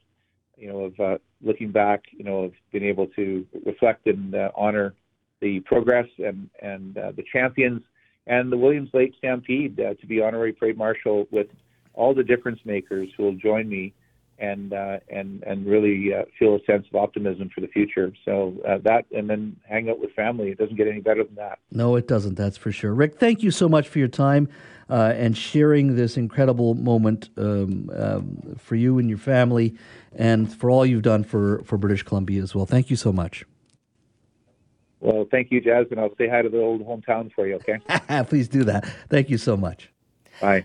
you 0.57 0.68
know 0.68 0.80
of 0.80 1.01
uh, 1.01 1.18
looking 1.43 1.70
back 1.70 2.05
you 2.11 2.24
know 2.24 2.45
of 2.45 2.53
being 2.72 2.84
able 2.84 3.07
to 3.09 3.47
reflect 3.64 4.07
and 4.07 4.34
uh, 4.34 4.51
honor 4.57 4.95
the 5.41 5.61
progress 5.61 6.07
and 6.18 6.49
and 6.62 6.99
uh, 6.99 7.12
the 7.12 7.24
champions 7.32 7.82
and 8.26 8.53
the 8.53 8.57
Williams 8.57 8.91
Lake 8.93 9.14
Stampede 9.18 9.80
uh, 9.80 9.95
to 9.95 10.07
be 10.07 10.20
honorary 10.20 10.53
parade 10.53 10.76
marshal 10.76 11.26
with 11.30 11.49
all 11.95 12.14
the 12.14 12.22
difference 12.22 12.61
makers 12.64 13.09
who 13.16 13.24
will 13.24 13.36
join 13.36 13.68
me 13.68 13.93
and 14.41 14.72
uh, 14.72 14.99
and 15.09 15.43
and 15.45 15.66
really 15.66 16.12
uh, 16.12 16.24
feel 16.38 16.57
a 16.57 16.64
sense 16.64 16.86
of 16.93 16.97
optimism 16.97 17.51
for 17.55 17.61
the 17.61 17.68
future. 17.68 18.12
So 18.24 18.55
uh, 18.66 18.78
that 18.84 19.05
and 19.12 19.28
then 19.28 19.57
hang 19.68 19.91
out 19.91 20.01
with 20.01 20.12
family. 20.12 20.51
It 20.51 20.59
doesn't 20.59 20.76
get 20.76 20.88
any 20.88 21.01
better 21.01 21.22
than 21.22 21.34
that. 21.36 21.59
No, 21.70 21.97
it 21.97 22.09
doesn't. 22.09 22.34
That's 22.34 22.57
for 22.57 22.72
sure. 22.72 22.95
Rick, 22.95 23.18
thank 23.18 23.43
you 23.43 23.51
so 23.51 23.68
much 23.68 23.86
for 23.88 23.99
your 23.99 24.09
time 24.09 24.49
uh, 24.88 25.12
and 25.16 25.36
sharing 25.36 25.97
this 25.97 26.16
incredible 26.16 26.74
moment 26.74 27.28
um, 27.36 27.91
um, 27.95 28.57
for 28.59 28.74
you 28.74 28.99
and 28.99 29.09
your 29.09 29.18
family, 29.18 29.76
and 30.16 30.53
for 30.53 30.70
all 30.70 30.84
you've 30.84 31.03
done 31.03 31.22
for 31.22 31.62
for 31.64 31.76
British 31.76 32.03
Columbia 32.03 32.43
as 32.43 32.55
well. 32.55 32.66
Thank 32.66 32.91
you 32.91 32.97
so 32.97 33.12
much. 33.12 33.45
Well, 35.01 35.26
thank 35.30 35.51
you, 35.51 35.61
Jasmine. 35.62 35.99
I'll 35.99 36.14
say 36.16 36.28
hi 36.28 36.43
to 36.43 36.49
the 36.49 36.61
old 36.61 36.82
hometown 36.82 37.32
for 37.32 37.47
you. 37.47 37.55
Okay. 37.57 38.24
Please 38.28 38.49
do 38.49 38.64
that. 38.64 38.86
Thank 39.09 39.30
you 39.30 39.38
so 39.38 39.57
much. 39.57 39.91
Bye. 40.41 40.64